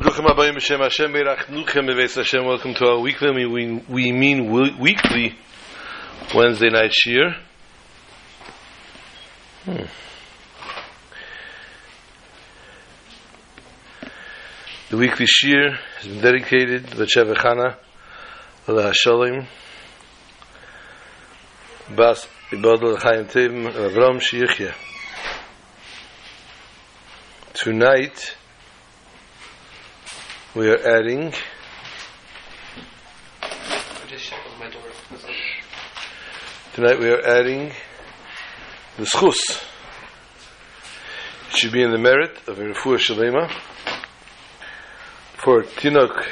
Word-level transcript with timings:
Welcome 0.00 0.26
to 2.74 2.86
our 2.86 3.00
weekly. 3.00 3.46
We, 3.46 3.82
we 3.88 4.12
mean 4.12 4.48
weekly 4.78 5.36
Wednesday 6.32 6.70
night 6.70 6.92
shir. 6.92 7.34
Hmm. 9.64 9.86
The 14.90 14.96
weekly 14.96 15.26
has 15.96 16.06
been 16.06 16.20
dedicated 16.20 16.86
to 16.88 16.96
the 16.96 17.04
Chevechana, 17.04 17.76
the 18.66 18.92
Hashalim, 18.92 19.46
Bas 21.96 22.28
Ibadul 22.50 23.02
Chaim 23.02 23.24
Tevim, 23.24 23.72
Avram 23.72 24.20
Shiyichya. 24.20 24.74
Tonight, 27.54 28.36
we 30.58 30.68
are 30.68 30.88
adding. 30.88 31.32
Tonight 36.74 36.98
we 36.98 37.10
are 37.10 37.24
adding 37.24 37.70
the 38.96 39.04
schus. 39.04 39.38
It 41.48 41.56
should 41.56 41.70
be 41.70 41.84
in 41.84 41.92
the 41.92 41.98
merit 41.98 42.36
of 42.48 42.58
a 42.58 42.62
refuah 42.62 42.98
shalema 42.98 43.48
for 45.36 45.62
tinok 45.62 46.26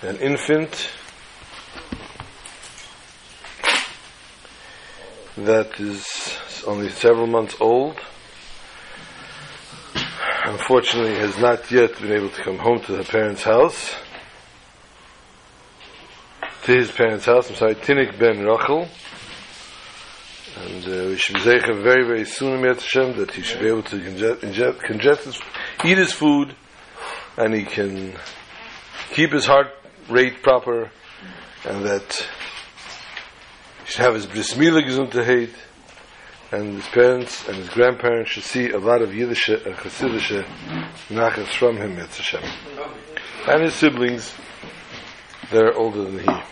an 0.00 0.16
infant 0.20 0.90
that 5.36 5.78
is 5.78 6.64
only 6.66 6.88
several 6.88 7.26
months 7.26 7.54
old 7.60 8.00
unfortunately 10.44 11.16
has 11.16 11.38
not 11.38 11.70
yet 11.70 11.98
been 12.00 12.12
able 12.12 12.30
to 12.30 12.42
come 12.42 12.58
home 12.58 12.80
to 12.80 12.96
her 12.96 13.04
parents' 13.04 13.42
house. 13.42 13.94
To 16.64 16.72
his 16.72 16.90
parents' 16.90 17.24
house, 17.24 17.50
I'm 17.50 17.56
sorry, 17.56 17.74
Tinik 17.74 18.18
ben 18.18 18.44
Rachel. 18.44 18.88
And 20.56 20.84
uh, 20.84 21.08
we 21.08 21.16
should 21.16 21.36
be 21.36 21.40
zeicha 21.40 21.82
very, 21.82 22.04
very 22.04 22.24
soon, 22.24 22.62
Yet 22.62 22.80
Hashem, 22.82 23.16
that 23.18 23.30
he 23.32 23.42
should 23.42 23.60
be 23.60 23.68
able 23.68 23.84
to 23.84 23.96
ingest, 23.96 24.82
congest 24.82 25.24
his, 25.24 25.40
eat 25.84 25.98
his 25.98 26.12
food, 26.12 26.54
and 27.36 27.54
he 27.54 27.64
can 27.64 28.14
keep 29.10 29.32
his 29.32 29.46
heart 29.46 29.68
rate 30.08 30.42
proper, 30.42 30.90
and 31.64 31.84
that 31.84 32.28
he 33.84 33.92
should 33.92 34.00
have 34.00 34.14
his 34.14 34.26
bris 34.26 34.54
milah 34.54 34.82
gesundheit, 34.82 35.54
and 36.50 36.74
his 36.74 36.86
parents 36.88 37.46
and 37.46 37.56
his 37.56 37.68
grandparents 37.68 38.30
should 38.30 38.44
see 38.44 38.70
a 38.70 38.78
lot 38.78 39.02
of 39.02 39.14
Yiddish 39.14 39.48
and 39.48 39.74
Chassidish 39.76 40.44
nachas 41.08 41.48
from 41.48 41.76
him, 41.76 41.96
Hashem. 41.96 42.42
And 43.46 43.62
his 43.62 43.74
siblings, 43.74 44.34
they're 45.50 45.74
older 45.74 46.04
than 46.04 46.18
he. 46.20 46.42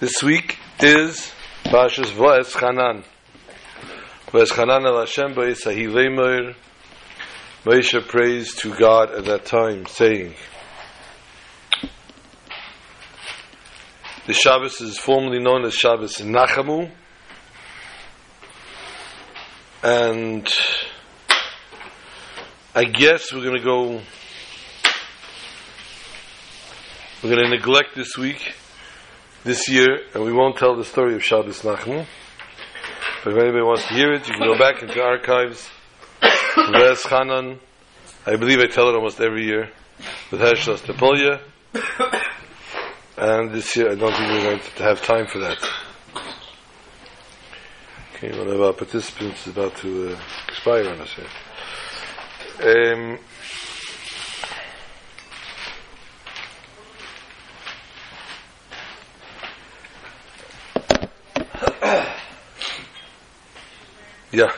This 0.00 0.22
week 0.22 0.58
is 0.80 1.32
Pashas 1.64 2.12
V'es 2.12 2.52
Chanan. 2.52 3.04
V'es 4.28 4.50
Chanan 4.50 4.86
el 4.86 5.00
Hashem 5.00 5.34
ba'yisahi 5.34 5.88
le'moir. 5.88 6.54
Moshe 7.64 8.06
prays 8.08 8.54
to 8.56 8.74
God 8.76 9.10
at 9.12 9.24
that 9.24 9.46
time, 9.46 9.86
saying, 9.86 10.34
the 14.26 14.34
Shabbos 14.34 14.80
is 14.80 14.98
formerly 14.98 15.38
known 15.38 15.64
as 15.64 15.74
Shabbos 15.74 16.16
Nachamu, 16.18 16.90
and 19.84 20.48
I 22.74 22.84
guess 22.84 23.32
we're 23.32 23.42
going 23.42 23.58
to 23.58 23.62
go. 23.62 24.00
We're 27.22 27.30
going 27.30 27.44
to 27.44 27.50
neglect 27.50 27.94
this 27.94 28.16
week, 28.16 28.54
this 29.44 29.68
year, 29.68 29.98
and 30.14 30.24
we 30.24 30.32
won't 30.32 30.56
tell 30.56 30.74
the 30.74 30.84
story 30.84 31.14
of 31.14 31.22
Shabbos 31.22 31.60
Nachmu. 31.60 32.06
But 33.22 33.32
if 33.32 33.38
anybody 33.38 33.62
wants 33.62 33.86
to 33.86 33.94
hear 33.94 34.12
it, 34.12 34.26
you 34.26 34.34
can 34.34 34.46
go 34.46 34.58
back 34.58 34.82
into 34.82 35.02
archives. 35.02 35.68
Les 36.22 37.02
Chanan, 37.02 37.58
I 38.26 38.36
believe 38.36 38.60
I 38.60 38.66
tell 38.66 38.88
it 38.88 38.94
almost 38.94 39.20
every 39.20 39.44
year, 39.44 39.70
with 40.30 40.40
Hershel 40.40 40.76
Ostropoler. 40.76 41.40
And 43.16 43.52
this 43.52 43.76
year 43.76 43.92
I 43.92 43.94
don't 43.94 44.12
think 44.12 44.30
we're 44.30 44.42
going 44.42 44.60
to 44.60 44.82
have 44.82 45.02
time 45.02 45.26
for 45.26 45.40
that. 45.40 45.58
Okay, 48.16 48.30
one 48.38 48.46
of 48.46 48.62
our 48.62 48.72
participants 48.72 49.44
is 49.44 49.56
about 49.56 49.74
to 49.78 50.14
uh, 50.14 50.18
expire 50.46 50.88
on 50.88 51.00
us 51.00 51.12
here. 51.14 51.26
Um, 52.62 53.18
yeah. 64.32 64.52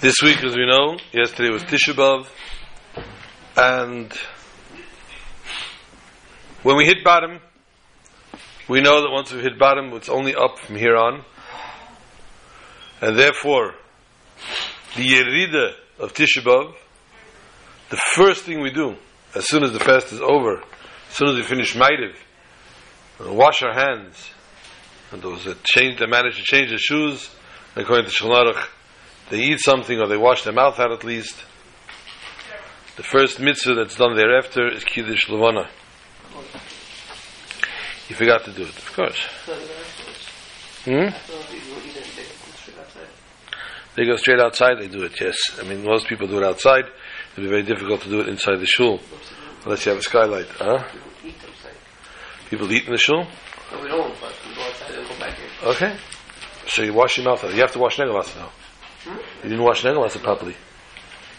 This 0.00 0.16
week, 0.20 0.42
as 0.42 0.56
we 0.56 0.66
know, 0.66 0.98
yesterday 1.12 1.50
was 1.50 1.62
Tisha 1.62 1.94
B'Av, 1.94 2.26
and 3.56 4.12
when 6.64 6.76
we 6.76 6.86
hit 6.86 7.04
bottom, 7.04 7.38
we 8.68 8.80
know 8.80 9.02
that 9.02 9.12
once 9.12 9.32
we 9.32 9.42
hit 9.42 9.60
bottom, 9.60 9.92
it's 9.92 10.08
only 10.08 10.34
up 10.34 10.58
from 10.58 10.74
here 10.74 10.96
on. 10.96 11.24
And 13.00 13.18
therefore, 13.18 13.74
the 14.96 15.06
Yerida 15.06 15.74
of 15.98 16.14
Tisha 16.14 16.42
B'Av, 16.42 16.74
the 17.90 17.96
first 18.14 18.44
thing 18.44 18.60
we 18.60 18.70
do, 18.70 18.96
as 19.34 19.48
soon 19.48 19.62
as 19.62 19.72
the 19.72 19.80
fast 19.80 20.12
is 20.12 20.20
over, 20.20 20.60
as 20.60 21.14
soon 21.14 21.28
as 21.28 21.36
we 21.36 21.42
finish 21.42 21.74
Maariv, 21.74 22.14
wash 23.20 23.62
our 23.62 23.72
hands, 23.72 24.30
and 25.12 25.22
those 25.22 25.44
that 25.44 25.62
change, 25.64 25.98
that 26.00 26.08
manage 26.08 26.36
to 26.36 26.42
change 26.42 26.68
their 26.70 26.78
shoes, 26.78 27.30
according 27.76 28.06
to 28.06 28.10
Shulchan 28.10 28.62
they 29.30 29.40
eat 29.40 29.60
something 29.60 29.98
or 30.00 30.06
they 30.08 30.16
wash 30.16 30.42
their 30.42 30.52
mouth 30.52 30.78
out 30.80 30.92
at 30.92 31.04
least. 31.04 31.36
The 32.96 33.02
first 33.02 33.38
mitzvah 33.38 33.74
that's 33.74 33.96
done 33.96 34.16
thereafter 34.16 34.68
is 34.68 34.84
Kiddush 34.84 35.28
Levana. 35.28 35.68
You 38.08 38.16
forgot 38.16 38.44
to 38.44 38.52
do 38.52 38.62
it, 38.62 38.76
of 38.76 38.92
course. 38.94 39.26
Hmm? 40.84 41.08
They 43.98 44.04
go 44.04 44.14
straight 44.14 44.38
outside, 44.38 44.78
they 44.78 44.86
do 44.86 45.02
it, 45.02 45.20
yes. 45.20 45.36
I 45.58 45.64
mean, 45.64 45.82
most 45.82 46.06
people 46.06 46.28
do 46.28 46.38
it 46.38 46.44
outside. 46.44 46.84
It'd 47.32 47.42
be 47.42 47.50
very 47.50 47.64
difficult 47.64 48.00
to 48.02 48.08
do 48.08 48.20
it 48.20 48.28
inside 48.28 48.60
the 48.60 48.66
shul. 48.66 49.00
Unless 49.64 49.86
you 49.86 49.90
have 49.90 49.98
a 49.98 50.02
skylight, 50.04 50.46
huh? 50.50 50.84
People 52.48 52.70
eat 52.70 52.84
in 52.84 52.92
the 52.92 52.98
shul? 52.98 53.26
No, 53.72 53.82
we 53.82 53.88
don't, 53.88 54.14
but 54.20 54.32
we 54.48 54.54
go 54.54 54.62
outside 54.62 54.94
and 54.94 55.08
go 55.08 55.18
back 55.18 55.36
here. 55.36 55.48
Okay. 55.64 55.96
So 56.68 56.82
you 56.84 56.92
wash 56.92 57.16
your 57.16 57.26
mouth. 57.26 57.42
out. 57.42 57.52
You 57.52 57.60
have 57.60 57.72
to 57.72 57.80
wash 57.80 57.96
negelas 57.96 58.36
now. 58.36 58.52
Hmm? 59.02 59.16
You 59.42 59.50
didn't 59.50 59.64
wash 59.64 59.82
negelas 59.82 60.22
properly. 60.22 60.54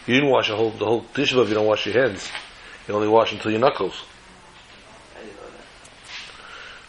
You 0.06 0.14
didn't 0.16 0.28
wash 0.28 0.48
the 0.48 0.56
whole, 0.56 0.70
the 0.70 0.84
whole 0.84 1.06
dish 1.14 1.32
of 1.32 1.48
you 1.48 1.54
don't 1.54 1.66
wash 1.66 1.86
your 1.86 1.98
hands. 1.98 2.30
You 2.86 2.94
only 2.94 3.08
wash 3.08 3.32
until 3.32 3.52
your 3.52 3.60
knuckles. 3.60 4.04
I 5.16 5.22
didn't 5.22 5.36
know 5.36 5.42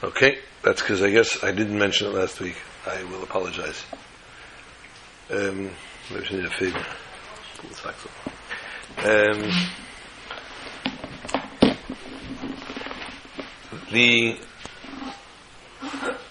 that. 0.01 0.07
Okay. 0.07 0.37
That's 0.63 0.81
because 0.81 1.01
I 1.01 1.11
guess 1.11 1.41
I 1.45 1.53
didn't 1.53 1.79
mention 1.79 2.07
it 2.07 2.13
last 2.13 2.41
week. 2.41 2.57
I 2.85 3.03
will 3.05 3.23
apologize. 3.23 3.85
Um, 5.31 5.69
back 6.09 6.25
Um, 8.97 9.51
the 13.93 14.37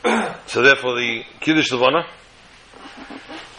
so 0.46 0.60
therefore 0.60 0.96
the 0.96 1.22
Kiddush 1.40 1.72
Levana 1.72 2.04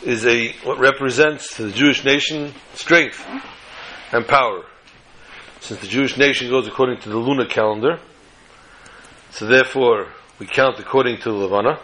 is 0.04 0.28
a 0.28 0.52
what 0.64 0.78
represents 0.78 1.56
to 1.56 1.64
the 1.64 1.72
Jewish 1.72 2.06
nation 2.06 2.54
strength 2.76 3.26
and 4.12 4.28
power. 4.28 4.64
Since 5.60 5.80
the 5.82 5.88
Jewish 5.88 6.18
nation 6.18 6.52
goes 6.52 6.68
according 6.68 7.00
to 7.00 7.10
the 7.10 7.18
lunar 7.18 7.48
calendar, 7.48 8.00
so 9.32 9.48
therefore 9.48 10.10
we 10.38 10.46
count 10.46 10.78
according 10.78 11.18
to 11.22 11.32
the 11.32 11.36
Levana. 11.36 11.80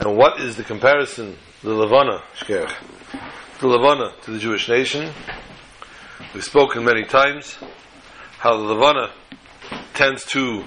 And 0.00 0.16
what 0.16 0.40
is 0.40 0.56
the 0.56 0.64
comparison 0.64 1.36
the 1.62 1.72
Levana, 1.72 2.22
the 3.60 3.66
Levana 3.66 4.12
to 4.22 4.30
the 4.30 4.38
Jewish 4.38 4.68
nation. 4.68 5.10
We've 6.34 6.44
spoken 6.44 6.84
many 6.84 7.04
times 7.04 7.56
how 8.38 8.56
the 8.58 8.62
Levana 8.62 9.10
tends 9.94 10.24
to 10.26 10.64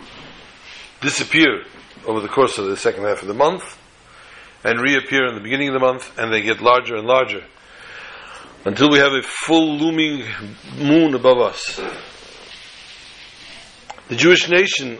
disappear 1.01 1.63
over 2.07 2.21
the 2.21 2.27
course 2.27 2.57
of 2.57 2.65
the 2.65 2.75
second 2.75 3.03
half 3.03 3.21
of 3.21 3.27
the 3.27 3.35
month 3.35 3.77
and 4.63 4.81
reappear 4.81 5.27
in 5.27 5.35
the 5.35 5.41
beginning 5.41 5.67
of 5.67 5.73
the 5.75 5.79
month, 5.79 6.17
and 6.17 6.33
they 6.33 6.41
get 6.41 6.59
larger 6.59 6.95
and 6.95 7.05
larger 7.05 7.43
until 8.65 8.89
we 8.89 8.97
have 8.97 9.13
a 9.13 9.21
full 9.21 9.77
looming 9.77 10.25
moon 10.77 11.13
above 11.13 11.37
us. 11.37 11.79
The 14.09 14.15
Jewish 14.15 14.49
nation 14.49 14.99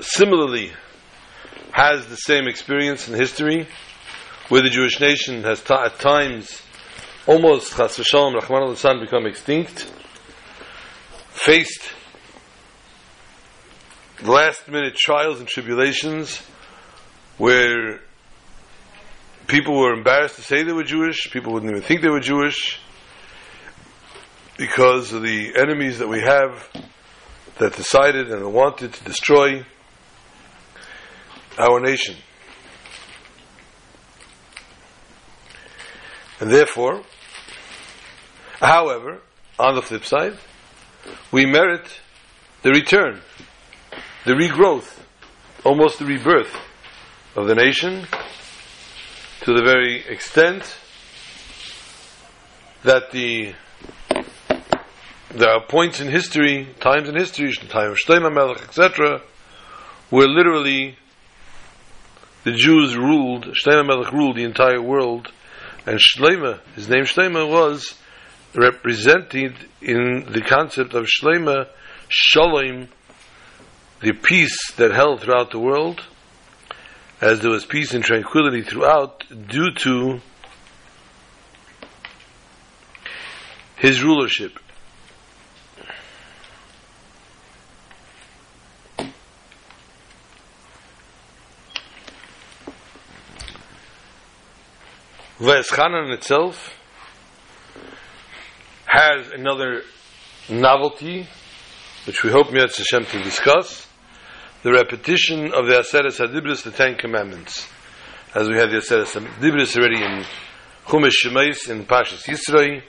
similarly 0.00 0.72
has 1.70 2.08
the 2.08 2.16
same 2.16 2.48
experience 2.48 3.08
in 3.08 3.14
history 3.14 3.68
where 4.50 4.62
the 4.62 4.68
Jewish 4.68 5.00
nation 5.00 5.44
has 5.44 5.62
at 5.70 5.98
times 6.00 6.60
almost 7.24 7.76
Chas 7.76 7.96
v'Shalom, 7.96 8.34
Rahman 8.34 8.76
al 8.76 9.00
become 9.00 9.24
extinct, 9.24 9.90
faced 11.28 11.92
last 14.24 14.66
minute 14.68 14.96
trials 14.96 15.38
and 15.38 15.48
tribulations 15.48 16.42
where 17.38 18.00
people 19.46 19.78
were 19.78 19.92
embarrassed 19.92 20.34
to 20.34 20.42
say 20.42 20.64
they 20.64 20.72
were 20.72 20.82
Jewish, 20.82 21.30
people 21.30 21.52
wouldn't 21.52 21.70
even 21.70 21.82
think 21.82 22.02
they 22.02 22.10
were 22.10 22.18
Jewish 22.18 22.80
because 24.58 25.12
of 25.12 25.22
the 25.22 25.52
enemies 25.56 26.00
that 26.00 26.08
we 26.08 26.22
have 26.22 26.68
that 27.58 27.76
decided 27.76 28.32
and 28.32 28.52
wanted 28.52 28.94
to 28.94 29.04
destroy 29.04 29.64
our 31.56 31.78
nation. 31.78 32.16
And 36.40 36.50
therefore, 36.50 37.02
however, 38.60 39.20
on 39.58 39.74
the 39.74 39.82
flip 39.82 40.04
side, 40.04 40.38
we 41.30 41.44
merit 41.44 42.00
the 42.62 42.70
return, 42.70 43.20
the 44.24 44.32
regrowth, 44.32 44.98
almost 45.64 45.98
the 45.98 46.06
rebirth 46.06 46.54
of 47.36 47.46
the 47.46 47.54
nation 47.54 48.06
to 49.42 49.54
the 49.54 49.62
very 49.62 50.04
extent 50.08 50.76
that 52.84 53.10
the 53.12 53.54
there 55.32 55.50
are 55.50 55.64
points 55.64 56.00
in 56.00 56.08
history, 56.08 56.74
times 56.80 57.08
in 57.08 57.14
history, 57.14 57.52
time 57.52 57.92
of 57.92 57.98
Shlomo 57.98 58.60
etc., 58.60 59.22
where 60.10 60.26
literally 60.26 60.96
the 62.42 62.52
Jews 62.52 62.96
ruled, 62.96 63.44
Shlomo 63.46 63.86
Melech 63.86 64.12
ruled 64.12 64.36
the 64.36 64.42
entire 64.42 64.82
world, 64.82 65.30
and 65.86 65.98
Shlomo, 65.98 66.60
his 66.74 66.88
name 66.88 67.04
Shlomo 67.04 67.50
was 67.50 67.94
represented 68.54 69.54
in 69.80 70.26
the 70.30 70.42
concept 70.42 70.94
of 70.94 71.06
Shlomo, 71.06 71.68
Shalom, 72.08 72.88
the 74.00 74.12
peace 74.12 74.72
that 74.72 74.92
held 74.92 75.20
throughout 75.20 75.50
the 75.50 75.58
world, 75.58 76.02
as 77.20 77.40
there 77.40 77.50
was 77.50 77.64
peace 77.64 77.94
and 77.94 78.02
tranquility 78.02 78.62
throughout, 78.62 79.24
due 79.48 79.70
to 79.72 80.20
his 83.76 84.02
rulership. 84.02 84.58
V'eschanan 95.40 96.12
itself 96.12 96.78
has 98.84 99.30
another 99.30 99.84
novelty, 100.50 101.26
which 102.04 102.22
we 102.22 102.30
hope 102.30 102.52
Mitzvah 102.52 102.84
Hashem 102.90 103.06
to 103.06 103.24
discuss, 103.24 103.86
the 104.62 104.70
repetition 104.70 105.54
of 105.54 105.66
the 105.66 105.76
Aseres 105.76 106.20
HaDibris, 106.20 106.64
the 106.64 106.70
Ten 106.70 106.94
Commandments. 106.96 107.66
As 108.34 108.50
we 108.50 108.56
have 108.56 108.68
the 108.68 108.76
Aseres 108.76 109.18
HaDibris 109.18 109.78
already 109.78 110.02
in 110.02 110.26
Chumash 110.84 111.24
Shemais, 111.24 111.70
in 111.70 111.86
Pashas 111.86 112.24
Yisroi, 112.26 112.82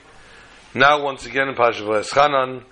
now 0.74 1.02
once 1.02 1.24
again 1.24 1.48
in 1.48 1.54
Pashas 1.54 1.80
V'eschanan, 1.80 2.64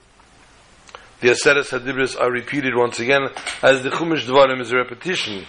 the 1.22 1.28
Aseres 1.28 1.70
HaDibris 1.70 2.20
are 2.20 2.30
repeated 2.30 2.74
once 2.76 3.00
again, 3.00 3.28
as 3.62 3.82
the 3.82 3.88
Chumash 3.88 4.26
Dvarim 4.26 4.60
is 4.60 4.72
a 4.72 4.76
repetition 4.76 5.46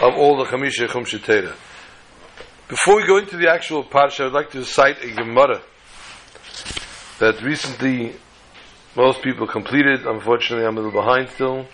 of 0.00 0.14
all 0.14 0.38
the 0.38 0.44
Chamisha 0.44 0.86
Chumash 0.86 1.22
Torah. 1.22 1.54
Before 2.68 2.96
we 2.96 3.06
go 3.06 3.18
into 3.18 3.36
the 3.36 3.48
actual 3.48 3.84
parsha, 3.84 4.26
I'd 4.26 4.32
like 4.32 4.50
to 4.50 4.64
cite 4.64 5.00
a 5.04 5.12
Gemara 5.12 5.62
that 7.20 7.40
recently 7.40 8.16
most 8.96 9.22
people 9.22 9.46
completed. 9.46 10.04
Unfortunately, 10.04 10.66
I'm 10.66 10.76
a 10.76 10.80
little 10.80 11.00
behind 11.00 11.28
still. 11.28 11.64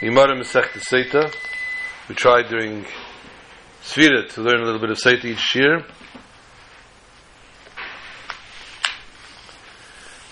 Gemara 0.00 0.34
Masech 0.34 0.70
Seita. 0.80 1.32
We 2.08 2.16
tried 2.16 2.48
during 2.48 2.84
Sfira 3.84 4.28
to 4.34 4.42
learn 4.42 4.60
a 4.60 4.64
little 4.64 4.80
bit 4.80 4.90
of 4.90 4.98
Seita 4.98 5.26
each 5.26 5.54
year. 5.54 5.86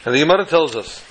And 0.05 0.13
the 0.13 0.19
Gemara 0.19 0.45
tells 0.45 0.75
us 0.75 1.05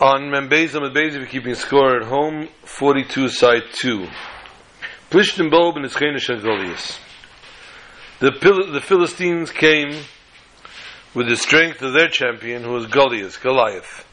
On 0.00 0.30
Membez 0.30 0.76
Amid 0.76 0.94
Bez, 0.94 1.14
if 1.16 1.20
you're 1.20 1.26
keeping 1.26 1.54
score 1.54 1.96
at 1.96 2.06
home, 2.06 2.48
42 2.62 3.28
side 3.30 3.64
2. 3.72 4.06
Plishtim 5.10 5.50
Bob 5.50 5.76
and 5.76 5.84
Ischenish 5.84 6.28
and 6.28 6.40
Goliath. 6.40 7.00
The, 8.20 8.30
the 8.72 8.80
Philistines 8.80 9.50
came 9.50 10.04
with 11.14 11.28
the 11.28 11.36
strength 11.36 11.82
of 11.82 11.94
their 11.94 12.06
champion, 12.06 12.62
who 12.62 12.74
was 12.74 12.86
Goliath, 12.86 13.42
Goliath. 13.42 14.06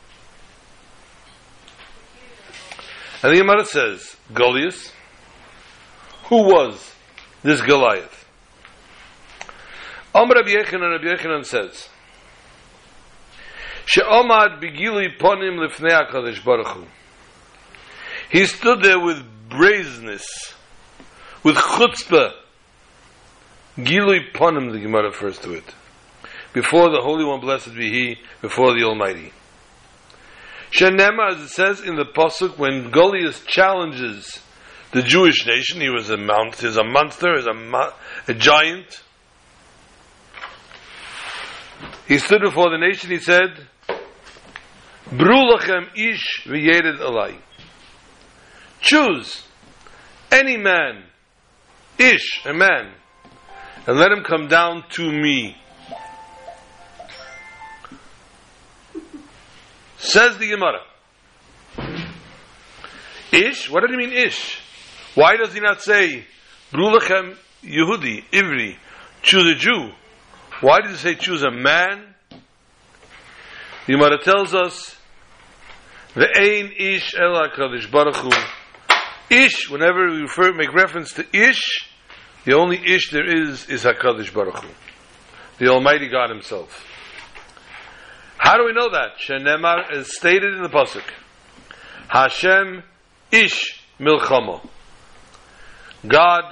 And 3.22 3.32
the 3.32 3.42
Gemara 3.42 3.66
says, 3.66 4.18
Goliath, 4.34 4.92
who 6.30 6.38
was 6.46 6.96
this 7.44 7.62
Goliath? 7.62 8.28
Amr 10.16 10.34
Rabbi 10.34 10.50
Yechanan, 10.50 11.00
Rabbi 11.04 11.44
says, 11.44 11.90
He 18.32 18.46
stood 18.46 18.82
there 18.82 19.00
with 19.00 19.24
brazenness, 19.50 20.56
with 21.44 21.56
chutzpah. 21.56 22.34
Gilui 23.78 24.32
ponim, 24.34 24.72
the 24.72 24.80
Gemara 24.80 25.10
refers 25.10 25.38
to 25.40 25.54
it. 25.54 25.76
Before 26.54 26.90
the 26.90 27.02
Holy 27.02 27.26
One, 27.26 27.42
blessed 27.42 27.76
be 27.76 27.90
He, 27.90 28.18
before 28.42 28.74
the 28.74 28.84
Almighty. 28.86 29.34
Shenema, 30.72 31.34
as 31.34 31.42
it 31.42 31.50
says 31.50 31.82
in 31.82 31.96
the 31.96 32.06
Pasuk, 32.06 32.58
when 32.58 32.90
Goliath 32.92 33.46
challenges 33.46 34.40
the 34.92 35.02
Jewish 35.02 35.46
nation, 35.46 35.82
he 35.82 35.90
was 35.90 36.10
a 36.10 36.18
mount, 36.18 36.56
he's 36.56 36.78
a 36.78 36.84
monster, 36.84 37.36
he's 37.36 37.46
a, 37.46 37.94
a 38.30 38.34
giant. 38.34 39.02
He 42.08 42.18
stood 42.18 42.42
before 42.42 42.70
the 42.70 42.78
nation, 42.78 43.10
he 43.10 43.20
said, 43.20 43.68
Brulachem 45.10 45.90
ish 45.96 46.46
v'yered 46.46 47.00
alai. 47.00 47.38
Choose 48.82 49.44
any 50.32 50.58
man, 50.58 51.04
ish, 51.98 52.42
a 52.46 52.54
man, 52.54 52.92
and 53.88 53.98
let 53.98 54.12
him 54.12 54.24
come 54.24 54.48
down 54.48 54.84
to 54.90 55.12
me. 55.12 55.56
Says 59.98 60.38
the 60.38 60.48
Gemara. 60.48 60.82
Ish? 63.32 63.70
What 63.70 63.82
did 63.82 63.90
he 63.92 63.98
mean 63.98 64.12
ish? 64.12 64.60
Why 65.14 65.36
does 65.38 65.54
he 65.54 65.60
not 65.60 65.82
say 65.82 66.26
Brulachem 66.72 67.38
Yehudi, 67.64 68.24
Ivri, 68.32 68.76
choose 69.22 69.52
a 69.52 69.56
Jew? 69.56 69.92
Why 70.62 70.82
did 70.82 70.92
he 70.92 70.98
say 70.98 71.16
choose 71.16 71.44
a 71.44 71.52
man? 71.52 72.16
The 73.88 73.94
Gemara 73.94 74.18
tells 74.24 74.54
us 74.54 74.95
the 76.16 76.28
Ein 76.34 76.72
Ish 76.78 77.14
Ela 77.16 77.50
Kadosh 77.50 77.92
Baruch 77.92 78.16
Hu. 78.16 78.32
Ish, 79.30 79.70
whenever 79.70 80.10
we 80.10 80.22
refer, 80.22 80.54
make 80.54 80.74
reference 80.74 81.14
to 81.14 81.26
Ish, 81.34 81.90
the 82.46 82.54
only 82.54 82.78
Ish 82.78 83.12
there 83.12 83.26
is 83.26 83.68
is 83.70 83.84
Hakadosh 83.84 84.34
Baruch 84.34 84.64
Hu, 84.64 84.70
the 85.58 85.68
Almighty 85.68 86.08
God 86.08 86.30
Himself. 86.30 86.86
How 88.38 88.58
do 88.58 88.66
we 88.66 88.74
know 88.74 88.90
that? 88.92 89.18
Shenemar 89.20 89.92
is 89.94 90.16
stated 90.16 90.54
in 90.54 90.64
the 90.64 90.70
pasuk. 90.70 91.04
Hashem 92.08 92.84
Ish 93.32 93.84
Milchamo. 94.00 94.66
God 96.08 96.44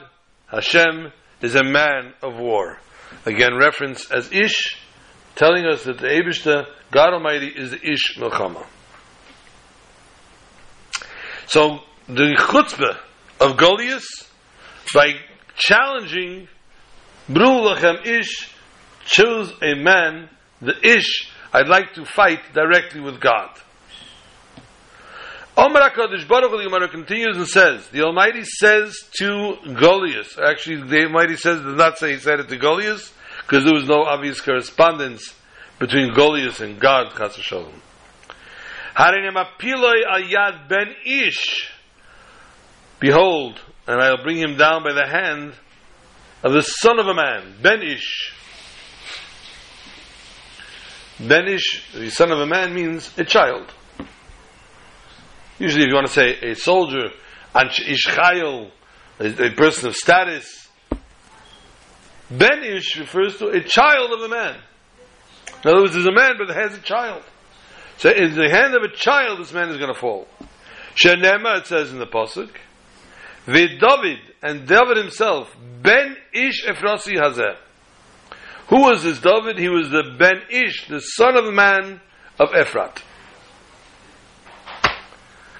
Hashem 0.47 1.11
is 1.41 1.55
a 1.55 1.63
man 1.63 2.13
of 2.21 2.37
war. 2.37 2.79
Again, 3.25 3.55
reference 3.57 4.11
as 4.11 4.29
Ish, 4.31 4.77
telling 5.35 5.65
us 5.65 5.83
that 5.85 5.99
the 5.99 6.07
Abishta, 6.07 6.65
God 6.91 7.13
Almighty, 7.13 7.47
is 7.47 7.71
the 7.71 7.91
Ish 7.91 8.17
Milchama. 8.17 8.65
So 11.47 11.79
the 12.07 12.35
chutzpah 12.37 12.97
of 13.39 13.57
Goliath, 13.57 14.05
by 14.93 15.13
challenging 15.55 16.47
Brulachem 17.29 18.05
Ish, 18.05 18.49
choose 19.05 19.51
a 19.61 19.75
man, 19.75 20.29
the 20.61 20.75
Ish, 20.85 21.29
I'd 21.53 21.67
like 21.67 21.93
to 21.95 22.05
fight 22.05 22.53
directly 22.53 23.01
with 23.01 23.19
God. 23.19 23.49
Omar 25.55 25.87
HaKadosh 25.91 26.27
Baruch 26.27 26.49
Hu, 26.49 26.79
the 26.79 26.87
continues 26.87 27.37
and 27.37 27.47
says, 27.47 27.87
the 27.89 28.01
Almighty 28.01 28.43
says 28.43 28.97
to 29.19 29.57
Goliath, 29.75 30.39
actually 30.43 30.87
the 30.87 31.05
Almighty 31.05 31.35
says, 31.35 31.61
does 31.61 31.75
not 31.75 31.99
say 31.99 32.13
he 32.13 32.19
said 32.19 32.39
it 32.39 32.49
to 32.49 32.57
Goliath, 32.57 33.15
because 33.41 33.63
there 33.63 33.73
was 33.73 33.87
no 33.87 34.03
obvious 34.03 34.41
correspondence 34.41 35.35
between 35.77 36.11
Goliath 36.13 36.59
and 36.59 36.79
God, 36.79 37.13
Chas 37.15 37.35
Shalom. 37.35 37.82
Harinema 38.95 39.47
piloi 39.57 40.03
al 40.07 40.21
yad 40.21 40.69
ben 40.69 40.95
ish 41.05 41.73
Behold, 43.03 43.59
and 43.85 44.01
I'll 44.01 44.23
bring 44.23 44.37
him 44.37 44.55
down 44.55 44.81
by 44.81 44.93
the 44.93 45.05
hand 45.05 45.55
of 46.41 46.53
the 46.53 46.61
son 46.61 46.99
of 46.99 47.05
a 47.05 47.13
man, 47.13 47.55
Ben 47.61 47.81
Ish. 47.81 48.33
Ben 51.19 51.45
Ish, 51.49 51.91
the 51.91 52.09
son 52.09 52.31
of 52.31 52.39
a 52.39 52.45
man, 52.45 52.73
means 52.73 53.11
a 53.17 53.25
child. 53.25 53.73
Usually, 55.59 55.83
if 55.83 55.89
you 55.89 55.95
want 55.95 56.07
to 56.07 56.13
say 56.13 56.51
a 56.51 56.55
soldier, 56.55 57.09
Ish 57.53 58.07
Chayil, 58.07 58.71
a, 59.19 59.47
a 59.47 59.51
person 59.51 59.89
of 59.89 59.97
status, 59.97 60.69
Ben 62.31 62.63
Ish 62.63 62.99
refers 62.99 63.37
to 63.39 63.47
a 63.47 63.61
child 63.61 64.13
of 64.13 64.21
a 64.21 64.29
man. 64.29 64.61
In 65.65 65.71
other 65.71 65.81
words, 65.81 65.93
there's 65.93 66.05
a 66.05 66.13
man, 66.13 66.35
but 66.37 66.55
has 66.55 66.77
a 66.77 66.81
child. 66.81 67.23
So 68.03 68.09
in 68.09 68.35
the 68.35 68.49
hand 68.49 68.75
of 68.75 68.83
a 68.83 68.93
child, 68.93 69.39
this 69.39 69.53
man 69.53 69.69
is 69.69 69.77
going 69.77 69.93
to 69.93 69.97
fall. 69.97 70.27
Shenema, 70.93 71.59
it 71.59 71.67
says 71.67 71.89
in 71.89 71.99
the 71.99 72.05
Pasuk, 72.05 72.49
With 73.47 73.79
David, 73.79 74.19
and 74.41 74.67
David 74.67 74.97
himself, 74.97 75.55
Ben 75.81 76.17
Ish 76.33 76.65
Efrasi 76.65 77.13
Hazeh. 77.15 77.55
Who 78.67 78.81
was 78.81 79.03
this 79.03 79.21
David? 79.21 79.57
He 79.57 79.69
was 79.69 79.89
the 79.89 80.17
Ben 80.19 80.41
Ish, 80.49 80.89
the 80.89 80.99
son 80.99 81.37
of 81.37 81.53
man 81.53 82.01
of 82.37 82.49
Ephrat. 82.49 83.01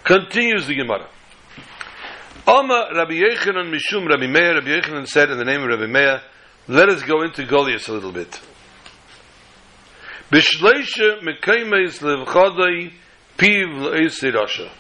Continues 0.04 0.68
the 0.68 0.76
Gemara. 0.76 1.08
Alma 2.46 2.90
Rabbi 2.94 3.22
Yechanan 3.22 3.74
Mishum 3.74 4.10
Rabbi 4.10 4.28
Meir, 4.28 4.56
Rabbi 4.56 4.68
Yechanan 4.68 5.08
said 5.08 5.32
in 5.32 5.38
the 5.38 5.46
name 5.46 5.62
of 5.62 5.70
Rabbi 5.70 5.86
Meir, 5.86 6.22
let 6.68 6.90
us 6.90 7.04
go 7.04 7.22
into 7.22 7.46
Goliath 7.46 7.88
a 7.88 7.94
little 7.94 8.12
bit. 8.12 8.42
Bishleisha 10.34 11.22
Levchadai 11.22 12.92
Piv. 13.38 14.72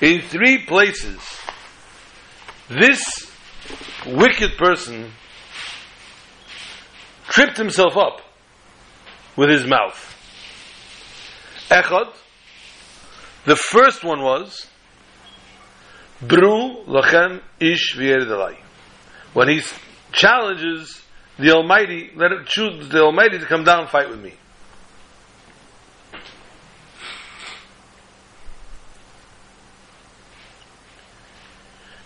In 0.00 0.20
three 0.22 0.58
places, 0.58 1.18
this 2.68 3.32
wicked 4.06 4.56
person 4.56 5.10
tripped 7.24 7.56
himself 7.56 7.96
up 7.96 8.20
with 9.36 9.50
his 9.50 9.66
mouth. 9.66 10.08
Echad, 11.68 12.14
the 13.44 13.56
first 13.56 14.04
one 14.04 14.22
was 14.22 14.68
Bru 16.20 16.84
lachem 16.86 17.40
ish 17.58 17.96
v'yeridalai. 17.96 18.56
When 19.32 19.48
he 19.48 19.60
challenges 20.12 21.02
the 21.36 21.50
Almighty, 21.50 22.12
let 22.14 22.30
him 22.30 22.44
choose 22.46 22.88
the 22.90 23.02
Almighty 23.02 23.40
to 23.40 23.46
come 23.46 23.64
down 23.64 23.80
and 23.80 23.88
fight 23.88 24.08
with 24.08 24.20
me. 24.22 24.34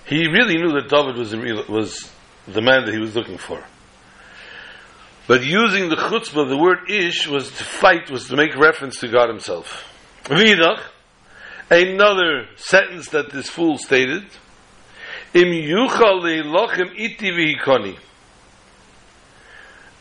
He 0.06 0.26
really 0.28 0.56
knew 0.56 0.72
that 0.72 0.88
David 0.88 1.16
was 1.16 1.34
was 1.68 2.12
the 2.46 2.62
man 2.62 2.84
that 2.86 2.94
he 2.94 3.00
was 3.00 3.14
looking 3.16 3.38
for. 3.38 3.64
But 5.26 5.44
using 5.44 5.88
the 5.88 5.96
chutzpah, 5.96 6.48
the 6.48 6.56
word 6.56 6.88
ish, 6.88 7.26
was 7.26 7.48
to 7.48 7.64
fight, 7.64 8.10
was 8.10 8.28
to 8.28 8.36
make 8.36 8.54
reference 8.56 9.00
to 9.00 9.08
God 9.08 9.28
himself. 9.28 9.92
Vidach, 10.25 10.80
Another 11.68 12.46
sentence 12.54 13.08
that 13.08 13.32
this 13.32 13.50
fool 13.50 13.76
stated, 13.76 14.25
Im 15.34 15.46
lochem 15.46 16.94
iti. 16.96 17.98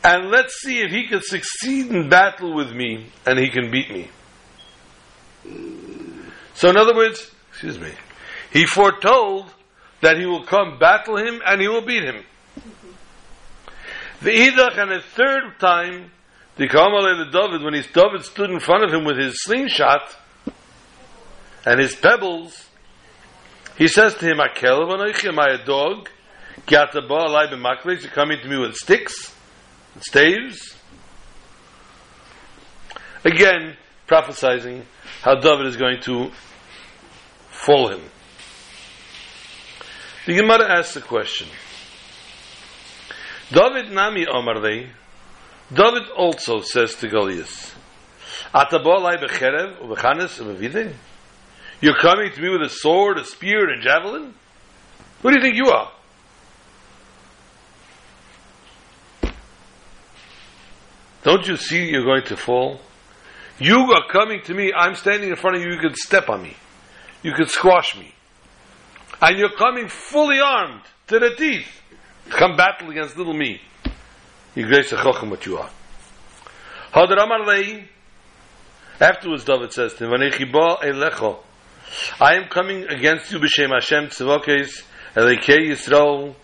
And 0.03 0.29
let's 0.29 0.61
see 0.61 0.81
if 0.81 0.91
he 0.91 1.07
can 1.07 1.21
succeed 1.21 1.87
in 1.87 2.07
battle 2.07 2.53
with 2.53 2.71
me 2.71 3.07
and 3.25 3.39
he 3.39 3.49
can 3.49 3.71
beat 3.71 3.89
me. 3.89 4.09
So 6.53 6.69
in 6.69 6.77
other 6.77 6.95
words, 6.95 7.31
excuse 7.49 7.79
me, 7.79 7.91
he 8.53 8.67
foretold 8.67 9.51
that 10.01 10.17
he 10.17 10.25
will 10.25 10.43
come 10.43 10.77
battle 10.79 11.17
him 11.17 11.41
and 11.45 11.61
he 11.61 11.67
will 11.67 11.85
beat 11.85 12.03
him. 12.03 12.23
The 14.21 14.31
Idach 14.31 14.77
and 14.77 14.91
a 14.91 15.01
third 15.01 15.59
time, 15.59 16.11
the 16.55 16.67
Kamalei 16.67 17.25
the 17.25 17.31
David, 17.31 17.63
when 17.63 17.73
his 17.73 17.87
David 17.87 18.23
stood 18.23 18.49
in 18.49 18.59
front 18.59 18.83
of 18.83 18.91
him 18.91 19.03
with 19.03 19.17
his 19.17 19.43
slingshot, 19.43 20.15
and 21.65 21.79
his 21.79 21.95
pebbles, 21.95 22.69
he 23.77 23.87
says 23.87 24.15
to 24.15 24.25
him, 24.25 24.37
Akel 24.37 25.25
am 25.25 25.39
I 25.39 25.49
a 25.49 25.65
dog? 25.65 26.09
Gyataba 26.67 27.27
alai 27.27 27.51
b'maklis, 27.51 28.03
you're 28.03 28.11
coming 28.11 28.39
to 28.39 28.47
me 28.47 28.57
with 28.57 28.75
sticks 28.75 29.35
and 29.93 30.03
staves? 30.03 30.75
Again, 33.25 33.75
prophesizing 34.07 34.83
how 35.21 35.35
David 35.35 35.65
is 35.65 35.77
going 35.77 35.99
to 36.01 36.31
fall 37.49 37.89
him. 37.89 38.01
The 40.25 40.33
Gemara 40.33 40.79
asks 40.79 40.95
a 40.95 41.01
question. 41.01 41.47
David 43.51 43.91
Nami 43.91 44.25
Omarlei, 44.25 44.89
David 45.71 46.09
also 46.17 46.61
says 46.61 46.95
to 46.95 47.07
Goliath, 47.07 47.77
Atabo 48.51 48.97
alai 48.97 49.23
b'cherev, 49.23 49.77
u'b'chanes. 49.81 50.93
You're 51.79 51.97
coming 51.97 52.31
to 52.31 52.41
me 52.41 52.49
with 52.49 52.63
a 52.63 52.69
sword, 52.69 53.19
a 53.19 53.23
spear, 53.23 53.69
and 53.69 53.81
a 53.81 53.83
javelin? 53.83 54.33
Who 55.21 55.29
do 55.29 55.35
you 55.35 55.41
think 55.41 55.57
you 55.57 55.69
are? 55.69 55.91
Don't 61.21 61.47
you 61.47 61.57
see 61.57 61.89
you're 61.89 62.03
going 62.03 62.23
to 62.23 62.37
fall? 62.37 62.79
You 63.59 63.77
are 63.93 64.07
coming 64.11 64.41
to 64.45 64.55
me, 64.55 64.73
I'm 64.75 64.95
standing 64.95 65.29
in 65.29 65.35
front 65.35 65.57
of 65.57 65.61
you, 65.61 65.69
you 65.69 65.79
could 65.79 65.97
step 65.97 66.29
on 66.29 66.41
me. 66.41 66.55
You 67.21 67.33
could 67.33 67.51
squash 67.51 67.95
me. 67.95 68.14
And 69.21 69.37
you're 69.37 69.55
coming 69.55 69.87
fully 69.87 70.39
armed 70.39 70.81
to 71.07 71.19
the 71.19 71.35
teeth 71.35 71.81
to 72.25 72.31
come 72.31 72.55
battle 72.55 72.89
against 72.89 73.17
little 73.17 73.33
me. 73.33 73.61
You 74.55 74.67
grace 74.67 74.91
a 74.91 74.97
chochem 74.97 75.29
what 75.29 75.45
you 75.45 75.57
are. 75.57 75.69
Hadar 76.93 77.23
Amar 77.23 77.45
Afterwards 78.99 79.43
David 79.43 79.73
says 79.73 79.93
to 79.95 80.05
him, 80.05 80.13
I 82.21 82.35
am 82.35 82.47
coming 82.49 82.87
against 82.87 83.31
you 83.31 83.39
b'shem 83.39 83.69
Hashem 83.73 84.07
tzivokes 84.07 84.83
elikei 85.15 85.69
Yisrael 85.69 86.35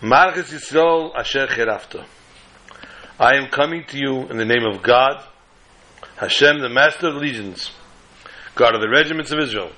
Marchus 0.00 0.52
Yisrael 0.52 1.14
asher 1.16 1.46
cherafta. 1.46 2.04
I 3.20 3.36
am 3.36 3.48
coming 3.50 3.84
to 3.84 3.96
you 3.96 4.26
in 4.28 4.36
the 4.36 4.44
name 4.44 4.64
of 4.64 4.82
God, 4.82 5.22
Hashem, 6.16 6.60
the 6.60 6.68
Master 6.68 7.08
of 7.08 7.14
Legions, 7.14 7.70
God 8.56 8.74
of 8.74 8.80
the 8.80 8.88
regiments 8.88 9.30
of 9.30 9.38
Israel, 9.38 9.70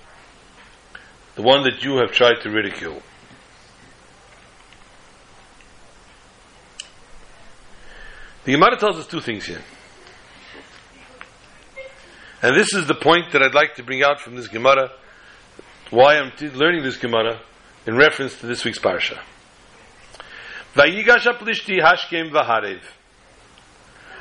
the 1.35 1.43
one 1.43 1.65
that 1.65 1.83
you 1.83 1.97
have 1.97 2.13
tried 2.13 2.41
to 2.43 2.51
ridicule. 2.51 3.03
The 8.45 8.53
Gemara 8.53 8.77
tells 8.77 8.99
us 8.99 9.07
two 9.07 9.21
things 9.21 9.47
here. 9.47 9.63
And 12.43 12.55
this 12.55 12.75
is 12.75 12.87
the 12.87 12.95
point 12.95 13.33
that 13.33 13.43
I'd 13.43 13.55
like 13.55 13.77
to 13.77 13.83
bring 13.83 14.03
out 14.03 14.21
from 14.21 14.37
this 14.37 14.49
Gemara, 14.49 14.91
why 15.91 16.19
I'm 16.19 16.31
t- 16.37 16.51
learning 16.51 16.83
this 16.83 16.99
Gemara 16.99 17.41
in 17.87 17.97
reference 17.97 18.39
to 18.41 18.47
this 18.47 18.65
week's 18.65 18.79
parsha. 18.79 19.19
Vayigash 20.75 21.27
aplishti 21.27 21.81
hashkem 21.81 22.31
vaharev. 22.31 22.81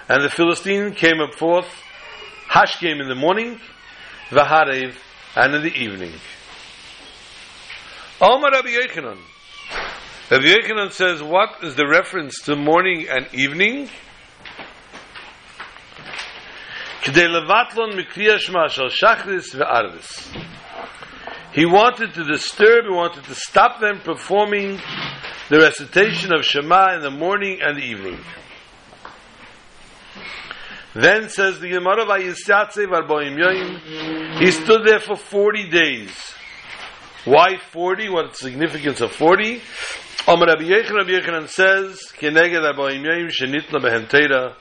And 0.08 0.24
the 0.24 0.30
Philistine 0.30 0.94
came 0.96 1.20
up 1.20 1.34
forth, 1.36 1.68
hashkem 2.50 3.02
in 3.02 3.10
the 3.10 3.16
morning, 3.16 3.60
vaharev, 4.30 4.96
and 5.36 5.56
in 5.56 5.62
the 5.62 5.74
evening. 5.74 6.14
Omar 8.22 8.52
Rabbi 8.52 8.70
Yechanan. 8.70 9.18
Rabbi 10.30 10.46
Yechanan 10.46 10.92
says, 10.92 11.22
what 11.24 11.64
is 11.64 11.76
the 11.76 11.88
reference 11.88 12.40
to 12.44 12.56
morning 12.56 13.08
and 13.10 13.28
evening? 13.34 13.90
He 21.54 21.66
wanted 21.66 22.14
to 22.14 22.24
disturb, 22.24 22.86
he 22.86 22.92
wanted 22.92 23.24
to 23.26 23.36
stop 23.36 23.82
them 23.82 24.00
performing 24.00 24.80
the 25.50 25.60
recitation 25.60 26.34
of 26.34 26.46
Shema 26.46 26.96
in 26.96 27.02
the 27.02 27.12
morning 27.12 27.60
and 27.62 27.78
the 27.78 27.84
evening. 27.84 28.20
Then 30.94 31.30
says 31.30 31.60
the 31.60 31.70
Gemara 31.70 32.06
he 34.40 34.52
stood 34.52 34.86
there 34.86 35.00
for 35.00 35.16
40 35.18 35.70
days. 35.70 36.34
Why 37.26 37.58
40? 37.72 38.10
What's 38.10 38.40
the 38.42 38.50
significance 38.50 39.00
of 39.00 39.12
40? 39.14 39.62
Amar 40.28 40.48
Rabbi 40.48 40.64
Yechanan 40.64 41.48
says, 41.48 42.12
Keneged 42.18 42.62
Shenitna 43.32 43.80
Behem 43.82 44.56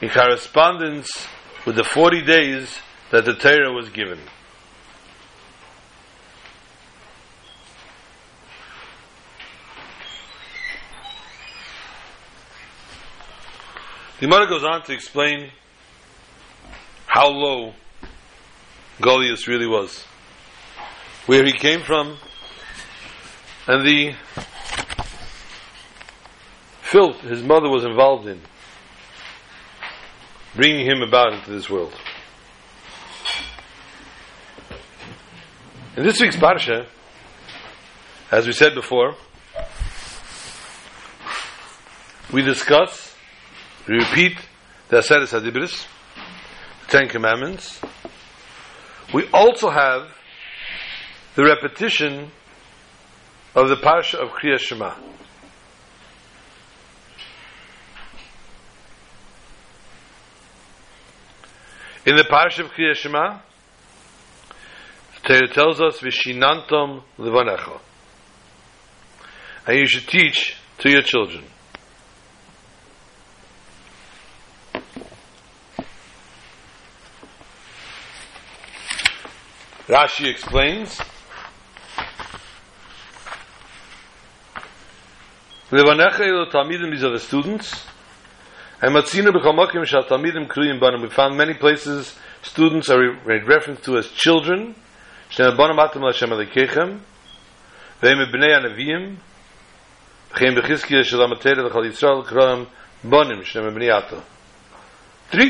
in 0.00 0.08
correspondence 0.08 1.26
with 1.66 1.76
the 1.76 1.84
40 1.84 2.22
days 2.22 2.78
that 3.10 3.24
the 3.24 3.34
Torah 3.34 3.72
was 3.72 3.88
given. 3.90 4.18
The 14.20 14.26
Gemara 14.26 14.48
goes 14.48 14.64
on 14.64 14.82
to 14.82 14.92
explain 14.92 15.50
how 17.06 17.28
low 17.28 17.72
Goliath 19.00 19.48
really 19.48 19.66
was. 19.66 20.04
Where 21.30 21.44
he 21.44 21.52
came 21.52 21.80
from, 21.80 22.18
and 23.68 23.86
the 23.86 24.16
filth 26.82 27.20
his 27.20 27.40
mother 27.40 27.68
was 27.68 27.84
involved 27.84 28.26
in, 28.26 28.40
bringing 30.56 30.84
him 30.84 31.02
about 31.02 31.32
into 31.32 31.50
this 31.52 31.70
world. 31.70 31.94
In 35.96 36.02
this 36.02 36.20
week's 36.20 36.34
Parsha, 36.34 36.86
as 38.32 38.48
we 38.48 38.52
said 38.52 38.74
before, 38.74 39.14
we 42.32 42.42
discuss, 42.42 43.14
we 43.86 43.94
repeat 43.94 44.36
the 44.88 44.96
Aseret 44.96 45.28
Hadibris, 45.28 45.86
the 46.80 46.98
Ten 46.98 47.08
Commandments. 47.08 47.80
We 49.14 49.28
also 49.32 49.70
have 49.70 50.19
the 51.34 51.44
repetition 51.44 52.30
of 53.54 53.68
the 53.68 53.76
Parsha 53.76 54.14
of 54.14 54.30
Kriya 54.30 54.58
Shema. 54.58 54.94
In 62.06 62.16
the 62.16 62.24
Parsha 62.24 62.64
of 62.64 62.70
Kriya 62.72 62.94
Shema, 62.94 63.40
the 65.22 65.28
Torah 65.28 65.48
tells 65.52 65.80
us, 65.80 66.00
Vishinantom 66.00 67.02
Levanecha. 67.18 67.80
And 69.66 69.78
you 69.78 69.86
should 69.86 70.08
teach 70.08 70.56
to 70.78 70.90
your 70.90 71.02
children. 71.02 71.44
Rashi 79.86 80.30
explains, 80.30 81.00
Talmidim, 85.70 86.90
these 86.90 87.04
are 87.04 87.12
the 87.12 87.20
students. 87.20 87.86
And 88.82 88.92
Matzina 88.92 89.30
Talmidim. 89.30 91.02
We 91.02 91.08
found 91.10 91.36
many 91.36 91.54
places 91.54 92.18
students 92.42 92.90
are 92.90 92.98
made 93.24 93.46
reference 93.46 93.80
to 93.82 93.96
as 93.96 94.08
children. 94.08 94.74
Three 95.30 95.46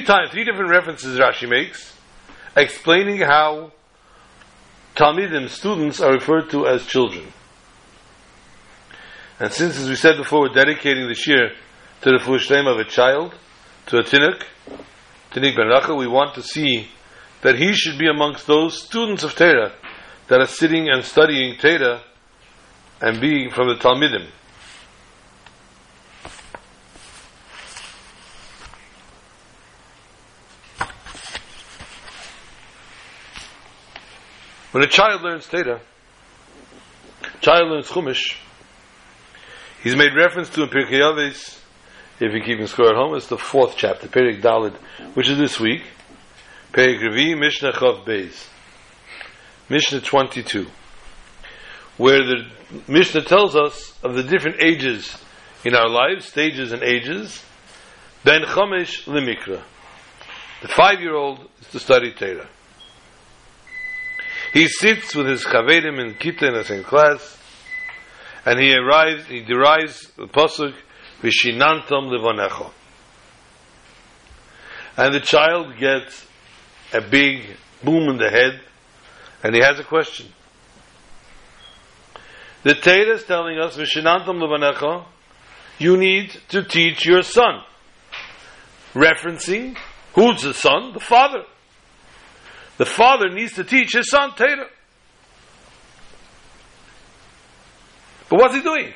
times, 0.05 0.31
three 0.31 0.45
different 0.45 0.71
references 0.71 1.19
Rashi 1.19 1.49
makes, 1.49 1.97
explaining 2.55 3.23
how 3.23 3.73
Talmidim, 4.95 5.49
students, 5.49 6.03
are 6.03 6.13
referred 6.13 6.51
to 6.51 6.67
as 6.67 6.87
children 6.87 7.33
and 9.41 9.53
since 9.53 9.79
as 9.79 9.89
we 9.89 9.97
said 9.97 10.17
before 10.17 10.43
we're 10.43 10.55
dedicating 10.55 11.09
this 11.09 11.27
year 11.27 11.51
to 12.03 12.11
the 12.11 12.19
full 12.23 12.39
name 12.55 12.67
of 12.67 12.79
a 12.79 12.85
child 12.85 13.35
to 13.87 13.97
a 13.97 14.03
tinuk 14.03 14.45
Tinik 15.33 15.57
Ben 15.57 15.67
Rachel 15.67 15.97
we 15.97 16.07
want 16.07 16.35
to 16.35 16.43
see 16.43 16.89
that 17.43 17.57
he 17.57 17.73
should 17.73 17.99
be 17.99 18.09
amongst 18.09 18.47
those 18.47 18.83
students 18.83 19.25
of 19.25 19.35
Torah 19.35 19.73
that 20.29 20.41
are 20.41 20.47
sitting 20.47 20.91
and 20.91 21.05
studying 21.05 21.57
Torah 21.57 22.03
and 23.01 23.21
being 23.21 23.51
from 23.51 23.69
the 23.69 23.77
Talmidim. 23.77 24.29
When 34.73 34.85
a 34.85 34.87
child 34.87 35.23
learns 35.23 35.47
Torah, 35.47 35.81
child 37.41 37.71
learns 37.71 37.89
Chumash, 37.89 38.37
he's 39.83 39.97
made 39.97 40.15
reference 40.17 40.49
to 40.51 40.63
in 40.63 40.69
Pirkei 40.69 41.01
Avos, 41.01 41.59
if 42.21 42.33
you're 42.33 42.45
keeping 42.45 42.67
score 42.67 42.91
at 42.91 42.97
home, 42.97 43.15
it's 43.15 43.29
the 43.29 43.39
fourth 43.39 43.75
chapter, 43.77 44.07
Perik 44.07 44.43
Dalid, 44.43 44.77
which 45.15 45.29
is 45.29 45.39
this 45.39 45.59
week. 45.59 45.83
Perik 46.73 47.01
Revi, 47.01 47.39
Mishnah 47.39 47.73
Chav 47.73 48.05
Beis. 48.05 48.47
Mishnah 49.71 50.03
22. 50.03 50.67
Where 51.97 52.19
the 52.19 52.47
Mishnah 52.87 53.23
tells 53.23 53.57
us 53.57 53.99
of 54.03 54.15
the 54.15 54.23
different 54.23 54.61
ages 54.61 55.17
in 55.65 55.75
our 55.75 55.89
lives, 55.89 56.27
stages 56.27 56.73
and 56.73 56.83
ages. 56.83 57.43
Ben 58.23 58.43
Chomesh 58.43 59.05
Limikra. 59.05 59.63
The 60.63 60.69
five-year-old 60.69 61.49
is 61.61 61.69
to 61.69 61.81
study 61.81 62.13
Torah. 62.13 62.49
He 64.53 64.69
sits 64.69 65.15
with 65.15 65.27
his 65.27 65.45
chavedim 65.45 65.99
in 65.99 66.15
Kita 66.15 66.49
in 66.49 66.55
the 66.55 66.65
same 66.65 66.85
class, 66.85 67.39
and 68.45 68.59
he 68.59 68.75
arrives, 68.75 69.27
he 69.27 69.43
derives 69.43 70.11
the 70.17 70.27
pasuk, 70.27 70.75
Vishinantam 71.23 72.11
Livanecho. 72.11 72.71
And 74.97 75.15
the 75.15 75.21
child 75.21 75.77
gets 75.79 76.27
a 76.93 77.01
big 77.01 77.57
boom 77.85 78.09
in 78.09 78.17
the 78.17 78.31
head, 78.31 78.61
and 79.43 79.55
he 79.55 79.63
has 79.63 79.79
a 79.79 79.85
question. 79.85 80.27
The 82.63 82.75
Torah 82.75 83.15
is 83.15 83.25
telling 83.25 83.59
us, 83.59 83.77
Vishinantam 83.77 84.39
Levanecha, 84.39 85.07
you 85.79 85.97
need 85.97 86.31
to 86.49 86.63
teach 86.63 87.07
your 87.07 87.23
son. 87.23 87.63
Referencing, 88.93 89.79
who's 90.15 90.43
the 90.43 90.53
son? 90.53 90.93
The 90.93 91.01
father. 91.01 91.45
The 92.77 92.85
father 92.87 93.29
needs 93.31 93.55
to 93.55 93.65
teach 93.65 93.95
his 93.95 94.11
son 94.11 94.35
Torah. 94.35 94.69
But 98.31 98.39
what's 98.39 98.55
he 98.55 98.63
doing? 98.63 98.93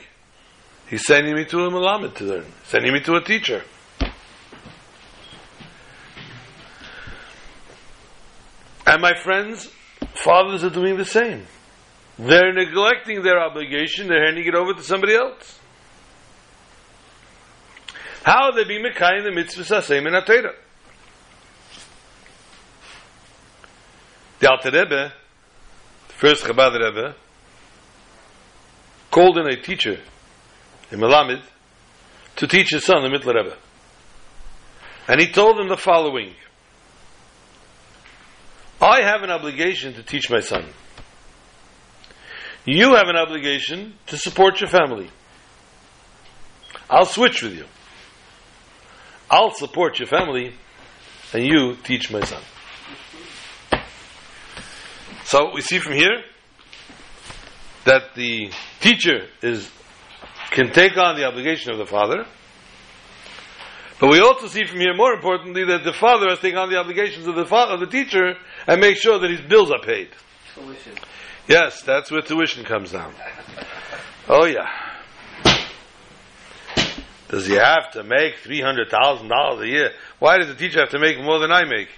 He's 0.89 1.05
sending 1.05 1.35
me 1.35 1.45
to 1.47 1.59
a 1.59 1.71
Malamed 1.71 2.15
to 2.15 2.25
learn, 2.25 2.47
sending 2.65 2.93
me 2.93 3.01
to 3.01 3.15
a 3.15 3.21
teacher. 3.25 3.65
And 8.87 9.03
my 9.03 9.15
friends, 9.15 9.69
fathers 10.15 10.63
are 10.63 10.71
doing 10.71 10.97
the 10.97 11.05
same. 11.05 11.47
They're 12.17 12.53
neglecting 12.53 13.23
their 13.23 13.41
obligation, 13.41 14.07
they're 14.07 14.25
handing 14.25 14.47
it 14.47 14.55
over 14.55 14.73
to 14.73 14.83
somebody 14.83 15.17
else. 15.17 15.59
How 18.23 18.51
are 18.51 18.55
they 18.55 18.65
being 18.65 18.85
Mekai 18.85 19.19
in 19.19 19.25
the 19.25 19.33
mitzvah 19.33 19.65
sasem 19.65 20.07
in 20.07 20.15
Atera? 20.15 20.55
The 24.39 24.51
Alter 24.51 24.71
Rebbe, 24.71 25.13
the 26.09 26.15
first 26.15 26.45
Chabad 26.45 26.79
Rebbe, 26.79 27.17
called 29.15 29.39
in 29.39 29.47
a 29.47 29.57
teacher, 29.57 30.01
a 30.91 30.97
Melamed, 30.97 31.41
to 32.35 32.49
teach 32.49 32.71
his 32.71 32.85
son, 32.85 33.01
the 33.01 33.09
Mittler 33.09 33.35
Rebbe. 33.35 33.57
And 35.07 35.21
he 35.21 35.29
told 35.29 35.61
him 35.61 35.69
the 35.69 35.77
following 35.77 36.35
I 38.81 39.03
have 39.03 39.23
an 39.23 39.31
obligation 39.31 39.95
to 39.95 40.03
teach 40.03 40.29
my 40.29 40.41
son. 40.41 40.65
You 42.65 42.97
have 42.97 43.07
an 43.07 43.15
obligation 43.15 43.95
to 44.09 44.19
support 44.19 44.61
your 44.61 44.69
family. 44.69 45.09
I'll 46.91 47.07
switch 47.07 47.41
with 47.41 47.55
you. 47.55 47.67
I'll 49.31 49.55
support 49.55 50.01
your 50.01 50.09
family, 50.09 50.55
and 51.33 51.45
you 51.45 51.77
teach 51.85 52.11
my 52.11 52.23
son. 52.23 52.43
So 55.23 55.53
we 55.55 55.61
see 55.61 55.79
from 55.79 55.93
here 55.93 56.25
that 57.85 58.15
the 58.15 58.51
teacher 58.81 59.27
is 59.43 59.71
can 60.51 60.71
take 60.73 60.97
on 60.97 61.17
the 61.17 61.25
obligation 61.25 61.73
of 61.73 61.79
the 61.79 61.87
father. 61.87 62.27
But 64.01 64.11
we 64.11 64.21
also 64.21 64.49
see 64.49 64.65
from 64.65 64.81
here, 64.81 64.95
more 64.95 65.13
importantly, 65.13 65.65
that 65.65 65.85
the 65.85 65.93
father 65.93 66.27
has 66.29 66.39
taken 66.41 66.59
on 66.59 66.71
the 66.71 66.77
obligations 66.77 67.27
of 67.27 67.37
the 67.37 67.47
father, 67.47 67.75
of 67.75 67.81
the 67.81 67.87
teacher, 67.87 68.35
and 68.67 68.81
make 68.81 68.97
sure 68.97 69.19
that 69.19 69.31
his 69.31 69.41
bills 69.41 69.71
are 69.71 69.81
paid. 69.81 70.11
Tuition. 70.55 70.95
Yes, 71.49 71.83
that's 71.83 72.11
where 72.11 72.23
tuition 72.23 72.65
comes 72.65 72.93
down. 72.93 73.15
Oh 74.29 74.47
yeah. 74.47 74.69
Does 77.29 77.47
he 77.47 77.55
have 77.55 77.91
to 77.93 78.05
make 78.05 78.37
three 78.37 78.61
hundred 78.61 78.91
thousand 78.91 79.29
dollars 79.29 79.63
a 79.63 79.69
year? 79.69 79.91
Why 80.19 80.39
does 80.39 80.49
the 80.49 80.55
teacher 80.55 80.81
have 80.81 80.91
to 80.91 80.99
make 80.99 81.19
more 81.19 81.39
than 81.39 81.53
I 81.53 81.65
make? 81.65 81.89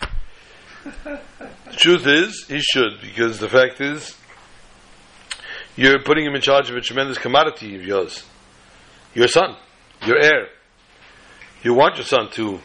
the 1.05 1.77
truth 1.77 2.07
is, 2.07 2.46
he 2.49 2.61
should, 2.61 3.01
because 3.01 3.38
the 3.38 3.49
fact 3.49 3.81
is, 3.81 4.16
you're 5.77 6.03
putting 6.03 6.25
him 6.25 6.35
in 6.35 6.41
charge 6.41 6.71
of 6.71 6.77
a 6.77 6.81
tremendous 6.81 7.19
commodity 7.19 7.77
of 7.77 7.85
yours. 7.85 8.25
Your 9.15 9.29
son, 9.29 9.57
your 10.07 10.19
heir. 10.19 10.49
You 11.62 11.75
want 11.75 11.97
your 11.97 12.05
son 12.05 12.31
to 12.33 12.61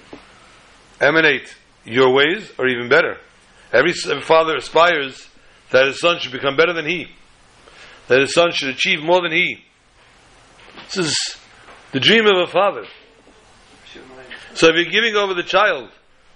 emanate 0.99 1.55
your 1.85 2.13
ways, 2.13 2.51
or 2.57 2.67
even 2.67 2.89
better. 2.89 3.17
Every 3.73 3.93
father 3.93 4.55
aspires 4.55 5.27
that 5.71 5.87
his 5.87 5.99
son 5.99 6.19
should 6.19 6.31
become 6.31 6.55
better 6.55 6.73
than 6.73 6.85
he, 6.85 7.07
that 8.07 8.19
his 8.19 8.33
son 8.33 8.51
should 8.51 8.69
achieve 8.69 9.01
more 9.01 9.21
than 9.21 9.31
he. 9.31 9.63
This 10.85 10.97
is 10.97 11.37
the 11.91 11.99
dream 11.99 12.25
of 12.25 12.47
a 12.47 12.51
father. 12.51 12.85
So 14.53 14.67
if 14.67 14.75
you're 14.75 14.91
giving 14.91 15.15
over 15.15 15.33
the 15.33 15.43
child 15.43 15.89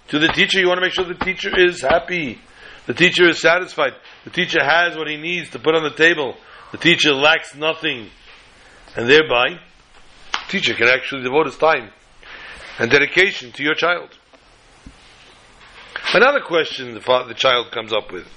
to 0.08 0.18
the 0.18 0.28
teacher, 0.28 0.58
you 0.58 0.68
want 0.68 0.78
to 0.78 0.82
make 0.82 0.94
sure 0.94 1.04
the 1.04 1.14
teacher 1.14 1.50
is 1.54 1.82
happy, 1.82 2.38
The 2.86 2.94
teacher 2.94 3.28
is 3.28 3.40
satisfied. 3.40 3.94
The 4.24 4.30
teacher 4.30 4.62
has 4.62 4.96
what 4.96 5.08
he 5.08 5.16
needs 5.16 5.50
to 5.50 5.58
put 5.58 5.74
on 5.74 5.82
the 5.82 5.90
table. 5.90 6.36
The 6.76 6.82
teacher 6.82 7.14
lacks 7.14 7.54
nothing. 7.54 8.10
And 8.94 9.08
thereby, 9.08 9.58
the 10.32 10.50
teacher 10.50 10.74
can 10.74 10.88
actually 10.88 11.22
devote 11.22 11.46
his 11.46 11.56
time 11.56 11.90
and 12.78 12.90
dedication 12.90 13.50
to 13.52 13.62
your 13.62 13.74
child. 13.74 14.10
Another 16.12 16.40
question 16.40 16.92
the, 16.92 17.00
father, 17.00 17.28
the 17.28 17.34
child 17.34 17.70
comes 17.72 17.94
up 17.94 18.12
with. 18.12 18.28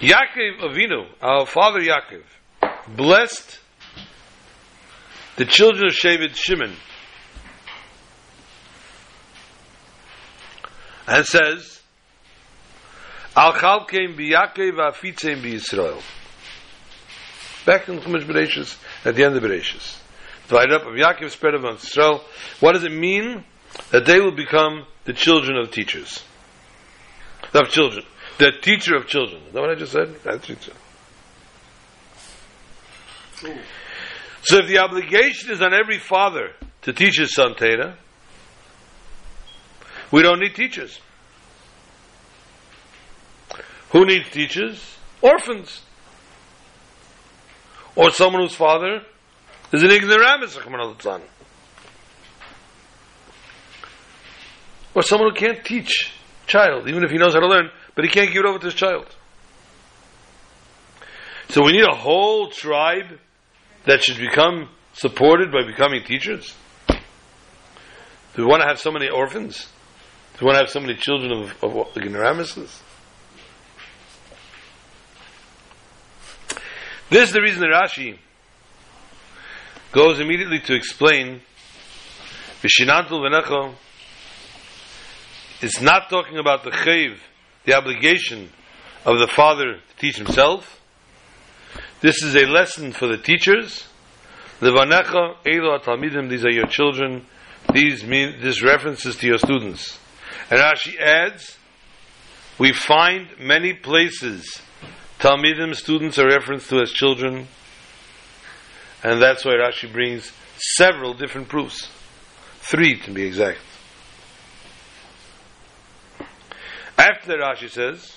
Yaakov 0.00 0.60
Avinu, 0.62 1.08
our 1.20 1.44
father 1.44 1.80
Yaakov, 1.80 2.24
blessed 2.96 3.58
the 5.36 5.44
children 5.44 5.88
of 5.88 5.92
Shevet 5.92 6.34
Shimon 6.36 6.74
and 11.06 11.26
says, 11.26 11.82
Al 13.36 13.52
Chalkeim 13.52 14.16
biyakov 14.16 14.72
v'afitzeim 14.72 15.42
b'Yisrael. 15.42 16.02
Back 17.70 17.88
in 17.88 18.00
Chumash 18.00 18.26
Bereshis, 18.26 18.76
at 19.04 19.14
the 19.14 19.22
end 19.22 19.36
of 19.36 19.44
Bereshis. 19.44 19.96
Divided 20.48 20.72
up 20.72 20.86
of 20.88 20.94
Yaakov 20.94 21.30
spread 21.30 21.54
among 21.54 21.76
Israel. 21.76 22.24
What 22.58 22.72
does 22.72 22.82
it 22.82 22.90
mean? 22.90 23.44
That 23.92 24.06
they 24.06 24.18
will 24.18 24.34
become 24.34 24.86
the 25.04 25.12
children 25.12 25.56
of 25.56 25.70
teachers. 25.70 26.20
Of 27.54 27.68
children. 27.68 28.04
The 28.38 28.50
teacher 28.60 28.96
of 28.96 29.06
children. 29.06 29.42
Is 29.46 29.52
that 29.52 29.60
what 29.60 29.70
I 29.70 29.76
just 29.76 29.92
said? 29.92 30.16
That's 30.24 30.50
it. 30.50 30.68
So 34.42 34.58
if 34.58 34.66
the 34.66 34.78
obligation 34.78 35.52
is 35.52 35.62
on 35.62 35.72
every 35.72 36.00
father 36.00 36.50
to 36.82 36.92
teach 36.92 37.20
his 37.20 37.32
son 37.32 37.54
Torah, 37.54 37.96
we 40.10 40.22
don't 40.22 40.40
need 40.40 40.56
teachers. 40.56 40.98
Who 43.90 44.06
needs 44.06 44.28
teachers? 44.30 44.96
Orphans. 45.22 45.82
Or 48.00 48.10
someone 48.10 48.40
whose 48.40 48.54
father 48.54 49.02
is 49.74 49.82
an 49.82 49.90
ignoramus. 49.90 50.56
Or 54.94 55.02
someone 55.02 55.28
who 55.28 55.36
can't 55.36 55.62
teach 55.62 56.10
child, 56.46 56.88
even 56.88 57.04
if 57.04 57.10
he 57.10 57.18
knows 57.18 57.34
how 57.34 57.40
to 57.40 57.46
learn, 57.46 57.68
but 57.94 58.06
he 58.06 58.10
can't 58.10 58.32
give 58.32 58.42
it 58.42 58.48
over 58.48 58.58
to 58.58 58.64
his 58.64 58.74
child. 58.74 59.06
So 61.50 61.62
we 61.62 61.72
need 61.72 61.84
a 61.84 61.94
whole 61.94 62.48
tribe 62.48 63.18
that 63.84 64.02
should 64.02 64.16
become 64.16 64.70
supported 64.94 65.52
by 65.52 65.66
becoming 65.66 66.02
teachers. 66.02 66.54
Do 66.88 66.96
we 68.38 68.44
want 68.46 68.62
to 68.62 68.68
have 68.68 68.78
so 68.78 68.90
many 68.90 69.10
orphans? 69.10 69.68
Do 70.38 70.46
we 70.46 70.46
want 70.46 70.56
to 70.56 70.62
have 70.62 70.70
so 70.70 70.80
many 70.80 70.94
children 70.94 71.32
of, 71.32 71.62
of 71.62 71.92
the 71.92 72.00
ignoramuses? 72.00 72.80
This 77.10 77.30
is 77.30 77.34
the 77.34 77.42
reason 77.42 77.60
that 77.62 77.70
Rashi 77.70 78.16
goes 79.90 80.20
immediately 80.20 80.60
to 80.60 80.74
explain 80.74 81.40
Vishinantul 82.62 83.28
Venecho 83.28 83.74
is 85.60 85.80
not 85.80 86.08
talking 86.08 86.38
about 86.38 86.62
the 86.62 86.70
chayiv, 86.70 87.18
the 87.64 87.74
obligation 87.74 88.50
of 89.04 89.18
the 89.18 89.26
father 89.26 89.74
to 89.74 89.96
teach 89.98 90.18
himself. 90.18 90.80
This 92.00 92.22
is 92.22 92.36
a 92.36 92.46
lesson 92.46 92.92
for 92.92 93.08
the 93.08 93.18
teachers. 93.18 93.88
The 94.60 94.70
Vanecha, 94.70 95.34
Elo 95.44 95.78
Talmidim, 95.80 96.30
these 96.30 96.44
are 96.44 96.52
your 96.52 96.68
children. 96.68 97.26
These 97.74 98.04
mean, 98.04 98.40
this 98.40 98.62
references 98.62 99.16
to 99.16 99.26
your 99.26 99.38
students. 99.38 99.98
And 100.48 100.60
Rashi 100.60 100.96
adds, 101.00 101.58
we 102.56 102.72
find 102.72 103.30
many 103.40 103.72
places 103.72 104.62
Talmidim 105.20 105.74
students 105.74 106.18
are 106.18 106.26
referenced 106.26 106.70
to 106.70 106.80
as 106.80 106.90
children, 106.90 107.46
and 109.02 109.20
that's 109.20 109.44
why 109.44 109.52
Rashi 109.52 109.92
brings 109.92 110.32
several 110.56 111.12
different 111.12 111.50
proofs. 111.50 111.90
Three 112.60 112.98
to 113.00 113.10
be 113.10 113.24
exact. 113.24 113.58
After 116.96 117.36
Rashi 117.36 117.68
says, 117.68 118.16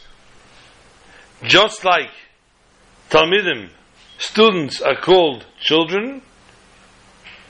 just 1.43 1.83
like 1.83 2.11
Talmidim, 3.09 3.69
students 4.17 4.81
are 4.81 4.95
called 4.95 5.45
children, 5.59 6.21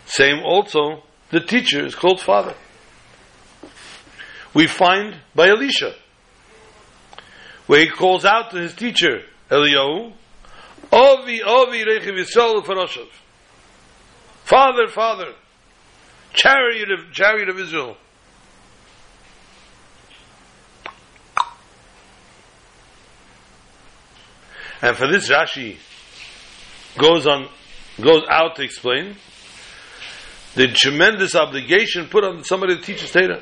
same 0.08 0.44
also, 0.44 1.04
the 1.30 1.42
teacher 1.42 1.86
is 1.86 1.94
called 1.94 2.20
father. 2.20 2.56
We 4.56 4.66
find 4.66 5.18
by 5.36 5.50
Elisha, 5.50 5.94
where 7.68 7.82
he 7.82 7.90
calls 7.90 8.26
out 8.26 8.50
to 8.50 8.58
his 8.58 8.74
teacher, 8.74 9.26
Eliyahu, 9.54 10.12
Ovi, 10.92 11.40
Ovi, 11.42 11.86
Rechiv 11.86 12.18
Yisrael 12.18 12.64
Faroshav. 12.64 13.08
Father, 14.46 14.88
Father, 14.88 15.34
chariot 16.34 16.92
of, 16.92 17.12
chariot 17.12 17.50
of 17.50 17.60
Israel. 17.60 17.96
And 24.82 24.98
for 24.98 25.08
this 25.08 25.30
Rashi 25.30 25.78
goes 26.98 27.28
on, 27.28 27.48
goes 28.02 28.24
out 28.30 28.56
to 28.56 28.64
explain 28.64 29.16
the 30.56 30.68
tremendous 30.68 31.36
obligation 31.36 32.08
put 32.08 32.24
on 32.24 32.44
somebody 32.44 32.76
to 32.76 32.82
teach 32.82 33.02
his 33.02 33.12
Torah. 33.12 33.42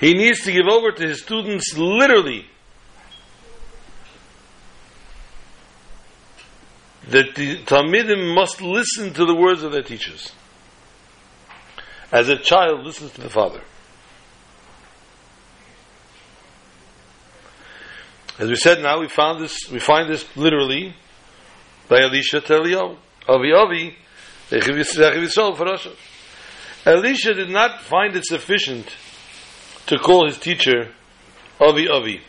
He 0.00 0.12
needs 0.12 0.42
to 0.44 0.52
give 0.52 0.66
over 0.70 0.92
to 0.92 1.08
his 1.08 1.22
students 1.22 1.78
literally 1.78 2.46
that 7.08 7.34
the 7.34 7.58
Talmidim 7.58 8.34
must 8.34 8.60
listen 8.60 9.12
to 9.14 9.24
the 9.24 9.34
words 9.34 9.62
of 9.62 9.72
their 9.72 9.82
teachers. 9.82 10.32
As 12.10 12.28
a 12.28 12.36
child 12.36 12.84
listens 12.84 13.12
to 13.12 13.20
the 13.20 13.30
father. 13.30 13.62
As 18.38 18.48
we 18.48 18.56
said 18.56 18.82
now, 18.82 19.00
we 19.00 19.08
found 19.08 19.42
this, 19.42 19.70
we 19.70 19.78
find 19.78 20.10
this 20.10 20.24
literally 20.36 20.94
by 21.88 22.00
Elisha. 22.02 22.42
Avi 23.28 23.52
Avi, 23.52 23.96
Elisha 26.84 27.34
did 27.34 27.48
not 27.48 27.82
find 27.82 28.14
it 28.14 28.24
sufficient 28.26 28.94
to 29.86 29.98
call 29.98 30.26
his 30.26 30.38
teacher 30.38 30.92
Avi 31.60 31.88
Avi. 31.88 32.20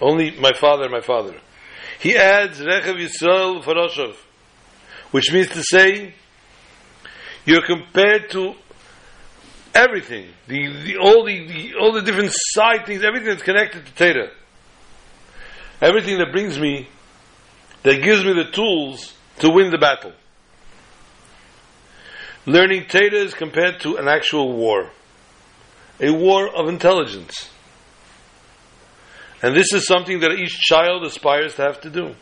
Only 0.00 0.32
my 0.32 0.52
father, 0.52 0.88
my 0.88 1.00
father. 1.00 1.40
He 2.02 2.16
adds 2.16 2.58
Rechav 2.58 2.96
Yisrael 2.96 3.62
Faroshav, 3.62 4.16
which 5.12 5.32
means 5.32 5.50
to 5.50 5.62
say, 5.62 6.12
you're 7.44 7.64
compared 7.64 8.28
to 8.30 8.54
everything, 9.72 10.26
the, 10.48 10.82
the, 10.82 10.96
all, 10.96 11.24
the, 11.24 11.46
the, 11.46 11.74
all 11.80 11.92
the 11.92 12.02
different 12.02 12.32
side 12.34 12.86
things, 12.86 13.04
everything 13.04 13.28
that's 13.28 13.44
connected 13.44 13.86
to 13.86 13.94
Torah. 13.94 14.30
Everything 15.80 16.18
that 16.18 16.32
brings 16.32 16.58
me, 16.58 16.88
that 17.84 18.02
gives 18.02 18.24
me 18.24 18.32
the 18.32 18.50
tools 18.50 19.14
to 19.38 19.50
win 19.50 19.70
the 19.70 19.78
battle. 19.78 20.12
Learning 22.46 22.84
Torah 22.88 23.14
is 23.14 23.32
compared 23.32 23.78
to 23.82 23.94
an 23.98 24.08
actual 24.08 24.52
war, 24.52 24.90
a 26.00 26.10
war 26.10 26.48
of 26.48 26.68
intelligence. 26.68 27.48
And 29.42 29.56
this 29.56 29.72
is 29.72 29.86
something 29.86 30.20
that 30.20 30.30
each 30.32 30.52
child 30.52 31.04
aspires 31.04 31.56
to 31.56 31.62
have 31.62 31.80
to 31.80 31.90
do. 31.90 32.14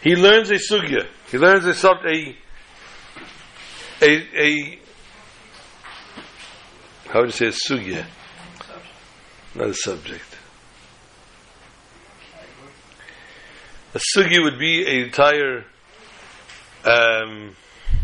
He 0.00 0.14
learns 0.14 0.50
a 0.50 0.54
sugya. 0.54 1.06
He 1.30 1.38
learns 1.38 1.64
a 1.64 1.74
sub 1.74 1.98
a 2.06 2.36
a, 4.00 4.40
a 4.40 4.78
how 7.08 7.20
would 7.20 7.26
you 7.26 7.32
say 7.32 7.46
a 7.46 7.50
sugya? 7.50 8.06
Not 9.54 9.68
a 9.68 9.74
subject. 9.74 10.38
A 13.94 14.00
sugya 14.16 14.42
would 14.42 14.58
be 14.58 14.86
an 14.86 15.04
entire. 15.04 15.64
Um, 16.84 17.54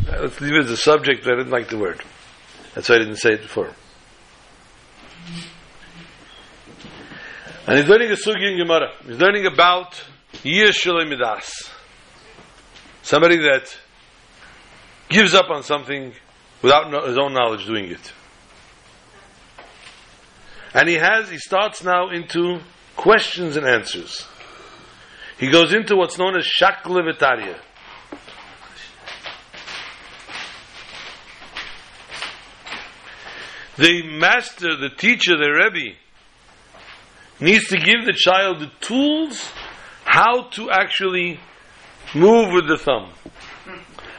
let's 0.06 0.40
leave 0.40 0.54
it 0.54 0.64
as 0.64 0.70
a 0.70 0.76
subject, 0.76 1.24
but 1.24 1.32
I 1.32 1.36
didn't 1.36 1.52
like 1.52 1.68
the 1.68 1.78
word. 1.78 2.02
That's 2.74 2.88
why 2.88 2.96
I 2.96 2.98
didn't 2.98 3.16
say 3.16 3.32
it 3.32 3.42
before. 3.42 3.70
And 7.68 7.76
he's 7.76 7.86
learning 7.86 8.10
a 8.10 8.14
sugi 8.14 8.50
in 8.50 8.56
Gemara. 8.56 8.92
He's 9.06 9.18
learning 9.18 9.44
about 9.44 10.02
Yish 10.42 10.86
Midas. 11.06 11.68
Somebody 13.02 13.36
that 13.36 13.76
gives 15.10 15.34
up 15.34 15.50
on 15.50 15.62
something 15.62 16.14
without 16.62 16.90
his 17.06 17.18
own 17.18 17.34
knowledge 17.34 17.66
doing 17.66 17.90
it. 17.90 18.12
And 20.72 20.88
he 20.88 20.94
has, 20.94 21.28
he 21.28 21.36
starts 21.36 21.84
now 21.84 22.08
into 22.08 22.60
questions 22.96 23.58
and 23.58 23.66
answers. 23.66 24.26
He 25.38 25.50
goes 25.50 25.74
into 25.74 25.94
what's 25.94 26.16
known 26.16 26.38
as 26.38 26.46
Shakla 26.46 27.02
Vitaria. 27.02 27.60
The 33.76 34.04
master, 34.18 34.74
the 34.74 34.88
teacher, 34.88 35.36
the 35.36 35.50
Rebbe, 35.50 35.98
needs 37.40 37.68
to 37.68 37.78
give 37.78 38.04
the 38.04 38.14
child 38.14 38.60
the 38.60 38.70
tools 38.80 39.52
how 40.04 40.48
to 40.50 40.70
actually 40.70 41.38
move 42.14 42.52
with 42.52 42.68
the 42.68 42.76
thumb, 42.76 43.10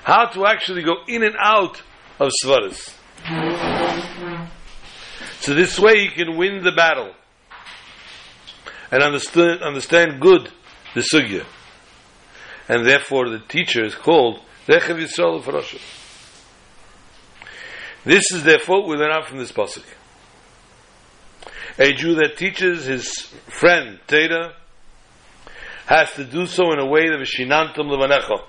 how 0.03 0.25
to 0.27 0.45
actually 0.45 0.83
go 0.83 0.95
in 1.07 1.23
and 1.23 1.35
out 1.39 1.81
of 2.19 2.31
svaras. 2.43 2.95
So 5.39 5.53
this 5.53 5.79
way 5.79 6.01
he 6.01 6.09
can 6.09 6.37
win 6.37 6.63
the 6.63 6.71
battle 6.71 7.13
and 8.91 9.03
understand, 9.03 9.61
understand 9.61 10.19
good 10.19 10.51
the 10.93 11.01
sugya. 11.01 11.45
And 12.67 12.85
therefore 12.85 13.29
the 13.29 13.39
teacher 13.39 13.83
is 13.83 13.95
called 13.95 14.41
Rechav 14.67 15.01
Yisrael 15.01 15.41
Farashim. 15.41 15.81
This 18.05 18.31
is 18.31 18.43
therefore 18.43 18.87
we 18.87 18.95
learn 18.95 19.11
out 19.11 19.27
from 19.27 19.39
this 19.39 19.51
pasuk. 19.51 19.83
A 21.79 21.93
Jew 21.93 22.15
that 22.15 22.35
teaches 22.35 22.85
his 22.85 23.21
friend 23.47 23.99
Teda 24.05 24.53
has 25.85 26.11
to 26.13 26.25
do 26.25 26.45
so 26.45 26.73
in 26.73 26.79
a 26.79 26.85
way 26.85 27.07
that 27.07 27.17
Vishinantum 27.19 27.87
Levanecha. 27.87 28.43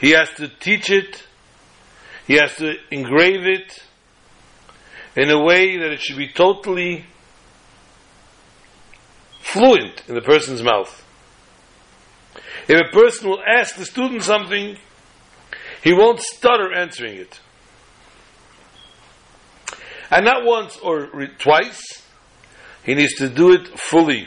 He 0.00 0.10
has 0.10 0.28
to 0.34 0.48
teach 0.48 0.90
it, 0.90 1.24
he 2.26 2.34
has 2.34 2.56
to 2.56 2.74
engrave 2.90 3.46
it 3.46 3.80
in 5.16 5.30
a 5.30 5.40
way 5.40 5.76
that 5.76 5.92
it 5.92 6.00
should 6.00 6.16
be 6.16 6.28
totally 6.28 7.04
fluent 9.40 10.02
in 10.08 10.16
the 10.16 10.22
person's 10.22 10.62
mouth. 10.62 11.06
If 12.66 12.80
a 12.80 12.92
person 12.92 13.30
will 13.30 13.42
ask 13.46 13.76
the 13.76 13.86
student 13.86 14.22
something, 14.22 14.78
he 15.82 15.92
won't 15.92 16.20
stutter 16.20 16.72
answering 16.72 17.16
it. 17.16 17.40
And 20.10 20.24
not 20.24 20.44
once 20.44 20.76
or 20.78 21.06
twice, 21.38 22.02
he 22.84 22.94
needs 22.94 23.14
to 23.16 23.28
do 23.28 23.52
it 23.52 23.78
fully 23.78 24.26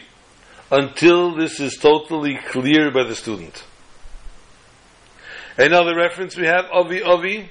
until 0.71 1.35
this 1.35 1.59
is 1.59 1.77
totally 1.77 2.39
clear 2.47 2.91
by 2.91 3.03
the 3.03 3.15
student. 3.15 3.63
Another 5.57 5.95
reference 5.95 6.35
we 6.35 6.47
have, 6.47 6.65
Avi 6.71 7.03
Avi, 7.03 7.49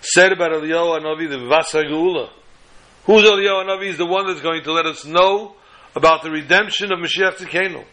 said 0.00 0.32
about 0.32 0.50
Eliyahu 0.50 1.00
Anavi, 1.00 1.28
the 1.28 1.46
Vasa 1.46 1.82
Geula. 1.82 2.30
Who's 3.04 3.24
Eliyahu 3.24 3.64
Anavi? 3.64 3.86
Is 3.86 3.98
the 3.98 4.06
one 4.06 4.26
that's 4.26 4.42
going 4.42 4.62
to 4.64 4.72
let 4.72 4.86
us 4.86 5.04
know 5.04 5.54
about 5.94 6.22
the 6.22 6.30
redemption 6.30 6.92
of 6.92 6.98
Mashiach 6.98 7.36
Tzidkenu. 7.36 7.84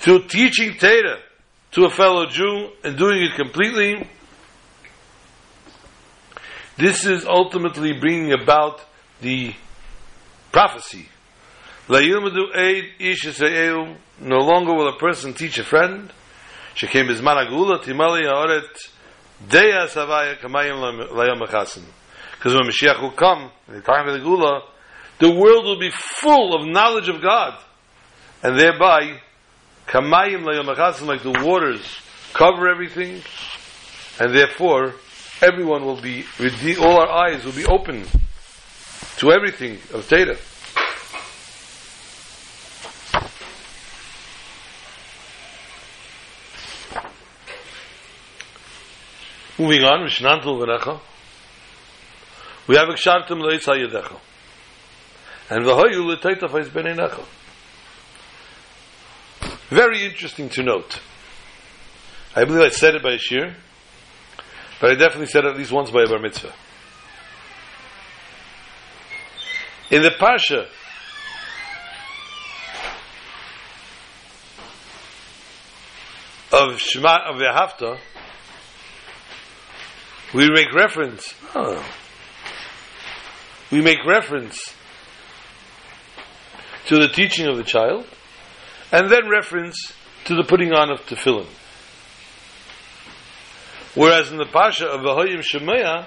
Through 0.00 0.24
teaching 0.24 0.76
Torah 0.78 1.20
to 1.72 1.84
a 1.84 1.90
fellow 1.90 2.26
Jew 2.26 2.70
and 2.84 2.98
doing 2.98 3.22
it 3.22 3.34
completely, 3.36 4.08
this 6.76 7.04
is 7.06 7.24
ultimately 7.26 7.92
bringing 7.92 8.32
about 8.32 8.80
the 9.20 9.54
prophecy. 10.50 11.08
No 11.88 11.98
longer 14.38 14.72
will 14.74 14.88
a 14.88 14.98
person 14.98 15.34
teach 15.34 15.58
a 15.58 15.64
friend. 15.64 16.12
Because 16.74 16.94
when 22.54 22.64
Mashiach 22.64 23.00
will 23.02 23.10
come, 23.12 23.50
in 23.68 23.74
the 23.74 23.80
time 23.82 24.08
of 24.08 24.14
the 24.14 24.20
gula, 24.20 24.62
the 25.18 25.30
world 25.30 25.64
will 25.64 25.78
be 25.78 25.90
full 25.90 26.54
of 26.54 26.66
knowledge 26.66 27.08
of 27.08 27.20
God, 27.20 27.58
and 28.42 28.58
thereby 28.58 29.20
like 29.92 31.22
the 31.22 31.42
waters 31.44 31.84
cover 32.32 32.68
everything, 32.70 33.22
and 34.18 34.34
therefore 34.34 34.94
everyone 35.40 35.84
will 35.84 36.00
be, 36.00 36.24
all 36.78 37.00
our 37.00 37.08
eyes 37.08 37.44
will 37.44 37.52
be 37.52 37.64
open 37.64 38.06
to 39.16 39.30
everything 39.30 39.78
of 39.92 40.08
Torah. 40.08 40.36
Moving 49.58 49.84
on, 49.84 50.06
Mishnantul 50.06 50.58
V'necha. 50.58 51.00
We 52.66 52.76
have 52.76 52.88
Akshartim 52.88 53.40
Leis 53.40 53.66
HaYedecha. 53.66 54.18
And 55.50 55.64
Vahoyu 55.64 56.04
V'hoyu 56.04 56.16
L'teitafais 56.16 56.68
B'neinecha. 56.68 57.24
Very 59.68 60.04
interesting 60.04 60.48
to 60.48 60.62
note. 60.62 61.00
I 62.34 62.44
believe 62.44 62.62
I 62.62 62.70
said 62.70 62.94
it 62.94 63.02
by 63.02 63.18
shir. 63.18 63.54
But 64.82 64.90
I 64.90 64.94
definitely 64.96 65.26
said 65.26 65.46
at 65.46 65.56
least 65.56 65.70
once 65.70 65.92
by 65.92 66.02
a 66.02 66.08
bar 66.08 66.18
mitzvah. 66.18 66.52
In 69.92 70.02
the 70.02 70.10
Parsha, 70.10 70.66
of 76.50 76.80
Shema 76.80 77.18
of 77.28 77.36
Yehafta, 77.36 78.00
we 80.34 80.50
make 80.50 80.74
reference. 80.74 81.32
Oh, 81.54 81.88
we 83.70 83.82
make 83.82 84.04
reference 84.04 84.74
to 86.86 86.96
the 86.96 87.06
teaching 87.06 87.46
of 87.46 87.56
the 87.56 87.62
child, 87.62 88.04
and 88.90 89.08
then 89.08 89.28
reference 89.28 89.92
to 90.24 90.34
the 90.34 90.42
putting 90.42 90.72
on 90.72 90.90
of 90.90 91.06
tefillin. 91.06 91.46
Whereas 93.94 94.30
in 94.30 94.38
the 94.38 94.46
Pasha 94.46 94.86
of 94.86 95.02
Vahoyim 95.02 95.42
Shemaya, 95.42 96.06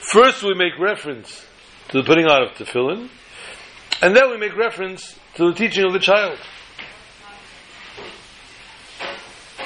first 0.00 0.42
we 0.42 0.54
make 0.54 0.78
reference 0.78 1.46
to 1.88 2.00
the 2.00 2.04
putting 2.04 2.26
on 2.26 2.42
of 2.42 2.50
tefillin, 2.52 3.10
and 4.00 4.16
then 4.16 4.30
we 4.30 4.38
make 4.38 4.56
reference 4.56 5.18
to 5.34 5.50
the 5.50 5.54
teaching 5.54 5.84
of 5.84 5.92
the 5.92 5.98
child. 5.98 6.38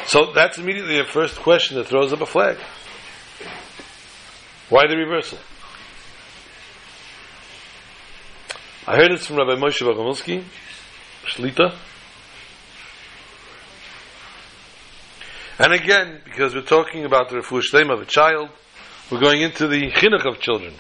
So 0.07 0.33
that's 0.33 0.59
immediately 0.59 0.99
a 0.99 1.05
first 1.05 1.37
question 1.37 1.77
that 1.77 1.87
throws 1.87 2.13
up 2.13 2.21
a 2.21 2.27
flag. 2.27 2.57
Why 4.69 4.87
the 4.89 4.97
reversal? 4.97 5.39
I 8.87 8.97
heard 8.97 9.13
this 9.13 9.27
from 9.27 9.37
Rabbi 9.37 9.61
Moshe 9.61 9.83
Bogomilsky, 9.83 10.45
Shlita, 11.27 11.75
And 15.59 15.73
again, 15.73 16.21
because 16.25 16.55
we're 16.55 16.63
talking 16.63 17.05
about 17.05 17.31
the 17.31 17.37
refuah 17.37 17.63
shleim 17.63 17.93
of 17.93 18.01
a 18.01 18.05
child, 18.05 18.51
we're 19.11 19.21
going 19.21 19.43
into 19.43 19.67
the 19.67 19.91
chinuch 19.91 20.25
of 20.25 20.39
children. 20.41 20.75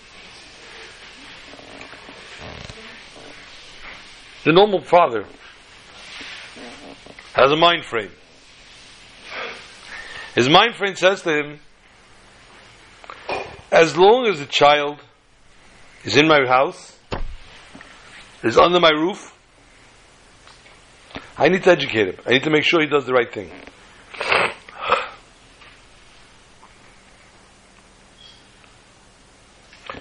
The 4.44 4.52
normal 4.52 4.82
father 4.82 5.24
has 7.34 7.50
a 7.50 7.56
mind 7.56 7.84
frame. 7.84 8.12
His 10.36 10.48
mind 10.48 10.76
frame 10.76 10.94
says 10.94 11.22
to 11.22 11.30
him, 11.30 11.60
as 13.72 13.96
long 13.96 14.28
as 14.28 14.38
the 14.38 14.46
child 14.46 15.00
is 16.04 16.16
in 16.16 16.28
my 16.28 16.46
house, 16.46 16.96
is 18.44 18.56
under 18.56 18.78
my 18.78 18.90
roof, 18.90 19.34
I 21.36 21.48
need 21.48 21.64
to 21.64 21.70
educate 21.70 22.08
him. 22.08 22.16
I 22.24 22.30
need 22.30 22.44
to 22.44 22.50
make 22.50 22.62
sure 22.62 22.80
he 22.80 22.86
does 22.86 23.06
the 23.06 23.12
right 23.12 23.32
thing. 23.32 23.50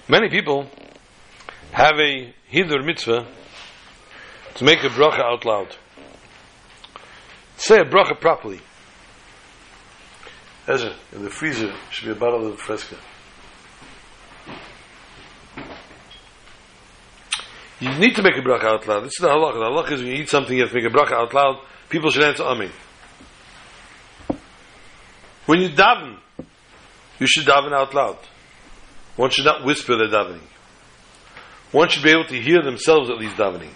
Many 0.08 0.30
people 0.30 0.66
have 1.72 1.98
a 1.98 2.34
hidur 2.50 2.84
mitzvah 2.84 3.26
to 4.54 4.64
make 4.64 4.82
a 4.82 4.88
bracha 4.88 5.20
out 5.20 5.44
loud. 5.44 5.76
Say 7.58 7.80
a 7.80 7.84
bracha 7.84 8.18
properly. 8.18 8.60
Ezra, 10.66 10.94
in 11.12 11.24
the 11.24 11.30
freezer 11.30 11.74
should 11.90 12.06
be 12.06 12.12
a 12.12 12.14
bottle 12.14 12.46
of 12.46 12.58
fresca. 12.58 12.96
You 17.80 17.90
need 17.98 18.16
to 18.16 18.22
make 18.22 18.36
a 18.36 18.40
bracha 18.40 18.64
out 18.64 18.88
loud. 18.88 19.04
This 19.04 19.12
is 19.12 19.20
the 19.20 19.28
halach. 19.28 19.54
The 19.54 19.60
halach 19.60 19.92
is 19.92 20.00
when 20.00 20.08
you 20.08 20.22
eat 20.22 20.28
something, 20.30 20.56
you 20.56 20.62
have 20.62 20.72
to 20.72 20.76
make 20.76 20.90
a 20.90 20.94
bracha 20.94 21.12
out 21.12 21.34
loud. 21.34 21.60
People 21.90 22.10
should 22.10 22.24
answer 22.24 22.44
amen. 22.44 22.72
When 25.46 25.60
you 25.60 25.68
daven, 25.68 26.18
you 27.18 27.26
should 27.26 27.44
daven 27.44 27.72
out 27.72 27.94
loud. 27.94 28.18
One 29.18 29.30
should 29.30 29.46
not 29.46 29.64
whisper 29.64 29.96
their 29.96 30.06
davening. 30.06 30.46
One 31.72 31.88
should 31.88 32.04
be 32.04 32.10
able 32.10 32.26
to 32.26 32.40
hear 32.40 32.62
themselves 32.62 33.10
at 33.10 33.18
least 33.18 33.34
davening. 33.34 33.72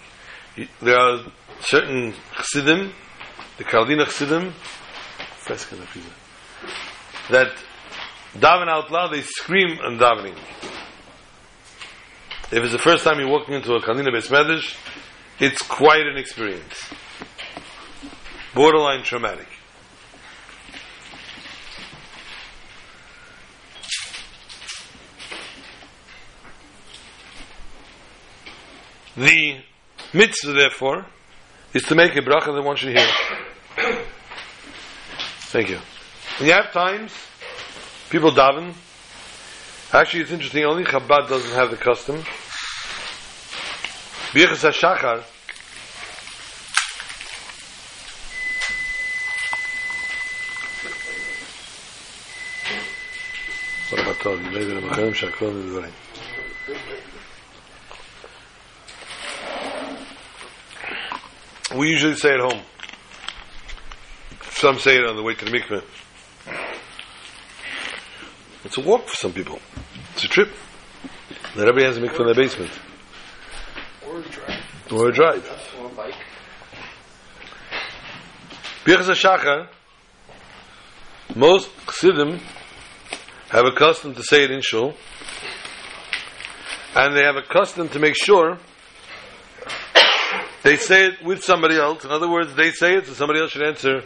There 0.81 0.97
are 0.97 1.19
certain 1.59 2.13
chassidim, 2.37 2.93
the 3.57 3.65
Karliner 3.65 4.05
chassidim, 4.05 4.53
that 7.29 7.51
daven 8.35 8.69
out 8.69 8.89
loud, 8.89 9.11
they 9.11 9.19
scream 9.19 9.79
and 9.83 9.99
davening. 9.99 10.37
If 12.49 12.63
it's 12.63 12.71
the 12.71 12.79
first 12.79 13.03
time 13.03 13.19
you're 13.19 13.29
walking 13.29 13.55
into 13.55 13.73
a 13.73 13.81
Karliner 13.81 14.15
Beis 14.15 14.29
Medrash, 14.29 14.77
it's 15.41 15.61
quite 15.63 16.07
an 16.07 16.15
experience. 16.15 16.89
Borderline 18.55 19.03
traumatic. 19.03 19.47
The 29.15 29.61
mitzvah, 30.13 30.53
therefore, 30.53 31.05
is 31.73 31.83
to 31.83 31.95
make 31.95 32.15
a 32.15 32.21
bracha 32.21 32.53
that 32.53 32.63
one 32.63 32.75
should 32.75 32.97
hear. 32.97 33.07
Thank 35.51 35.69
you. 35.69 35.77
And 36.39 36.47
you 36.47 36.53
have 36.53 36.71
times 36.71 37.13
people 38.09 38.31
daven. 38.31 38.73
Actually, 39.91 40.21
it's 40.21 40.31
interesting. 40.31 40.63
Only 40.63 40.83
Chabad 40.83 41.29
doesn't 41.29 41.53
have 41.55 41.69
the 41.69 41.77
custom. 41.77 42.23
Birchas 44.33 44.67
HaShachar. 44.67 45.23
We 61.75 61.89
usually 61.89 62.15
say 62.15 62.29
at 62.29 62.39
home. 62.39 62.61
Some 64.51 64.77
say 64.77 64.97
it 64.97 65.05
on 65.05 65.15
the 65.15 65.23
way 65.23 65.33
to 65.33 65.45
the 65.45 65.51
mikveh. 65.51 65.83
It's 68.63 68.77
a 68.77 68.81
walk 68.81 69.07
for 69.07 69.15
some 69.15 69.33
people. 69.33 69.59
It's 70.13 70.23
a 70.23 70.27
trip. 70.27 70.49
Not 71.55 71.67
everybody 71.67 71.85
has 71.85 71.97
a 71.97 72.01
mikveh 72.01 72.19
in 72.19 72.25
their 72.27 72.35
basement. 72.35 72.71
Or 74.07 74.19
a 74.19 74.21
drive. 74.21 74.91
Or 74.91 75.09
a 75.09 75.11
drive. 75.11 75.75
Or 75.79 75.87
a 75.87 75.89
bike. 75.89 76.15
Birchas 78.85 79.09
HaShachar, 79.09 79.67
most 81.35 81.69
Chassidim 81.85 82.39
have 83.49 83.65
a 83.65 83.71
custom 83.71 84.13
to 84.13 84.23
say 84.23 84.43
it 84.43 84.51
in 84.51 84.61
shul, 84.61 84.93
and 86.95 87.15
they 87.15 87.23
have 87.23 87.35
a 87.35 87.41
custom 87.41 87.89
to 87.89 87.99
make 87.99 88.15
sure 88.15 88.59
they 90.63 90.77
say 90.77 91.07
it 91.07 91.23
with 91.23 91.43
somebody 91.43 91.77
else. 91.77 92.03
In 92.05 92.11
other 92.11 92.29
words, 92.29 92.55
they 92.55 92.71
say 92.71 92.95
it, 92.95 93.05
so 93.05 93.13
somebody 93.13 93.39
else 93.39 93.51
should 93.51 93.63
answer 93.63 94.01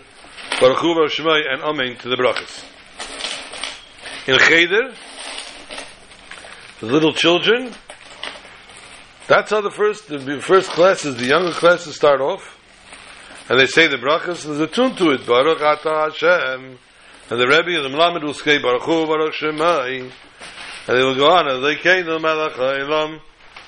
Baruch 0.59 0.79
Hu 0.79 0.95
Baruch 0.95 1.11
Shemai 1.11 1.41
and 1.51 1.61
Amen 1.61 1.95
to 1.97 2.09
the 2.09 2.15
brachas. 2.15 2.63
In 4.27 4.37
Cheder, 4.39 4.93
the 6.81 6.85
little 6.85 7.13
children, 7.13 7.71
that's 9.27 9.51
how 9.51 9.61
the 9.61 9.71
first 9.71 10.07
the 10.07 10.41
first 10.41 10.69
classes, 10.71 11.15
the 11.17 11.25
younger 11.25 11.51
classes 11.51 11.95
start 11.95 12.21
off. 12.21 12.55
And 13.49 13.59
they 13.59 13.67
say 13.67 13.87
the 13.87 13.97
brachas, 13.97 14.45
and 14.45 14.59
there's 14.59 14.69
a 14.69 14.73
tune 14.73 14.95
to 14.97 15.11
it. 15.11 15.25
Baruch 15.25 15.61
Ata 15.61 16.11
Hashem. 16.11 16.77
And 17.29 17.41
the 17.41 17.47
Rebbe 17.47 17.81
and 17.81 17.85
the 17.85 17.97
Melamed 17.97 18.23
will 18.23 18.33
say 18.33 18.57
Baruch 18.57 18.83
Hu 18.83 19.05
Baruch 19.05 19.33
Shemai. 19.33 20.11
And 20.87 20.97
they 20.97 21.03
will 21.03 21.15
go 21.15 21.29
on, 21.29 21.47
and 21.47 21.63
they 21.63 21.75
came 21.75 22.05
to 22.05 22.19
Melech 22.19 22.53
HaElam. 22.53 23.19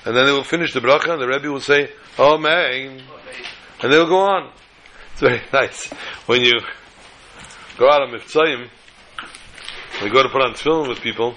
And 0.04 0.16
then 0.16 0.26
they 0.26 0.32
will 0.32 0.44
finish 0.44 0.72
the 0.72 0.80
bracha, 0.80 1.12
and 1.12 1.20
the 1.20 1.28
Rebbe 1.28 1.50
will 1.50 1.60
say, 1.60 1.90
Amen. 2.18 3.02
And 3.82 3.92
they'll 3.92 4.08
go 4.08 4.18
on. 4.18 4.52
It's 5.12 5.20
very 5.20 5.40
nice. 5.52 5.86
When 6.26 6.42
you 6.42 6.60
go 7.78 7.88
out 7.90 8.02
on 8.02 8.10
Miftzayim, 8.10 8.68
we 10.02 10.10
go 10.10 10.22
to 10.22 10.28
put 10.28 10.42
on 10.42 10.54
tefillin 10.54 10.88
with 10.88 11.00
people, 11.00 11.34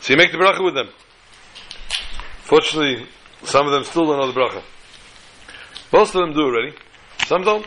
so 0.00 0.12
you 0.12 0.16
make 0.16 0.32
the 0.32 0.38
bracha 0.38 0.64
with 0.64 0.74
them. 0.74 0.88
Fortunately, 2.40 3.06
some 3.44 3.66
of 3.66 3.72
them 3.72 3.84
still 3.84 4.06
don't 4.06 4.20
know 4.20 4.32
the 4.32 4.38
bracha. 4.38 4.62
Most 5.92 6.14
of 6.14 6.22
them 6.22 6.32
do 6.32 6.40
already. 6.40 6.74
Some 7.26 7.42
don't. 7.42 7.66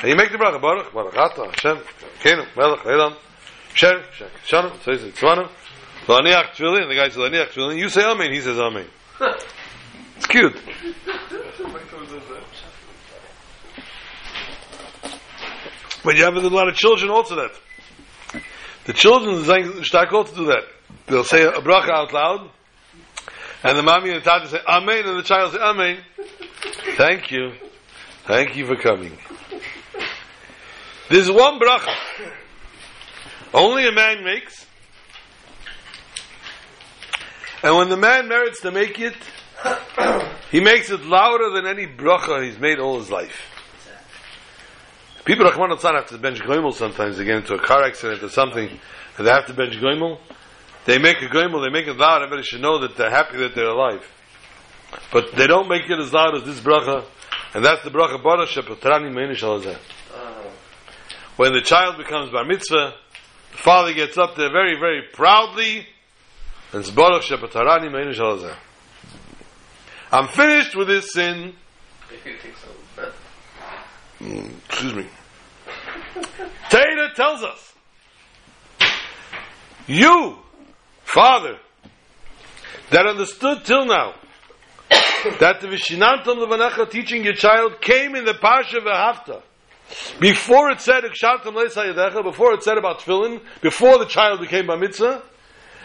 And 0.00 0.10
you 0.10 0.16
make 0.16 0.30
the 0.30 0.38
bracha. 0.38 0.60
Baruch, 0.60 0.92
Baruch 0.92 1.16
Ata, 1.16 1.44
Hashem, 1.46 1.78
Kenu, 2.20 2.46
Melech, 2.56 2.84
Elam, 2.86 3.14
Sher, 3.74 4.02
Shek, 4.12 4.30
Shanu, 4.46 4.82
says 4.82 5.02
Tzvanu, 5.12 5.48
Laniach 6.06 6.58
and 6.60 6.90
the 6.90 6.94
guy 6.94 7.08
says 7.08 7.16
Laniach 7.18 7.50
Tefillin, 7.50 7.78
you 7.78 7.88
say 7.88 8.04
Amen, 8.04 8.32
he 8.32 8.40
says 8.40 8.58
Amen. 8.58 8.86
But 16.04 16.16
you 16.16 16.24
have 16.24 16.36
a 16.36 16.48
lot 16.48 16.68
of 16.68 16.76
children 16.76 17.10
also 17.10 17.36
that. 17.36 17.52
The 18.84 18.92
children 18.92 19.42
start 19.82 20.10
to 20.10 20.34
do 20.34 20.46
that. 20.46 20.62
They'll 21.06 21.24
say 21.24 21.42
a 21.42 21.52
bracha 21.52 21.90
out 21.90 22.12
loud, 22.12 22.50
and 23.64 23.76
the 23.76 23.82
mommy 23.82 24.10
and 24.10 24.20
the 24.20 24.24
tata 24.24 24.48
say 24.48 24.60
Amen, 24.68 25.06
and 25.06 25.18
the 25.18 25.22
child 25.22 25.52
say 25.52 25.58
Amen. 25.58 25.98
Thank 26.96 27.30
you. 27.30 27.52
Thank 28.26 28.56
you 28.56 28.66
for 28.66 28.76
coming. 28.76 29.18
There's 31.08 31.30
one 31.30 31.58
bracha. 31.58 31.94
Only 33.54 33.88
a 33.88 33.92
man 33.92 34.22
makes. 34.22 34.66
And 37.62 37.76
when 37.76 37.88
the 37.88 37.96
man 37.96 38.28
merits 38.28 38.60
to 38.60 38.70
make 38.70 39.00
it, 39.00 39.14
he 40.50 40.60
makes 40.60 40.90
it 40.90 41.04
louder 41.04 41.50
than 41.50 41.66
any 41.66 41.86
bracha 41.86 42.44
he's 42.44 42.58
made 42.58 42.78
all 42.78 42.98
his 42.98 43.10
life. 43.10 43.52
People 45.24 45.44
Rahman 45.44 45.72
al 45.72 45.78
have 45.78 46.06
to 46.06 46.18
bench 46.18 46.40
goimel 46.40 46.72
sometimes. 46.72 47.16
They 47.18 47.24
get 47.24 47.38
into 47.38 47.54
a 47.54 47.58
car 47.58 47.82
accident 47.82 48.22
or 48.22 48.28
something, 48.28 48.68
and 49.18 49.26
they 49.26 49.30
have 49.30 49.46
to 49.46 49.54
bench 49.54 49.74
goimel. 49.74 50.20
They 50.84 50.98
make 50.98 51.20
a 51.20 51.26
goimel, 51.26 51.64
they 51.64 51.72
make 51.72 51.88
it 51.88 51.96
loud. 51.96 52.22
Everybody 52.22 52.44
should 52.44 52.60
know 52.60 52.78
that 52.82 52.96
they're 52.96 53.10
happy 53.10 53.38
that 53.38 53.56
they're 53.56 53.68
alive. 53.68 54.08
But 55.12 55.34
they 55.34 55.48
don't 55.48 55.68
make 55.68 55.90
it 55.90 55.98
as 55.98 56.12
loud 56.12 56.36
as 56.36 56.44
this 56.44 56.60
bracha, 56.60 57.04
and 57.54 57.64
that's 57.64 57.82
the 57.82 57.90
bracha 57.90 58.22
Baruch 58.22 58.50
Shepatrani 58.50 59.12
Meinish. 59.12 59.76
When 61.36 61.52
the 61.52 61.60
child 61.60 61.98
becomes 61.98 62.30
bar 62.30 62.44
mitzvah, 62.44 62.94
the 63.50 63.58
father 63.58 63.92
gets 63.94 64.16
up 64.16 64.36
there 64.36 64.50
very, 64.50 64.78
very 64.78 65.02
proudly, 65.12 65.88
and 66.72 66.80
it's 66.80 66.90
Baruch 66.90 67.22
Shepatrani 67.22 67.90
Meinish 67.90 68.18
Alazeh. 68.18 68.56
I'm 70.16 70.28
finished 70.28 70.74
with 70.74 70.88
this 70.88 71.12
sin. 71.12 71.52
Excuse 74.18 74.94
me. 74.94 75.06
Taylor 76.70 77.10
tells 77.14 77.42
us, 77.42 77.74
you, 79.86 80.38
father, 81.04 81.58
that 82.88 83.06
understood 83.06 83.66
till 83.66 83.84
now 83.84 84.14
that 85.38 85.60
the 85.60 85.66
Vishinantam 85.66 86.38
Levanecha 86.38 86.90
teaching 86.90 87.22
your 87.22 87.34
child 87.34 87.82
came 87.82 88.14
in 88.16 88.24
the 88.24 88.32
Parsha 88.32 88.80
V'Hafta. 88.80 89.42
Before 90.18 90.70
it 90.70 90.80
said 90.80 91.02
before 91.02 92.54
it 92.54 92.62
said 92.62 92.78
about 92.78 93.00
tefillin, 93.00 93.42
before 93.60 93.98
the 93.98 94.06
child 94.06 94.40
became 94.40 94.68
Bar 94.68 94.78
Mitzvah, 94.78 95.22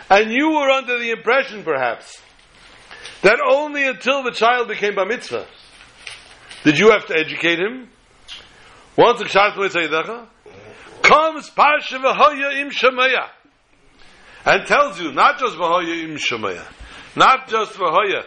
and 0.09 0.31
you 0.31 0.51
were 0.51 0.69
under 0.69 0.97
the 0.99 1.11
impression, 1.11 1.65
perhaps, 1.65 2.21
that 3.21 3.39
only 3.45 3.87
until 3.87 4.23
the 4.23 4.31
child 4.31 4.67
became 4.67 4.95
Bar 4.95 5.05
Mitzvah 5.05 5.47
did 6.63 6.77
you 6.77 6.91
have 6.91 7.05
to 7.07 7.15
educate 7.15 7.59
him. 7.59 7.89
Once 8.95 9.21
Ikshartam 9.21 9.57
Leis 9.57 10.27
comes 11.01 11.49
Parsha 11.49 11.99
V'Hoya 11.99 12.61
Im 12.61 12.69
Shemaya 12.69 13.29
and 14.45 14.67
tells 14.67 14.99
you 15.01 15.11
not 15.11 15.39
just 15.39 15.55
V'Hoya 15.55 16.03
Im 16.03 16.17
Shemaya, 16.17 16.65
not 17.15 17.47
just 17.47 17.73
V'Hoya 17.73 18.23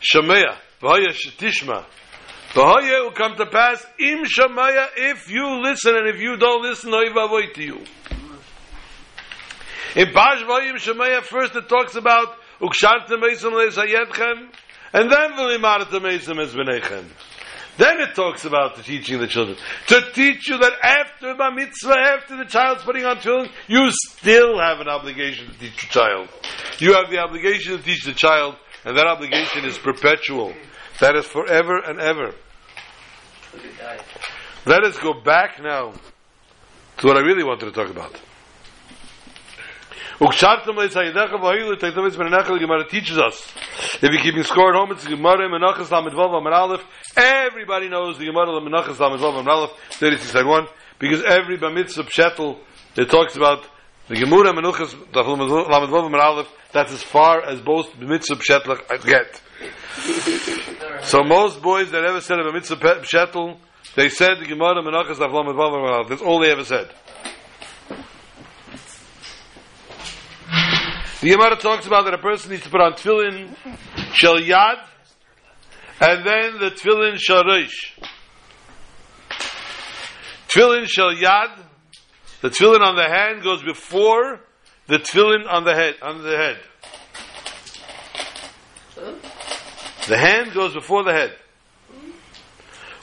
Shemaya, 0.00 0.56
V'Hoya 0.80 1.08
Shetishma, 1.08 1.84
V'Hoya 2.52 3.04
will 3.04 3.12
come 3.12 3.36
to 3.36 3.46
pass 3.46 3.84
Im 3.98 4.24
Shemaya 4.24 4.88
if 4.96 5.30
you 5.30 5.60
listen 5.62 5.96
and 5.96 6.08
if 6.08 6.20
you 6.20 6.36
don't 6.36 6.62
listen, 6.62 6.92
Oy 6.92 7.08
Vavoy 7.08 7.52
to 7.54 7.62
you. 7.62 7.78
In 9.96 10.08
Parsha 10.08 10.44
V'Hoya 10.44 10.74
Shemaya 10.74 11.22
first 11.22 11.56
it 11.56 11.68
talks 11.68 11.96
about 11.96 12.36
Ukshartem 12.60 13.22
Eisem 13.22 13.52
Leisayetchem 13.52 14.50
and 14.92 15.10
then 15.10 15.32
V'Limaratem 15.32 16.02
Eisem 16.02 16.36
Ezbenechem. 16.44 17.04
Then 17.78 18.00
it 18.00 18.14
talks 18.14 18.44
about 18.44 18.76
the 18.76 18.82
teaching 18.82 19.18
the 19.18 19.26
children. 19.26 19.56
To 19.86 20.02
teach 20.12 20.48
you 20.48 20.58
that 20.58 20.74
after 20.82 21.34
the 21.34 21.50
mitzvah, 21.54 21.96
after 21.96 22.36
the 22.36 22.44
child's 22.44 22.82
putting 22.82 23.06
on 23.06 23.18
children, 23.20 23.50
you 23.66 23.90
still 23.90 24.58
have 24.58 24.80
an 24.80 24.88
obligation 24.88 25.46
to 25.50 25.58
teach 25.58 25.80
the 25.80 25.88
child. 25.88 26.28
You 26.78 26.92
have 26.94 27.10
the 27.10 27.18
obligation 27.18 27.78
to 27.78 27.82
teach 27.82 28.04
the 28.04 28.12
child, 28.12 28.56
and 28.84 28.96
that 28.96 29.06
obligation 29.06 29.64
is 29.64 29.78
perpetual. 29.78 30.52
That 31.00 31.16
is 31.16 31.24
forever 31.24 31.78
and 31.78 31.98
ever. 31.98 32.34
Let 34.66 34.84
us 34.84 34.98
go 34.98 35.14
back 35.14 35.60
now 35.60 35.94
to 36.98 37.06
what 37.06 37.16
I 37.16 37.20
really 37.20 37.42
wanted 37.42 37.66
to 37.66 37.72
talk 37.72 37.90
about. 37.90 38.20
Gemara 42.60 42.86
teaches 42.88 43.18
us. 43.18 43.52
If 43.94 44.02
you 44.02 44.10
keep 44.18 44.22
keeping 44.22 44.44
score 44.44 44.72
at 44.72 44.76
home, 44.78 44.92
it's 44.92 45.04
Gemara 45.04 45.48
Menachas 45.48 45.90
Lamed 45.90 46.12
Vav 46.12 46.38
Amar 46.38 46.52
Aleph. 46.52 46.84
Everybody 47.16 47.88
knows 47.88 48.18
the 48.18 48.26
Gemara 48.26 48.60
Menachas 48.60 49.00
Lamed 49.00 49.20
Vav 49.20 49.40
Amar 49.40 49.52
Aleph, 49.52 49.72
36 49.90 50.30
side 50.30 50.46
1, 50.46 50.68
because 51.00 51.24
every 51.24 51.58
Bamitzvah 51.58 52.08
Pshetel 52.08 52.60
it 52.94 53.10
talks 53.10 53.34
about 53.34 53.66
the 54.06 54.14
Gemara 54.14 54.52
Menachas 54.52 54.94
Lamed 55.12 55.90
Vav 55.90 56.06
Amar 56.06 56.20
Aleph, 56.20 56.48
that's 56.70 56.92
as 56.92 57.02
far 57.02 57.42
as 57.42 57.60
both 57.60 57.90
Bamitzvah 57.94 58.40
Pshetel 58.40 58.78
get. 59.04 59.40
So 61.04 61.24
most 61.24 61.60
boys 61.60 61.90
that 61.90 62.04
ever 62.04 62.20
said 62.20 62.38
a 62.38 62.44
Bamitzvah 62.44 63.02
Pshetel, 63.02 63.58
they 63.96 64.08
said 64.08 64.38
the 64.38 64.46
Gemara 64.46 64.82
Menachas 64.84 65.18
Lamed 65.18 65.32
Vav 65.32 65.74
Amar 65.74 65.92
Aleph. 65.94 66.08
That's 66.10 66.22
all 66.22 66.38
they 66.38 66.52
ever 66.52 66.62
said. 66.62 66.92
The 71.22 71.30
Gemara 71.30 71.54
talks 71.54 71.86
about 71.86 72.06
that 72.06 72.14
a 72.14 72.18
person 72.18 72.50
needs 72.50 72.64
to 72.64 72.68
put 72.68 72.80
on 72.80 72.94
tefillin 72.94 73.54
Shel 74.12 74.40
Yad, 74.40 74.84
and 76.00 76.26
then 76.26 76.58
the 76.58 76.72
Tefillin 76.72 77.16
Shel 77.16 77.44
Reish. 77.44 77.96
Tefillin 80.48 80.88
Shel 80.88 81.14
Yad, 81.14 81.64
the 82.40 82.48
Tefillin 82.50 82.80
on 82.80 82.96
the 82.96 83.08
hand 83.08 83.44
goes 83.44 83.62
before 83.62 84.40
the 84.88 84.98
Tefillin 84.98 85.46
on 85.48 85.62
the 85.62 85.72
head, 85.72 85.94
on 86.02 86.24
the 86.24 86.36
head. 86.36 86.58
The 90.08 90.18
hand 90.18 90.52
goes 90.52 90.74
before 90.74 91.04
the 91.04 91.12
head. 91.12 91.36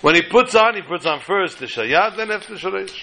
When 0.02 0.16
he 0.16 0.24
puts 0.24 0.56
on, 0.56 0.76
he 0.76 0.82
puts 0.82 1.06
on 1.06 1.22
first 1.22 1.60
the 1.60 1.68
Shayad, 1.68 2.18
then 2.18 2.32
after 2.32 2.54
the 2.54 2.60
Sharesh. 2.60 3.02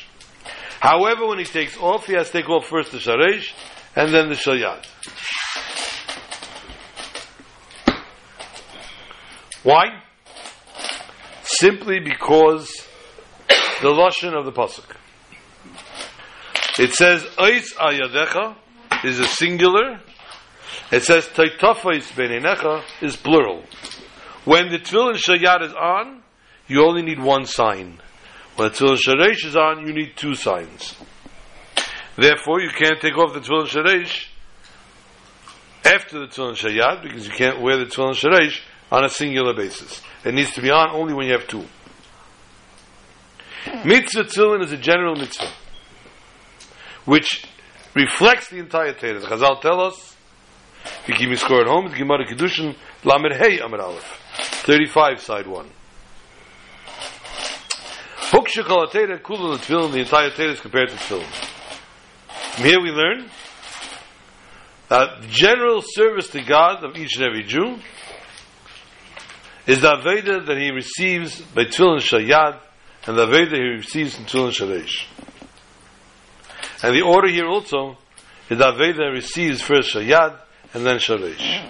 However, 0.79 1.27
when 1.27 1.39
he 1.39 1.47
takes 1.47 1.79
off, 1.79 2.05
he 2.05 2.13
has 2.13 2.27
to 2.31 2.43
take 2.43 2.51
off 2.51 2.67
first 2.67 2.93
the 2.93 2.99
Sharesh, 2.99 3.55
and 3.97 4.13
then 4.13 4.29
the 4.29 4.35
Shayad. 4.35 4.85
Why? 9.63 10.03
Simply 11.43 11.99
because 12.01 12.71
the 13.81 13.89
Lashon 13.89 14.39
of 14.39 14.45
the 14.45 14.53
Pasuk. 14.53 14.85
It 16.79 16.93
says, 16.93 17.25
Ois 17.39 17.75
ayadecha 17.75 18.57
is 19.03 19.19
a 19.19 19.27
singular. 19.27 20.01
It 20.93 21.03
says, 21.03 21.27
Taitafais 21.29 22.13
beinenecha 22.13 22.85
is 23.01 23.17
plural. 23.17 23.65
When 24.45 24.69
the 24.71 24.79
Tefillin 24.79 25.15
Shayad 25.15 25.63
is 25.63 25.73
on, 25.73 26.23
you 26.69 26.85
only 26.85 27.03
need 27.03 27.19
one 27.19 27.47
sign. 27.47 27.99
When 28.57 28.69
the 28.69 28.75
Tefillin 28.75 28.99
Sharesh 28.99 29.47
is 29.47 29.57
on, 29.57 29.87
you 29.87 29.95
need 29.95 30.17
two 30.17 30.35
signs. 30.35 30.95
Therefore, 32.17 32.61
you 32.61 32.71
can't 32.71 33.01
take 33.01 33.17
off 33.19 33.35
the 33.35 33.41
Tefillin 33.41 33.67
Sharesh 33.67 34.29
after 35.85 36.21
the 36.21 36.27
Tefillin 36.27 36.57
Shayad 36.57 37.03
because 37.03 37.27
you 37.27 37.33
can't 37.33 37.61
wear 37.61 37.77
the 37.77 37.85
Tefillin 37.85 38.15
Sharesh 38.15 38.61
on 38.91 39.05
a 39.05 39.09
singular 39.09 39.55
basis. 39.55 40.01
It 40.25 40.33
needs 40.33 40.53
to 40.53 40.63
be 40.63 40.71
on 40.71 40.91
only 40.91 41.13
when 41.13 41.27
you 41.27 41.33
have 41.33 41.47
two. 41.47 41.65
Hmm. 43.65 43.89
Mitzvah 43.89 44.25
Tefillin 44.25 44.65
is 44.65 44.73
a 44.73 44.79
general 44.79 45.15
mitzvah 45.15 45.53
which 47.05 47.45
reflects 47.95 48.49
the 48.49 48.59
entire 48.59 48.95
Torah. 48.95 49.21
The 49.21 49.27
Chazal 49.27 49.61
tell 49.61 49.81
us, 49.81 50.17
if 51.03 51.09
you 51.09 51.15
keep 51.15 51.31
me 51.31 51.37
score 51.37 51.61
at 51.61 51.67
home, 51.67 51.89
the 51.89 51.97
Gemara 51.97 52.27
Kedushin, 52.27 52.77
Lamed 53.05 53.35
Hey 53.35 53.59
Amid 53.61 53.81
Aleph, 53.81 54.21
35, 54.65 55.21
side 55.21 55.47
1. 55.47 55.71
Hukshakal 58.31 58.91
Torah, 58.91 59.19
Kula 59.21 59.59
Tefillin, 59.59 59.93
the 59.93 60.01
entire 60.01 60.31
Torah 60.31 60.53
is 60.53 60.61
compared 60.61 60.89
to 60.89 60.97
Tefillin. 60.97 61.56
Here 62.57 62.81
we 62.81 62.91
learn 62.91 63.29
that 64.89 65.29
general 65.29 65.83
service 65.85 66.29
to 66.29 66.43
God 66.43 66.83
of 66.85 66.97
each 66.97 67.17
and 67.17 67.27
every 67.27 67.43
Jew 67.43 67.77
is 69.67 69.83
the 69.83 69.89
Aveda 69.89 70.47
that 70.47 70.57
he 70.57 70.71
receives 70.71 71.39
by 71.43 71.65
Tefillin 71.65 71.99
Shayad 71.99 72.59
and 73.07 73.19
the 73.19 73.27
Aveda 73.27 73.57
he 73.57 73.77
receives 73.77 74.19
in 74.19 74.25
Tefillin 74.25 74.53
Sharesh. 74.53 75.05
And 76.83 76.97
the 76.97 77.03
order 77.03 77.29
here 77.31 77.47
also 77.47 77.99
is 78.49 78.57
that 78.57 78.75
Aveda 78.75 79.13
receives 79.13 79.61
first 79.61 79.95
Shayad 79.95 80.39
and 80.73 80.87
then 80.87 80.97
Sharesh. 80.97 81.63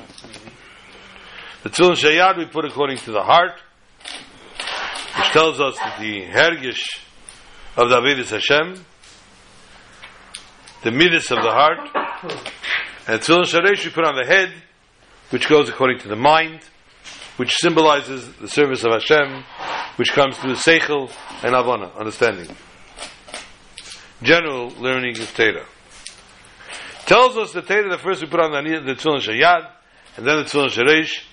The 1.64 1.70
Tefillin 1.70 1.96
Shayad 1.96 2.38
we 2.38 2.46
put 2.46 2.64
according 2.64 2.98
to 2.98 3.10
the 3.10 3.22
heart, 3.22 3.60
which 5.16 5.30
tells 5.32 5.60
us 5.60 5.76
that 5.78 5.98
the 5.98 6.26
Hergish 6.26 7.00
of 7.76 7.88
the 7.88 7.96
Avedis 7.96 8.30
Hashem, 8.30 8.84
the 10.86 10.92
Midas 10.92 11.32
of 11.32 11.42
the 11.42 11.50
heart, 11.50 11.80
and 13.08 13.20
Tefillin 13.20 13.42
Sharesh 13.42 13.84
we 13.84 13.90
put 13.90 14.04
on 14.04 14.14
the 14.14 14.24
head, 14.24 14.52
which 15.30 15.48
goes 15.48 15.68
according 15.68 15.98
to 15.98 16.06
the 16.06 16.14
mind, 16.14 16.60
which 17.38 17.56
symbolizes 17.56 18.32
the 18.34 18.46
service 18.46 18.84
of 18.84 18.92
Hashem, 18.92 19.42
which 19.96 20.12
comes 20.12 20.38
through 20.38 20.52
Seichel 20.52 21.10
and 21.42 21.56
Avana, 21.56 21.92
understanding. 21.98 22.54
General 24.22 24.68
learning 24.78 25.18
of 25.18 25.34
Torah. 25.34 25.66
Tells 27.04 27.36
us 27.36 27.52
the 27.52 27.62
Torah, 27.62 27.90
the 27.90 27.98
first 27.98 28.22
we 28.22 28.28
put 28.28 28.38
on 28.38 28.52
the, 28.52 28.78
the 28.78 28.94
Tefillin 28.94 29.18
Shayad, 29.18 29.68
and 30.16 30.24
then 30.24 30.36
the 30.36 30.44
Tefillin 30.44 30.68
Sharesh, 30.68 31.24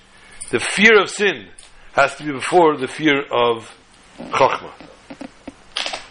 the 0.50 0.60
fear 0.60 1.00
of 1.00 1.12
sin 1.12 1.50
has 1.94 2.16
to 2.16 2.24
be 2.24 2.32
before 2.32 2.76
the 2.76 2.88
fear 2.88 3.22
of 3.32 3.72
Chokhmah. 4.18 4.74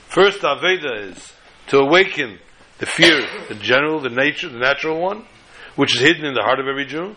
First, 0.06 0.42
Aveda 0.42 1.10
is 1.10 1.32
to 1.66 1.78
awaken 1.78 2.38
the 2.82 2.86
fear, 2.86 3.24
the 3.48 3.54
general, 3.54 4.00
the 4.00 4.08
nature, 4.08 4.48
the 4.48 4.58
natural 4.58 5.00
one, 5.00 5.24
which 5.76 5.94
is 5.94 6.00
hidden 6.00 6.24
in 6.24 6.34
the 6.34 6.42
heart 6.42 6.58
of 6.58 6.66
every 6.66 6.84
Jew. 6.84 7.14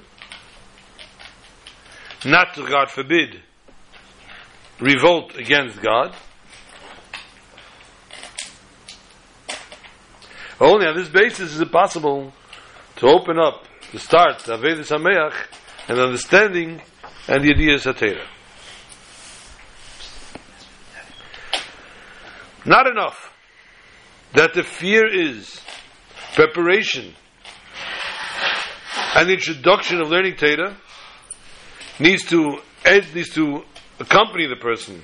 Not 2.23 2.53
to, 2.53 2.67
God 2.67 2.91
forbid, 2.91 3.41
revolt 4.79 5.35
against 5.35 5.81
God. 5.81 6.15
Only 10.61 10.85
on 10.85 10.95
this 10.95 11.09
basis 11.09 11.55
is 11.55 11.59
it 11.59 11.71
possible 11.71 12.31
to 12.97 13.07
open 13.07 13.39
up, 13.39 13.63
to 13.91 13.97
start 13.97 14.37
Aveda 14.43 14.81
Sameach, 14.81 15.33
and 15.87 15.97
understanding 15.97 16.79
and 17.27 17.43
the 17.43 17.51
idea 17.51 17.73
of 17.73 17.81
Satira. 17.81 18.27
Not 22.65 22.85
enough 22.85 23.34
that 24.35 24.53
the 24.53 24.63
fear 24.63 25.07
is 25.07 25.61
preparation 26.33 27.13
and 29.15 29.29
the 29.29 29.33
introduction 29.33 30.01
of 30.01 30.09
learning 30.09 30.35
Torah 30.35 30.75
needs 31.99 32.25
to 32.25 32.59
ed, 32.83 33.07
needs 33.15 33.29
to 33.33 33.63
accompany 33.99 34.47
the 34.47 34.57
person 34.57 35.01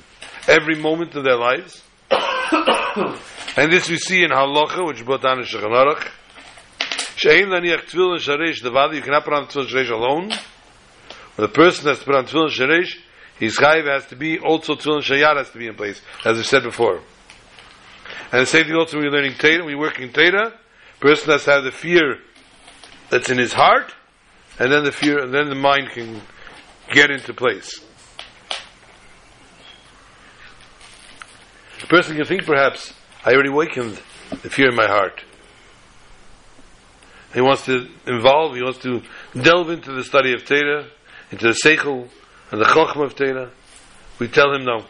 every 0.47 0.75
moment 0.75 1.15
of 1.15 1.23
their 1.23 1.37
lives. 1.37 1.81
and 2.11 3.71
this 3.71 3.89
we 3.89 3.97
see 3.97 4.23
in 4.23 4.31
Halacha, 4.31 4.85
which 4.85 5.03
brought 5.05 5.21
down 5.21 5.39
in 5.39 5.45
Shulchan 5.45 5.71
Aruch. 5.71 6.09
She'ein 7.15 7.47
laniach 7.47 7.85
tefillin 7.85 8.19
sharesh 8.19 8.61
devadi, 8.61 8.95
you 8.95 9.01
cannot 9.01 9.23
put 9.23 9.33
on 9.33 9.47
tefillin 9.47 9.67
sharesh 9.67 9.91
alone. 9.91 10.29
When 11.35 11.47
the 11.47 11.53
person 11.53 11.87
has 11.87 11.99
to 11.99 12.05
put 12.05 12.15
on 12.15 12.25
tefillin 12.25 12.49
sharesh, 12.49 12.97
his 13.39 13.57
chayiv 13.57 13.87
has 13.87 14.05
to 14.07 14.17
be, 14.17 14.39
also 14.39 14.75
tefillin 14.75 15.01
shayad 15.01 15.37
has 15.37 15.49
to 15.51 15.57
be 15.57 15.67
in 15.67 15.75
place, 15.75 16.01
as 16.25 16.35
we 16.35 16.43
said 16.43 16.63
before. 16.63 17.01
And 18.31 18.41
the 18.41 18.45
same 18.45 18.65
thing 18.65 18.75
also 18.75 18.97
when 18.97 19.07
we're 19.07 19.11
learning 19.11 19.33
Torah, 19.33 19.65
when 19.65 19.75
we're 19.75 19.79
working 19.81 20.11
Torah, 20.11 20.53
person 21.01 21.31
has 21.31 21.43
to 21.45 21.51
have 21.51 21.63
the 21.63 21.71
fear 21.71 22.19
that's 23.09 23.29
in 23.29 23.37
his 23.37 23.51
heart, 23.51 23.93
and 24.57 24.71
then 24.71 24.85
the 24.85 24.91
fear, 24.91 25.19
and 25.19 25.33
then 25.33 25.49
the 25.49 25.55
mind 25.55 25.89
can 25.89 26.21
get 26.93 27.11
into 27.11 27.33
place. 27.33 27.83
The 31.81 31.87
person 31.87 32.15
can 32.15 32.25
think 32.25 32.45
perhaps, 32.45 32.93
I 33.25 33.33
already 33.33 33.49
awakened 33.49 33.99
the 34.29 34.49
fear 34.49 34.69
in 34.69 34.75
my 34.75 34.87
heart. 34.87 35.23
He 37.33 37.41
wants 37.41 37.65
to 37.65 37.87
involve, 38.05 38.55
he 38.55 38.61
wants 38.61 38.79
to 38.79 39.01
delve 39.41 39.71
into 39.71 39.91
the 39.91 40.03
study 40.03 40.33
of 40.33 40.45
Torah, 40.45 40.85
into 41.31 41.47
the 41.47 41.57
Seichel 41.65 42.07
and 42.51 42.61
the 42.61 42.65
Chochmah 42.65 43.05
of 43.05 43.15
Torah. 43.15 43.51
We 44.19 44.27
tell 44.27 44.53
him 44.53 44.65
no. 44.65 44.85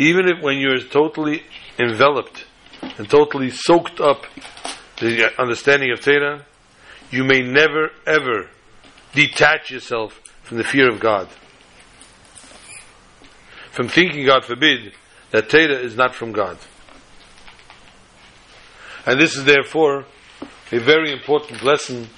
Even 0.00 0.30
if 0.30 0.42
when 0.42 0.56
you're 0.56 0.80
totally 0.80 1.42
enveloped 1.78 2.46
and 2.96 3.06
totally 3.06 3.50
soaked 3.50 4.00
up 4.00 4.24
the 4.98 5.30
understanding 5.38 5.92
of 5.92 6.00
Torah, 6.00 6.46
you 7.10 7.22
may 7.22 7.42
never 7.42 7.90
ever 8.06 8.48
detach 9.12 9.70
yourself 9.70 10.18
from 10.42 10.56
the 10.56 10.64
fear 10.64 10.88
of 10.88 11.00
God. 11.00 11.28
From 13.72 13.88
thinking, 13.88 14.24
God 14.24 14.42
forbid, 14.42 14.94
that 15.32 15.50
Torah 15.50 15.78
is 15.78 15.96
not 15.96 16.14
from 16.14 16.32
God. 16.32 16.56
And 19.04 19.20
this 19.20 19.36
is 19.36 19.44
therefore 19.44 20.06
a 20.72 20.78
very 20.78 21.12
important 21.12 21.62
lesson 21.62 22.08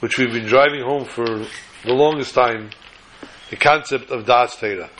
which 0.00 0.18
we've 0.18 0.32
been 0.32 0.46
driving 0.46 0.82
home 0.82 1.04
for 1.04 1.26
the 1.84 1.94
longest 1.94 2.34
time, 2.34 2.70
the 3.50 3.56
concept 3.56 4.10
of 4.10 4.26
Das 4.26 4.56
Torah. 4.56 4.90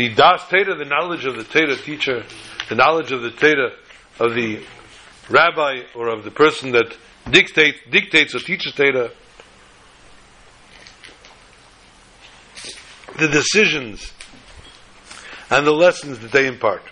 The 0.00 0.14
Das 0.14 0.48
Torah, 0.48 0.74
the 0.76 0.86
knowledge 0.86 1.26
of 1.26 1.36
the 1.36 1.44
Torah 1.44 1.76
teacher, 1.76 2.24
the 2.70 2.74
knowledge 2.74 3.12
of 3.12 3.20
the 3.20 3.30
Torah 3.30 3.72
of 4.18 4.34
the 4.34 4.64
rabbi 5.28 5.82
or 5.94 6.08
of 6.08 6.24
the 6.24 6.30
person 6.30 6.72
that 6.72 6.96
dictates, 7.30 7.78
dictates 7.90 8.34
or 8.34 8.38
teaches 8.38 8.72
Torah, 8.72 9.10
the 13.18 13.28
decisions 13.28 14.10
and 15.50 15.66
the 15.66 15.72
lessons 15.72 16.18
that 16.20 16.32
they 16.32 16.46
impart. 16.46 16.82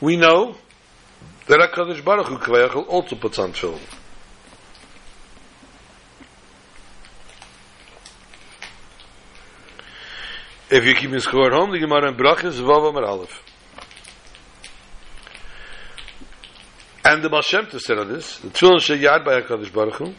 We 0.00 0.16
know 0.16 0.56
that 1.48 1.60
HaKadosh 1.60 2.02
Baruch 2.02 2.28
Hu 2.72 2.80
also 2.80 3.14
puts 3.14 3.38
on 3.38 3.52
film. 3.52 3.80
If 10.70 10.84
you 10.84 10.94
keep 10.94 11.12
in 11.12 11.18
score 11.18 11.46
at 11.46 11.52
home, 11.52 11.72
the 11.72 11.80
Gemara 11.80 12.08
in 12.10 12.16
Brachas, 12.16 12.60
Vav 12.60 12.88
Amar 12.88 13.04
Aleph. 13.04 13.42
And 17.04 17.24
the 17.24 17.28
Baal 17.28 17.42
Shem 17.42 17.66
Tov 17.66 17.80
said 17.80 17.98
on 17.98 18.08
this, 18.12 18.38
the 18.38 18.50
Tefillin 18.50 18.78
Sheyad 18.78 19.24
by 19.24 19.40
HaKadosh 19.40 19.72
Baruch 19.72 19.94
Hu, 19.94 20.14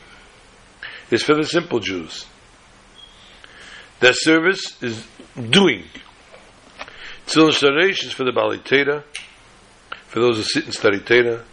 is 1.10 1.24
for 1.24 1.36
the 1.36 1.45
simple 1.45 1.80
Jews. 1.80 2.26
Their 4.02 4.12
service 4.12 4.82
is 4.84 5.08
doing. 5.49 5.86
Tefillin 7.28 7.52
Sharesh 7.52 8.04
is 8.04 8.12
for 8.12 8.26
the 8.26 8.34
Bali 8.34 8.58
Teda, 8.58 9.06
for 10.08 10.20
those 10.20 10.36
who 10.36 10.43
sit 10.43 10.66
and 10.66 10.74
study 10.74 10.99
Teda, 10.99 11.43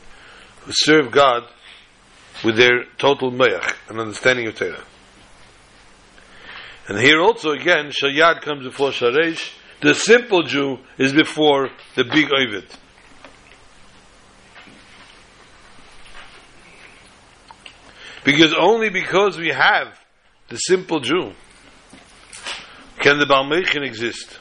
who 0.63 0.73
serve 0.75 1.13
God 1.13 1.45
with 2.45 2.57
their 2.57 2.83
total 2.99 3.31
mayach, 3.31 3.77
an 3.89 4.01
understanding 4.01 4.49
of 4.49 4.57
Teda. 4.57 4.83
And 6.89 6.99
here 6.99 7.21
also 7.21 7.51
again, 7.51 7.91
Shayad 7.91 8.41
comes 8.41 8.65
before 8.65 8.91
Sharesh. 8.91 9.53
The 9.83 9.95
simple 9.95 10.43
Jew 10.43 10.79
is 10.97 11.13
before 11.13 11.69
the 11.95 12.05
big 12.05 12.31
Ovid. 12.33 12.65
Because 18.25 18.55
only 18.59 18.89
because 18.89 19.39
we 19.39 19.49
have 19.49 19.99
the 20.49 20.57
simple 20.57 21.01
Jew 21.01 21.33
can 22.99 23.19
the 23.19 23.27
Balmechin 23.27 23.87
exist. 23.87 24.39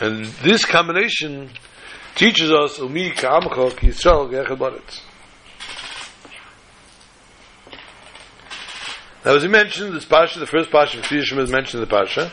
And 0.00 0.26
this 0.44 0.64
combination 0.64 1.50
teaches 2.14 2.50
us 2.52 2.78
Umi 2.78 3.10
Ka'amcha 3.10 3.76
Ki 3.76 3.88
Yisrael 3.88 4.30
Ge'echad. 4.30 5.07
Now, 9.24 9.34
as 9.34 9.42
we 9.42 9.48
mentioned, 9.48 9.94
this 9.94 10.04
Pasha, 10.04 10.38
the 10.38 10.46
first 10.46 10.70
Pasha 10.70 10.98
of 10.98 11.04
Tfiyashim 11.04 11.38
is 11.38 11.50
mentioned 11.50 11.82
in 11.82 11.88
the 11.88 11.94
Pasha. 11.94 12.30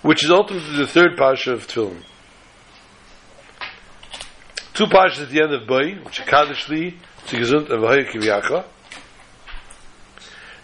Which 0.00 0.24
is 0.24 0.30
ultimately 0.30 0.76
the 0.76 0.86
third 0.86 1.18
Pasha 1.18 1.52
of 1.52 1.66
Tefillin. 1.66 2.02
Two 4.72 4.86
Pashas 4.86 5.22
at 5.22 5.28
the 5.28 5.42
end 5.42 5.52
of 5.52 5.66
Boy, 5.66 5.96
which 5.96 6.20
are 6.20 6.24
Kaddish 6.24 6.68
Li, 6.68 6.96
and 7.30 7.42
Vahaya 7.42 8.08
Kiviyacha. 8.08 8.64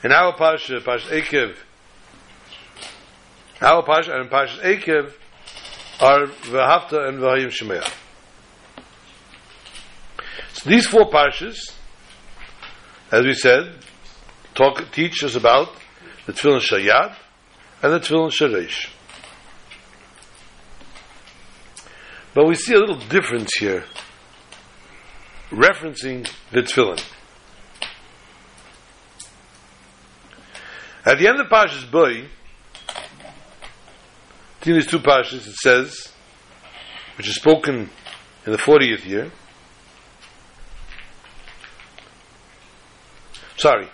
In 0.03 0.13
our 0.13 0.35
Pasha, 0.35 0.81
Pasha 0.81 1.09
Ekev, 1.11 1.57
our 3.61 3.83
Pasha 3.83 4.13
and 4.15 4.31
Pasha 4.31 4.61
Ekev 4.63 5.13
are 6.01 6.27
Vahafta 6.27 7.09
and 7.09 7.19
Vahayim 7.19 7.49
Shemeah. 7.49 8.04
These 10.67 10.87
four 10.87 11.11
Pashas, 11.11 11.75
as 13.13 13.23
we 13.23 13.35
said, 13.35 13.75
talk, 14.55 14.91
teach 14.93 15.23
us 15.23 15.37
about 15.37 15.69
the 16.25 16.33
Tefillin 16.33 16.61
Shayad 16.61 17.15
and 17.83 17.93
the 17.93 18.01
Tefillin 18.01 18.31
Sharesh. 18.31 18.89
But 22.33 22.47
we 22.47 22.55
see 22.55 22.73
a 22.73 22.79
little 22.79 22.97
difference 22.97 23.55
here, 23.57 23.85
referencing 25.51 26.31
the 26.51 26.63
Tefillin. 26.63 27.05
At 31.05 31.19
the 31.19 31.29
end 31.29 31.41
of 31.41 31.49
Pashas 31.49 31.91
Boy, 31.91 32.29
between 34.61 34.77
these 34.77 34.87
two 34.87 35.01
Pashas, 35.01 35.47
it 35.47 35.57
says, 35.57 36.11
which 37.19 37.29
is 37.29 37.35
spoken 37.35 37.91
in 38.47 38.53
the 38.53 38.57
40th 38.57 39.05
year, 39.05 39.31
sorry, 43.57 43.89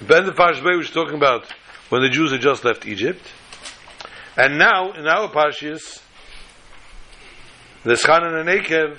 the 0.00 0.16
end 0.16 0.28
of 0.28 0.34
Pashas 0.34 0.62
Boy 0.62 0.76
was 0.76 0.90
talking 0.90 1.16
about 1.16 1.44
when 1.88 2.02
the 2.02 2.08
Jews 2.08 2.32
had 2.32 2.40
just 2.40 2.64
left 2.64 2.86
Egypt, 2.86 3.20
and 4.36 4.58
now, 4.58 4.92
in 4.92 5.06
our 5.06 5.28
Pashas, 5.28 6.00
the 7.84 7.94
Schanan 7.94 8.40
and 8.40 8.48
Akev, 8.48 8.98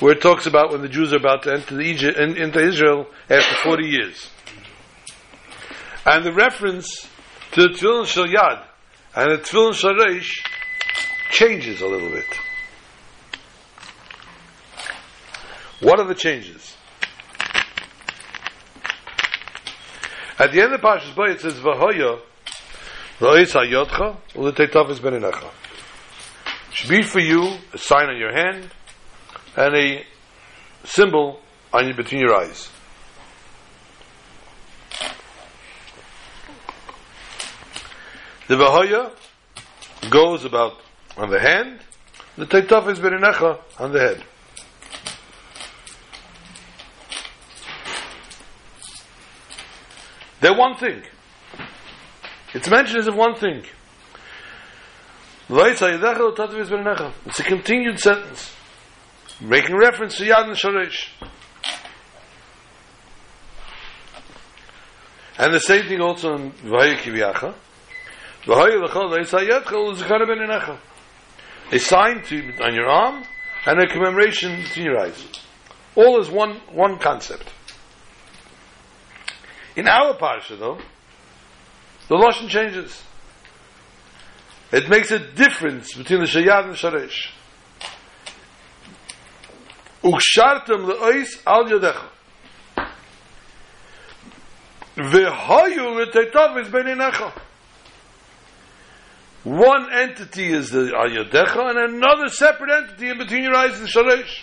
where 0.00 0.12
it 0.12 0.20
talks 0.20 0.46
about 0.46 0.72
when 0.72 0.82
the 0.82 0.88
Jews 0.88 1.12
are 1.12 1.16
about 1.16 1.44
to 1.44 1.52
enter 1.52 1.76
the 1.76 1.82
Egypt, 1.82 2.18
in, 2.18 2.36
into 2.36 2.60
Israel 2.60 3.06
after 3.30 3.54
40 3.62 3.86
years. 3.86 4.30
And 6.04 6.24
the 6.24 6.32
reference 6.32 7.08
to 7.52 7.62
the 7.62 7.68
Tefillin 7.68 8.06
Shal 8.06 8.26
Yad 8.26 8.64
and 9.14 9.32
the 9.32 9.38
Tefillin 9.38 9.74
Shal 9.74 9.94
changes 11.30 11.80
a 11.80 11.86
little 11.86 12.10
bit. 12.10 12.26
What 15.80 16.00
are 16.00 16.06
the 16.06 16.14
changes? 16.14 16.76
At 20.38 20.52
the 20.52 20.60
end 20.62 20.74
of 20.74 20.80
Pashas 20.80 21.14
Bay 21.16 21.32
it 21.32 21.40
says 21.40 21.54
Vahoya 21.54 22.20
V'ois 23.18 23.52
hayotcha 23.52 24.16
u'leteitavus 24.34 24.98
beninecha 25.00 25.50
should 26.72 26.90
be 26.90 27.02
for 27.02 27.20
you 27.20 27.56
a 27.72 27.78
sign 27.78 28.10
on 28.10 28.18
your 28.18 28.32
hand 28.32 28.70
and 29.56 29.74
a 29.74 30.04
symbol 30.84 31.40
on 31.72 31.96
between 31.96 32.20
your 32.20 32.34
eyes. 32.34 32.70
The 38.48 38.56
Vahoya 38.56 39.10
goes 40.10 40.44
about 40.44 40.74
on 41.16 41.30
the 41.30 41.40
hand, 41.40 41.80
the 42.36 42.44
Taitaf 42.44 42.88
is 42.92 42.98
Berinecha 42.98 43.58
on 43.78 43.92
the 43.92 44.00
head. 44.00 44.24
They're 50.40 50.56
one 50.56 50.76
thing. 50.76 51.02
It's 52.54 52.68
mentioned 52.68 52.98
as 52.98 53.10
one 53.10 53.34
thing. 53.36 53.64
It's 55.48 57.40
a 57.40 57.44
continued 57.44 58.00
sentence, 58.00 58.52
making 59.40 59.76
reference 59.76 60.16
to 60.18 60.24
Yad 60.24 60.44
and 60.44 60.56
Shoresh. 60.56 61.08
And 65.38 65.54
the 65.54 65.60
same 65.60 65.86
thing 65.86 66.00
also 66.00 66.34
in 66.34 66.50
Vahaya 66.52 66.96
Kiviyacha. 66.96 67.54
Vahaya 68.44 68.82
U'Zechara 68.88 70.26
Ben 70.26 70.38
Enecha. 70.38 70.78
A 71.72 71.78
sign 71.78 72.22
to, 72.22 72.62
on 72.62 72.74
your 72.74 72.88
arm 72.88 73.24
and 73.66 73.80
a 73.80 73.86
commemoration 73.86 74.64
to 74.64 74.82
your 74.82 74.98
eyes. 74.98 75.22
All 75.94 76.20
is 76.20 76.30
one, 76.30 76.60
one 76.72 76.98
concept. 76.98 77.52
In 79.76 79.86
our 79.86 80.14
parsha, 80.14 80.58
though, 80.58 80.78
the 82.08 82.14
Lashon 82.14 82.48
changes. 82.48 83.02
It 84.72 84.88
makes 84.88 85.10
a 85.10 85.18
difference 85.18 85.94
between 85.94 86.20
the 86.20 86.26
Shayad 86.26 86.64
and 86.64 86.74
Sharesh. 86.74 87.28
Ukshartem 90.02 90.86
le'ois 90.86 91.28
al 91.46 91.64
yodecha. 91.64 92.08
V'hayu 94.96 96.06
l'teitavis 96.06 96.68
beinenecha. 96.68 97.32
One 99.44 99.92
entity 99.92 100.46
is 100.46 100.70
the 100.70 100.92
al 100.96 101.68
and 101.68 101.94
another 101.94 102.28
separate 102.28 102.70
entity 102.70 103.10
in 103.10 103.18
between 103.18 103.44
your 103.44 103.54
eyes 103.54 103.78
is 103.78 103.90
Sharesh. 103.90 104.42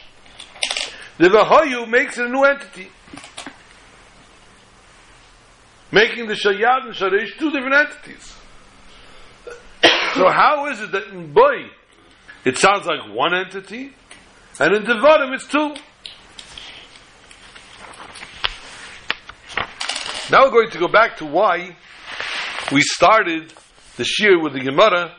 The 1.18 1.30
V'hayu 1.30 1.90
makes 1.90 2.18
a 2.18 2.28
new 2.28 2.44
entity. 2.44 2.90
Making 5.94 6.26
the 6.26 6.34
Shayad 6.34 6.86
and 6.86 6.96
Sharesh 6.96 7.38
two 7.38 7.52
different 7.52 7.76
entities. 7.76 8.36
So 10.16 10.30
how 10.30 10.68
is 10.70 10.80
it 10.80 10.92
that 10.92 11.08
in 11.08 11.34
boy 11.34 11.70
it 12.46 12.58
sounds 12.60 12.86
like 12.86 13.16
one 13.16 13.34
entity, 13.34 13.94
and 14.60 14.76
in 14.76 14.84
Devarim 14.84 15.34
it's 15.34 15.48
two? 15.48 15.76
Now 20.32 20.44
we're 20.46 20.52
going 20.52 20.70
to 20.70 20.80
go 20.80 20.88
back 20.88 21.18
to 21.18 21.26
why 21.26 21.76
we 22.72 22.82
started 22.82 23.54
the 23.98 24.04
shir 24.04 24.40
with 24.40 24.54
the 24.54 24.60
Gemara, 24.60 25.16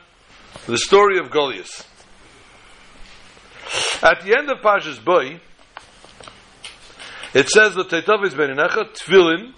the 0.67 0.79
story 0.79 1.19
of 1.19 1.31
Goliath. 1.31 1.89
At 4.01 4.23
the 4.23 4.37
end 4.39 4.49
of 4.49 4.59
Pashas 4.59 5.05
Boy, 5.05 5.41
it 7.35 7.49
says 7.49 7.75
that 7.75 7.89
Teitav 7.89 8.25
is 8.25 8.35
Beninecha, 8.35 8.93
Tfilin, 8.97 9.55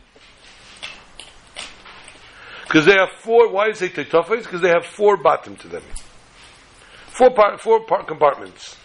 because 2.77 2.93
they 2.93 3.01
have 3.01 3.09
four, 3.21 3.49
why 3.49 3.69
is 3.71 3.81
it 3.81 3.95
Teitafes? 3.95 4.43
Because 4.43 4.61
they 4.61 4.69
have 4.69 4.85
four 4.85 5.17
bottom 5.17 5.57
to 5.57 5.67
them. 5.67 5.83
Four, 7.07 7.31
part, 7.31 7.59
four 7.59 7.87
part 7.87 8.07
compartments. 8.07 8.77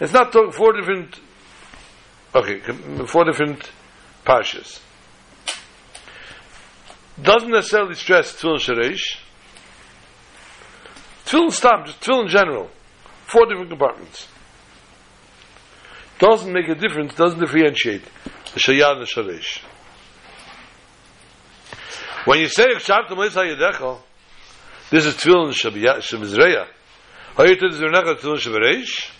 It's 0.00 0.12
not 0.12 0.32
four 0.32 0.72
different, 0.72 1.20
okay, 2.34 2.58
four 3.06 3.24
different 3.26 3.70
parshas. 4.26 4.80
Doesn't 7.22 7.52
necessarily 7.52 7.94
stress 7.94 8.34
Tfilin 8.34 8.58
Sharesh. 8.58 9.18
Tfilin 11.26 11.52
Stam, 11.52 11.86
just 11.86 12.00
Tfilin 12.00 12.22
in 12.22 12.28
general. 12.28 12.70
Four 13.26 13.46
different 13.46 13.70
compartments. 13.70 14.26
Doesn't 16.18 16.52
make 16.52 16.68
a 16.68 16.74
difference, 16.74 17.14
doesn't 17.14 17.38
differentiate 17.38 18.02
the 18.52 18.58
Shayad 18.58 18.94
and 18.94 19.02
the 19.02 19.06
Sharesh. 19.06 19.62
When 22.24 22.38
you 22.38 22.48
say 22.48 22.64
Kshavtam 22.64 23.18
Leis 23.18 23.34
HaYedecha, 23.34 23.98
this 24.88 25.04
is 25.04 25.14
Tefillin 25.14 25.52
Shemizreya. 25.52 26.66
Hayt 27.36 27.62
is 27.62 27.78
Zernach 27.78 28.16
Tefillin 28.16 28.38
Shabareish. 28.38 29.10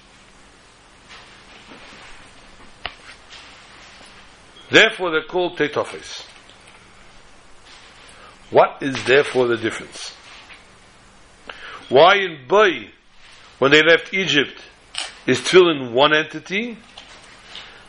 Therefore, 4.70 5.10
they're 5.10 5.24
called 5.24 5.58
Tetofes. 5.58 6.24
What 8.50 8.82
is 8.82 9.04
therefore 9.04 9.48
the 9.48 9.58
difference? 9.58 10.14
Why 11.90 12.14
in 12.16 12.46
Bay, 12.48 12.90
when 13.58 13.70
they 13.70 13.82
left 13.82 14.14
Egypt, 14.14 14.62
is 15.26 15.40
Tefillin 15.40 15.92
one 15.92 16.14
entity, 16.14 16.78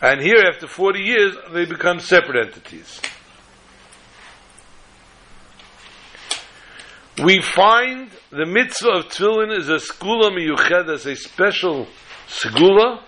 and 0.01 0.19
here 0.19 0.43
after 0.45 0.67
40 0.67 0.99
years, 0.99 1.37
they 1.53 1.63
become 1.63 2.01
separate 2.01 2.47
entities? 2.47 2.99
We 7.23 7.41
find 7.41 8.09
the 8.29 8.45
mitzvah 8.45 8.89
of 8.89 9.05
Tefillin 9.05 9.57
is 9.57 9.69
a 9.69 9.75
skula 9.75 10.31
miyuched, 10.31 10.93
as 10.93 11.05
a 11.05 11.15
special 11.15 11.87
skula, 12.27 13.01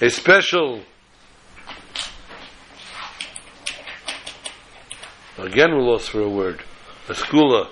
a 0.00 0.10
special 0.10 0.82
Again, 5.38 5.74
we 5.74 5.82
lost 5.82 6.10
for 6.10 6.20
a 6.20 6.28
word. 6.28 6.62
A 7.08 7.14
skula. 7.14 7.68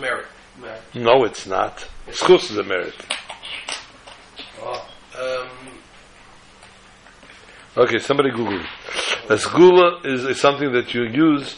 Merit. 0.00 0.26
Merit. 0.60 0.80
No, 0.94 1.24
it's 1.24 1.46
not. 1.46 1.86
Schus 2.08 2.50
is 2.50 2.56
a 2.56 2.62
merit. 2.62 2.94
Oh, 4.60 4.88
um, 5.18 5.48
Okay, 7.76 7.98
somebody 7.98 8.30
Google. 8.30 8.60
A 9.28 9.34
skula 9.34 10.06
is, 10.06 10.24
is 10.24 10.40
something 10.40 10.72
that 10.72 10.94
you 10.94 11.02
use 11.02 11.56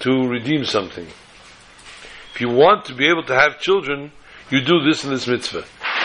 to 0.00 0.26
redeem 0.26 0.64
something. 0.64 1.06
If 2.40 2.48
you 2.48 2.56
want 2.56 2.86
to 2.86 2.94
be 2.94 3.06
able 3.06 3.24
to 3.24 3.34
have 3.34 3.60
children, 3.60 4.12
you 4.48 4.64
do 4.64 4.82
this 4.82 5.04
in 5.04 5.10
this 5.10 5.26
mitzvah. 5.26 5.62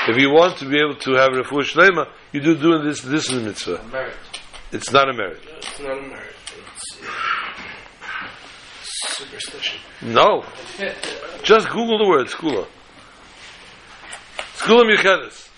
If 0.09 0.17
you 0.17 0.31
want 0.31 0.57
to 0.57 0.65
be 0.65 0.77
able 0.77 0.95
to 0.95 1.13
have 1.13 1.29
refuah 1.29 1.63
shlema, 1.63 2.09
you 2.33 2.41
do 2.41 2.57
doing 2.57 2.83
this 2.83 2.99
this 2.99 3.29
the 3.29 3.39
mitzvah. 3.39 3.81
It's 4.73 4.91
not 4.91 5.09
a 5.09 5.13
merit. 5.13 5.39
It's 5.55 5.79
not 5.79 5.97
a 5.97 6.01
merit. 6.01 6.35
It's 6.81 6.97
superstition. 9.15 9.79
No, 10.01 10.43
just 11.41 11.69
Google 11.69 11.99
the 11.99 12.05
word 12.05 12.27
skula. 12.27 12.67
Skula 14.57 14.93
michedes. 14.93 15.49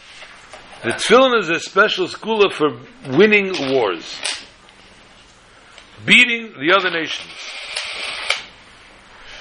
The 0.83 0.91
tefillin 0.91 1.39
is 1.39 1.49
a 1.49 1.59
special 1.59 2.05
skula 2.05 2.53
for 2.53 2.77
winning 3.17 3.51
wars, 3.73 4.15
beating 6.05 6.53
the 6.59 6.71
other 6.71 6.91
nations, 6.91 7.31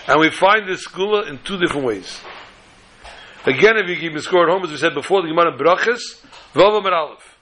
and 0.07 0.21
we 0.21 0.31
find 0.31 0.69
this 0.69 0.87
gula 0.87 1.29
in 1.29 1.39
two 1.39 1.59
different 1.59 1.87
ways. 1.87 2.21
Again, 3.45 3.77
if 3.77 3.89
you 3.89 3.97
keep 3.97 4.13
the 4.13 4.23
score 4.23 4.49
at 4.49 4.53
home, 4.53 4.65
as 4.65 4.71
we 4.71 4.77
said 4.77 4.95
before, 4.95 5.23
the 5.23 5.29
Gemara 5.29 5.57
Brachas, 5.57 6.23
Vava 6.53 6.81
Mer 6.81 6.95
Aleph. 6.95 7.37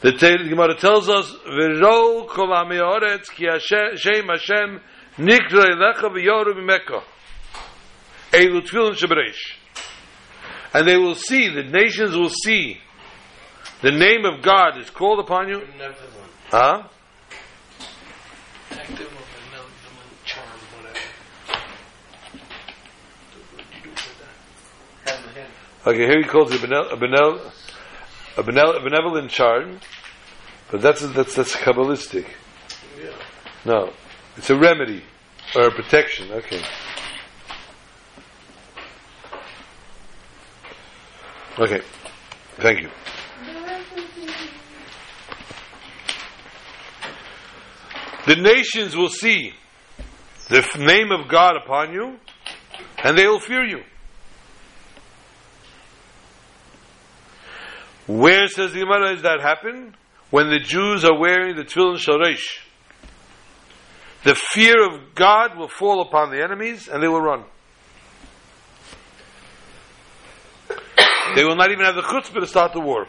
The 0.00 0.12
the 0.12 0.48
Gemara 0.48 0.74
tells 0.76 1.08
us, 1.08 1.30
"V'ro 1.46 2.26
kol 2.26 2.48
ha'me'oretz 2.48 3.30
ki 3.30 3.44
Hashem 3.46 4.28
Hashem 4.28 4.80
nikra 5.18 5.68
elecha 5.70 6.08
v'yoru 6.08 6.54
b'mekah." 6.54 7.02
Elu 8.32 8.62
tefillin 8.62 8.94
shebereish. 8.94 9.56
And 10.72 10.86
they 10.86 10.96
will 10.96 11.16
see, 11.16 11.48
the 11.48 11.64
nations 11.64 12.16
will 12.16 12.30
see, 12.30 12.80
the 13.82 13.90
name 13.90 14.24
of 14.24 14.40
God 14.42 14.78
is 14.78 14.88
called 14.88 15.18
upon 15.18 15.48
you. 15.48 15.60
Huh? 16.50 16.84
Active 18.70 19.06
or 19.06 19.24
benevolent 19.50 20.24
charm, 20.24 20.46
whatever. 20.76 20.98
What 23.56 23.64
do 23.68 23.76
you 23.76 23.82
do 23.82 23.90
with 23.90 24.18
that? 25.04 25.10
Hand 25.10 25.24
in 25.28 25.42
hand. 25.42 25.52
Okay, 25.90 26.06
here 26.06 26.22
he 26.22 26.28
calls 26.28 26.52
it 26.52 26.62
a, 26.62 26.66
benel, 26.68 26.92
a, 26.92 26.96
benel, 26.96 28.76
a, 28.76 28.80
benevolent 28.80 29.28
charm, 29.28 29.80
but 30.70 30.80
that's 30.80 31.00
that's 31.00 31.34
that's 31.34 31.56
kabbalistic. 31.56 32.26
Yeah. 32.96 33.10
No, 33.64 33.92
it's 34.36 34.50
a 34.50 34.56
remedy 34.56 35.02
or 35.56 35.62
a 35.66 35.70
protection. 35.72 36.30
Okay. 36.30 36.62
Okay, 41.58 41.80
thank 42.58 42.82
you. 42.82 42.90
The 48.28 48.36
nations 48.36 48.96
will 48.96 49.08
see 49.08 49.54
the 50.46 50.64
name 50.78 51.10
of 51.10 51.28
God 51.28 51.56
upon 51.56 51.92
you, 51.92 52.20
and 53.02 53.18
they 53.18 53.26
will 53.26 53.40
fear 53.40 53.64
you. 53.64 53.82
Where 58.10 58.48
says 58.48 58.72
the 58.72 58.80
Gemara 58.80 59.14
does 59.14 59.22
that 59.22 59.40
happen? 59.40 59.94
When 60.30 60.50
the 60.50 60.58
Jews 60.58 61.04
are 61.04 61.16
wearing 61.16 61.54
the 61.54 61.62
tefillin 61.62 61.96
shalish. 61.96 62.58
The 64.24 64.34
fear 64.34 64.84
of 64.84 65.14
God 65.14 65.56
will 65.56 65.68
fall 65.68 66.02
upon 66.02 66.30
the 66.30 66.42
enemies, 66.42 66.88
and 66.88 67.00
they 67.00 67.06
will 67.06 67.20
run. 67.20 67.44
They 71.36 71.44
will 71.44 71.54
not 71.54 71.70
even 71.70 71.84
have 71.84 71.94
the 71.94 72.02
chutzpah 72.02 72.40
to 72.40 72.46
start 72.48 72.72
the 72.72 72.80
war. 72.80 73.06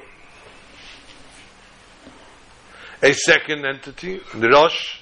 A 3.01 3.13
second 3.13 3.65
entity, 3.65 4.21
the 4.35 4.49
Rosh, 4.49 4.99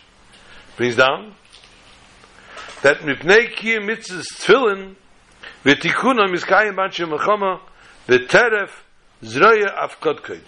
brings 0.78 0.96
down 0.96 1.36
that 2.84 3.00
mipnei 3.00 3.54
kiyim 3.54 3.84
mitzvahs 3.86 4.28
tefillin 4.40 4.96
v'tikuna 5.66 6.34
miskayim 6.34 6.76
mechama 6.76 7.60
v'teref 8.08 8.70
zroya 9.24 9.76
afkodkoid. 9.76 10.44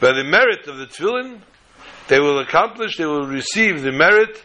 By 0.00 0.12
the 0.12 0.24
merit 0.24 0.66
of 0.66 0.78
the 0.78 0.86
tefillin, 0.86 1.40
they 2.08 2.18
will 2.18 2.38
accomplish, 2.38 2.96
they 2.96 3.06
will 3.06 3.26
receive 3.26 3.82
the 3.82 3.92
merit 3.92 4.42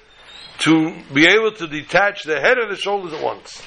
to 0.59 0.95
be 1.13 1.25
able 1.27 1.51
to 1.53 1.67
detach 1.67 2.23
the 2.23 2.39
head 2.39 2.57
and 2.57 2.71
the 2.71 2.77
shoulders 2.77 3.13
at 3.13 3.23
once. 3.23 3.61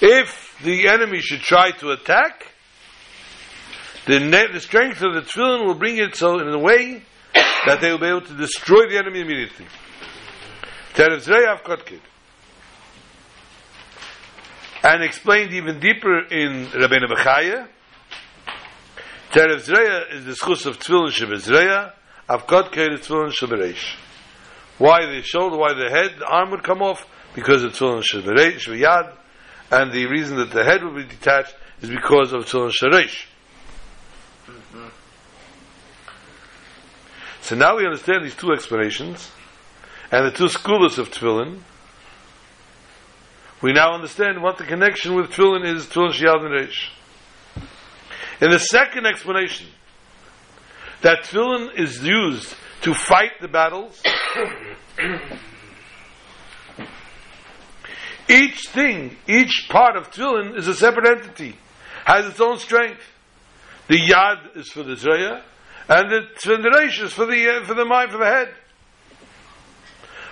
If 0.00 0.58
the 0.62 0.88
enemy 0.88 1.20
should 1.20 1.40
try 1.40 1.70
to 1.72 1.90
attack, 1.90 2.52
the, 4.06 4.20
ne- 4.20 4.52
the 4.52 4.60
strength 4.60 5.02
of 5.02 5.14
the 5.14 5.22
tefillin 5.22 5.66
will 5.66 5.74
bring 5.74 5.96
it 5.96 6.14
so 6.14 6.38
in 6.38 6.48
a 6.48 6.58
way 6.58 7.02
that 7.66 7.80
they 7.80 7.90
will 7.90 7.98
be 7.98 8.06
able 8.06 8.20
to 8.22 8.36
destroy 8.36 8.88
the 8.88 8.98
enemy 8.98 9.20
immediately. 9.20 9.66
Terev 10.94 11.26
Zrei 11.26 11.46
Avkotkid. 11.46 12.00
And 14.84 15.02
explained 15.02 15.54
even 15.54 15.80
deeper 15.80 16.18
in 16.26 16.66
Rabbeinu 16.66 17.10
Bechaya, 17.10 17.66
Terev 19.30 19.66
Zreya 19.66 20.12
is 20.12 20.24
the 20.26 20.32
schus 20.32 20.66
of 20.66 20.78
Tefillin 20.78 21.10
Shebezreya, 21.10 21.92
Avkotkid 22.28 22.92
is 22.92 23.06
Tefillin 23.06 23.32
Shebereish. 23.32 23.96
Why 24.76 25.06
the 25.06 25.22
shoulder, 25.22 25.56
why 25.56 25.72
the 25.72 25.88
head, 25.88 26.16
the 26.18 26.26
arm 26.26 26.50
would 26.50 26.62
come 26.62 26.82
off? 26.82 27.06
Because 27.34 27.64
of 27.64 27.72
Tefillin 27.72 28.02
Shebereish, 28.02 28.66
Shebeyad, 28.66 29.16
and 29.70 29.90
the 29.90 30.06
reason 30.06 30.36
that 30.36 30.50
the 30.50 30.62
head 30.62 30.84
would 30.84 30.96
be 30.96 31.04
detached 31.04 31.56
is 31.80 31.88
because 31.88 32.34
of 32.34 32.44
Tefillin 32.44 32.70
Shereish. 32.70 33.24
So 37.40 37.56
now 37.56 37.76
we 37.76 37.84
understand 37.84 38.24
these 38.24 38.34
two 38.34 38.52
explanations 38.52 39.30
and 40.10 40.26
the 40.26 40.30
two 40.30 40.48
schools 40.48 40.98
of 40.98 41.10
tefillin. 41.10 41.60
We 43.64 43.72
now 43.72 43.94
understand 43.94 44.42
what 44.42 44.58
the 44.58 44.64
connection 44.64 45.14
with 45.14 45.30
tefillin 45.30 45.64
is 45.64 45.86
tefillin 45.86 46.12
shiyad 46.12 46.44
and 46.44 46.52
reish. 46.52 46.90
In 48.42 48.50
the 48.50 48.58
second 48.58 49.06
explanation, 49.06 49.68
that 51.00 51.22
tefillin 51.22 51.74
is 51.78 52.06
used 52.06 52.54
to 52.82 52.92
fight 52.92 53.40
the 53.40 53.48
battles. 53.48 54.02
each 58.28 58.68
thing, 58.68 59.16
each 59.26 59.66
part 59.70 59.96
of 59.96 60.10
tefillin 60.10 60.58
is 60.58 60.68
a 60.68 60.74
separate 60.74 61.06
entity, 61.06 61.56
has 62.04 62.26
its 62.26 62.42
own 62.42 62.58
strength. 62.58 63.00
The 63.88 63.96
yad 63.96 64.58
is 64.58 64.68
for 64.68 64.82
the 64.82 64.92
zraya, 64.92 65.40
and 65.88 66.10
the 66.10 66.26
tefillin 66.38 67.02
is 67.02 67.14
for 67.14 67.24
the 67.24 67.48
uh, 67.48 67.64
for 67.64 67.72
the 67.72 67.86
mind 67.86 68.10
for 68.10 68.18
the 68.18 68.26
head. 68.26 68.52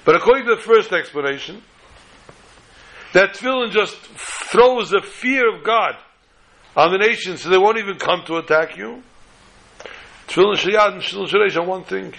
But 0.04 0.16
according 0.16 0.44
to 0.48 0.56
the 0.56 0.60
first 0.60 0.92
explanation, 0.92 1.62
that 3.12 3.34
tefillin 3.34 3.70
just 3.70 3.96
throws 3.96 4.90
the 4.90 5.02
fear 5.02 5.54
of 5.54 5.64
God 5.64 5.96
on 6.76 6.92
the 6.92 6.98
nation, 6.98 7.36
so 7.36 7.50
they 7.50 7.58
won't 7.58 7.78
even 7.78 7.96
come 7.98 8.22
to 8.26 8.36
attack 8.36 8.76
you. 8.76 9.02
Tefillin 10.28 10.56
shayad 10.56 10.92
and 10.94 11.02
tefillin 11.02 11.28
shareish 11.28 11.56
are 11.56 11.66
one 11.66 11.84
thing. 11.84 12.14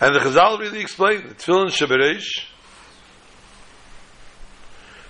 And 0.00 0.14
the 0.14 0.20
Chazal 0.20 0.58
really 0.58 0.80
explained 0.80 1.24
the 1.28 1.34
tefillin 1.34 1.68
shabereish 1.68 2.46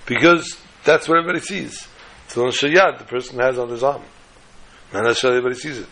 because 0.07 0.59
that's 0.85 1.09
what 1.09 1.19
everybody 1.19 1.41
sees. 1.41 1.87
Tefillin 2.29 2.53
shayad, 2.53 2.99
the 2.99 3.05
person 3.05 3.39
has 3.39 3.59
on 3.59 3.69
his 3.69 3.83
arm. 3.83 4.03
Not 4.93 5.05
necessarily 5.05 5.39
everybody 5.39 5.61
sees 5.61 5.79
it. 5.79 5.89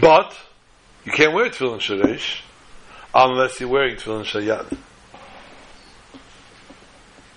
But 0.00 0.36
you 1.04 1.12
can't 1.12 1.34
wear 1.34 1.50
tefillin 1.50 1.80
sharesh 1.80 2.42
unless 3.14 3.60
you're 3.60 3.68
wearing 3.68 3.96
tefillin 3.96 4.24
shayad. 4.24 4.76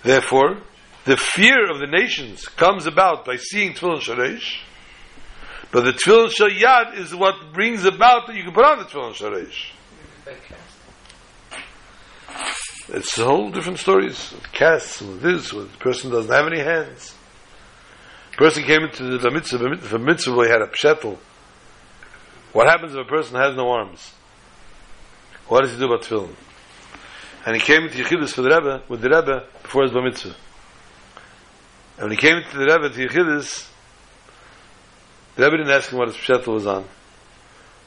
Therefore, 0.02 0.58
the 1.04 1.16
fear 1.16 1.70
of 1.70 1.80
the 1.80 1.86
nations 1.86 2.46
comes 2.46 2.86
about 2.86 3.24
by 3.24 3.36
seeing 3.36 3.74
tefillin 3.74 4.00
sharesh, 4.00 4.58
but 5.72 5.84
the 5.84 5.92
tefillin 5.92 6.30
shayad 6.30 6.98
is 6.98 7.14
what 7.14 7.52
brings 7.52 7.84
about 7.84 8.26
that 8.28 8.36
you 8.36 8.44
can 8.44 8.52
put 8.52 8.64
on 8.64 8.78
the 8.78 8.84
tefillin 8.84 9.14
sharesh. 9.14 9.72
It's 12.88 13.18
a 13.18 13.24
whole 13.24 13.50
different 13.50 13.80
stories. 13.80 14.32
Casts, 14.52 15.02
with 15.02 15.20
this, 15.20 15.52
with 15.52 15.72
the 15.72 15.78
person 15.78 16.10
doesn't 16.10 16.32
have 16.32 16.46
any 16.46 16.60
hands. 16.60 17.14
The 18.30 18.36
person 18.36 18.62
came 18.62 18.84
into 18.84 19.18
the 19.18 19.30
mitzvah, 19.30 19.76
the 19.76 19.98
mitzvah 19.98 20.34
where 20.34 20.46
he 20.46 20.52
had 20.52 20.62
a 20.62 20.68
pshetel. 20.68 21.18
What 22.56 22.68
happens 22.68 22.94
if 22.94 23.00
a 23.00 23.04
person 23.04 23.36
has 23.36 23.54
no 23.54 23.68
arms? 23.68 24.14
What 25.46 25.60
does 25.60 25.72
he 25.72 25.78
do 25.78 25.92
about 25.92 26.04
tefillin? 26.04 26.34
And 27.44 27.54
he 27.54 27.60
came 27.60 27.82
into 27.82 28.02
Yechidus 28.02 28.32
for 28.32 28.40
the 28.40 28.48
Rebbe, 28.48 28.82
with 28.88 29.02
the 29.02 29.10
Rebbe, 29.10 29.44
before 29.62 29.82
his 29.82 29.92
bar 29.92 30.00
mitzvah. 30.02 30.34
And 31.98 32.04
when 32.04 32.12
he 32.12 32.16
came 32.16 32.38
into 32.38 32.56
the 32.56 32.64
Rebbe 32.64 32.88
to 32.88 33.08
Yechidus, 33.08 33.68
the 35.34 35.44
Rebbe 35.44 35.58
didn't 35.58 35.70
ask 35.70 35.90
him 35.90 35.98
what 35.98 36.08
his 36.08 36.16
pshetel 36.16 36.54
was 36.54 36.66
on. 36.66 36.86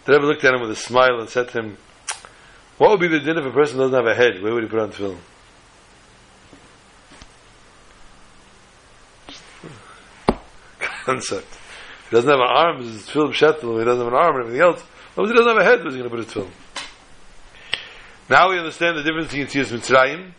The 0.05 0.13
Rebbe 0.13 0.25
looked 0.27 0.43
at 0.43 0.53
him 0.53 0.61
with 0.61 0.69
a 0.69 0.75
smile 0.75 1.19
and 1.19 1.27
said 1.27 1.49
to 1.49 1.61
him, 1.61 1.77
what 2.77 2.91
would 2.91 2.99
be 2.99 3.07
the 3.07 3.21
din 3.21 3.39
if 3.39 3.45
a 3.45 3.51
person 3.51 3.79
doesn't 3.79 3.95
have 3.95 4.05
a 4.05 4.13
head? 4.13 4.39
Where 4.39 4.53
would 4.53 4.61
he 4.61 4.69
put 4.69 4.81
on 4.81 4.91
tefillin? 4.91 5.17
Concept. 11.05 11.58
He 12.09 12.15
doesn't 12.15 12.29
have 12.29 12.39
an 12.39 12.47
arm, 12.47 12.81
his 12.81 13.07
tefillin 13.07 13.33
shettel. 13.33 13.73
If 13.73 13.79
he 13.79 13.85
doesn't 13.85 14.03
have 14.03 14.13
an 14.13 14.19
arm 14.19 14.35
or 14.35 14.41
anything 14.41 14.61
else, 14.61 14.81
if 14.81 15.27
he 15.27 15.33
doesn't 15.33 15.47
have 15.47 15.57
a 15.57 15.63
head, 15.63 15.83
where's 15.83 15.93
he 15.93 15.99
going 15.99 16.09
to 16.09 16.15
put 16.15 16.25
his 16.25 16.33
tefillin? 16.33 16.51
Now 18.29 18.49
we 18.49 18.57
understand 18.57 18.97
the 18.97 19.03
difference 19.03 19.27
between 19.31 19.47
Tzias 19.47 19.71
Mitzrayim, 19.71 20.31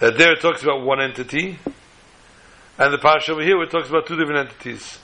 that 0.00 0.18
there 0.18 0.32
it 0.32 0.40
talks 0.40 0.62
about 0.62 0.84
one 0.84 1.00
entity, 1.00 1.58
and 2.78 2.92
the 2.92 2.98
Pasha 2.98 3.32
over 3.32 3.42
here 3.42 3.62
it 3.62 3.70
talks 3.70 3.88
about 3.88 4.06
two 4.06 4.16
different 4.16 4.48
entities. 4.48 4.98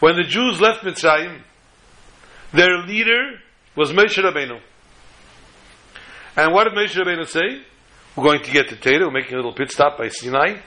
When 0.00 0.16
the 0.16 0.22
Jews 0.22 0.60
left 0.60 0.82
Mitzrayim, 0.82 1.42
their 2.52 2.78
leader 2.78 3.38
was 3.76 3.92
Moshe 3.92 4.18
Rabbeinu. 4.18 4.60
And 6.36 6.52
what 6.52 6.64
did 6.64 6.72
Moshe 6.72 6.96
Rabbeinu 6.96 7.26
say? 7.28 7.62
We're 8.16 8.24
going 8.24 8.42
to 8.42 8.50
get 8.50 8.68
to 8.68 8.76
Torah. 8.76 9.06
We're 9.06 9.12
making 9.12 9.34
a 9.34 9.36
little 9.36 9.52
pit 9.52 9.70
stop 9.70 9.98
by 9.98 10.08
Sinai, 10.08 10.60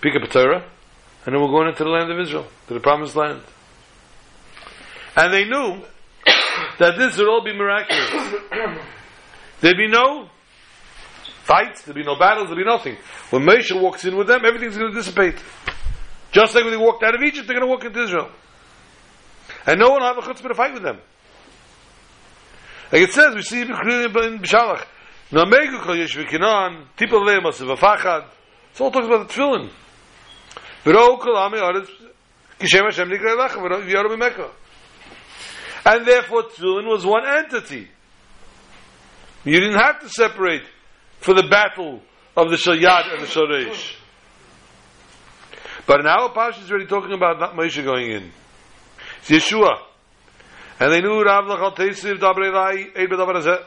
pick 0.00 0.14
up 0.14 0.22
a 0.22 0.32
Torah, 0.32 0.64
and 1.24 1.34
then 1.34 1.40
we're 1.40 1.48
going 1.48 1.68
into 1.68 1.82
the 1.82 1.90
land 1.90 2.10
of 2.12 2.20
Israel, 2.20 2.46
to 2.68 2.74
the 2.74 2.80
promised 2.80 3.16
land. 3.16 3.42
And 5.16 5.32
they 5.32 5.44
knew 5.44 5.82
that 6.78 6.96
this 6.98 7.16
would 7.18 7.28
all 7.28 7.44
be 7.44 7.52
miraculous. 7.52 8.10
There'd 9.60 9.76
be 9.76 9.88
no 9.88 10.28
fights, 11.44 11.82
there'd 11.82 11.94
be 11.94 12.02
no 12.02 12.16
battles, 12.18 12.48
there'd 12.48 12.58
be 12.58 12.64
nothing. 12.64 12.96
When 13.30 13.42
Moshe 13.42 13.78
walks 13.80 14.04
in 14.04 14.16
with 14.16 14.26
them, 14.26 14.44
everything's 14.44 14.76
going 14.76 14.90
to 14.92 14.96
dissipate. 14.96 15.36
Just 16.32 16.54
like 16.54 16.64
when 16.64 16.72
they 16.72 16.78
walked 16.78 17.02
out 17.04 17.14
of 17.14 17.22
Egypt, 17.22 17.46
they're 17.46 17.58
going 17.58 17.68
to 17.68 17.70
walk 17.70 17.84
into 17.84 18.02
Israel. 18.02 18.30
And 19.66 19.78
no 19.78 19.90
one 19.90 20.00
will 20.00 20.08
have 20.08 20.18
a 20.18 20.22
chutzpah 20.22 20.48
to 20.48 20.54
fight 20.54 20.72
with 20.74 20.82
them. 20.82 20.98
Like 22.90 23.02
it 23.02 23.12
says, 23.12 23.34
we 23.34 23.42
see 23.42 23.62
in 23.62 23.68
Bishalach, 23.68 24.84
Namegu 25.30 25.80
kol 25.82 25.96
yesh 25.96 26.16
v'kinan, 26.16 26.86
le'emas 26.98 27.60
v'fachad. 27.60 28.26
It's 28.70 28.80
all 28.80 28.90
talks 28.90 29.06
about 29.06 29.28
the 29.28 29.34
tefillin. 29.34 29.70
V'ro 30.84 31.18
kol 31.20 31.36
ami 31.36 31.58
aretz, 31.58 31.88
kishem 32.58 32.84
Hashem 32.84 33.08
nikrei 33.08 33.36
lacha, 33.36 33.56
v'yaro 33.56 34.08
b'mekah. 34.16 34.50
And 35.84 36.06
therefore 36.06 36.44
tefillin 36.44 36.86
was 36.86 37.04
one 37.04 37.24
entity. 37.26 37.88
You 39.44 39.60
didn't 39.60 39.78
have 39.78 40.00
to 40.00 40.08
separate 40.08 40.62
for 41.20 41.34
the 41.34 41.46
battle 41.48 42.00
of 42.36 42.50
the 42.50 42.56
Shalyad 42.56 43.12
and 43.12 43.22
the 43.22 43.26
Shoresh. 43.26 43.96
But 45.86 46.02
now 46.02 46.28
Pash 46.28 46.62
is 46.62 46.70
already 46.70 46.86
talking 46.86 47.12
about 47.12 47.38
not 47.38 47.54
Moshe 47.54 47.82
going 47.84 48.10
in. 48.10 48.32
It's 49.20 49.30
Yeshua. 49.30 49.78
And 50.80 50.92
they 50.92 51.00
knew 51.00 51.22
Rav 51.22 51.44
Lachal 51.44 51.76
Teisiv 51.76 52.18
Dabrei 52.18 52.52
Lai 52.52 52.90
Eid 52.98 53.08
B'Davar 53.10 53.34
Hazeh. 53.34 53.62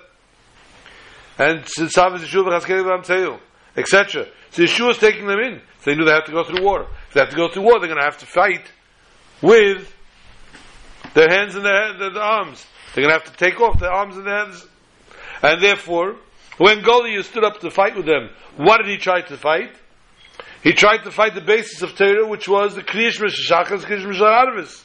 And 1.37 1.59
is 1.59 1.93
Yeshua 1.93 2.17
V'Chaskei 2.17 2.83
V'Am 2.83 3.05
Teil. 3.05 3.39
Etc. 3.75 4.25
So 4.49 4.63
Yeshua 4.63 4.91
is 4.91 4.97
taking 4.97 5.27
them 5.27 5.39
in. 5.39 5.61
So 5.79 5.91
they 5.91 5.95
knew 5.95 6.05
they 6.05 6.11
have 6.11 6.25
to 6.25 6.31
go 6.31 6.43
through 6.43 6.63
war. 6.63 6.87
If 7.07 7.13
they 7.13 7.19
have 7.19 7.29
to 7.29 7.35
go 7.35 7.49
through 7.49 7.63
war, 7.63 7.79
they're 7.79 7.87
going 7.87 7.99
to 7.99 8.05
have 8.05 8.17
to 8.19 8.25
fight 8.25 8.65
with 9.41 9.93
their 11.17 11.29
hands 11.29 11.55
and 11.55 11.65
their, 11.65 11.97
their, 11.97 12.11
their 12.11 12.23
arms. 12.23 12.63
They're 12.93 13.03
going 13.03 13.11
to 13.11 13.19
have 13.19 13.35
to 13.35 13.37
take 13.37 13.59
off 13.59 13.79
their 13.79 13.91
arms 13.91 14.15
and 14.17 14.27
their 14.27 14.45
hands. 14.45 14.67
And 15.41 15.63
therefore, 15.63 16.15
when 16.57 16.83
Goliath 16.83 17.25
stood 17.25 17.43
up 17.43 17.59
to 17.61 17.71
fight 17.71 17.95
with 17.95 18.05
them, 18.05 18.29
what 18.55 18.77
did 18.77 18.87
he 18.87 18.97
try 18.97 19.21
to 19.21 19.35
fight? 19.35 19.75
He 20.63 20.73
tried 20.73 21.03
to 21.05 21.11
fight 21.11 21.33
the 21.33 21.41
basis 21.41 21.81
of 21.81 21.95
Torah, 21.95 22.27
which 22.27 22.47
was 22.47 22.75
the 22.75 22.83
Kriyishma 22.83 23.29
Shachas, 23.29 23.81
Kriyishma 23.81 24.13
Shararvis. 24.13 24.83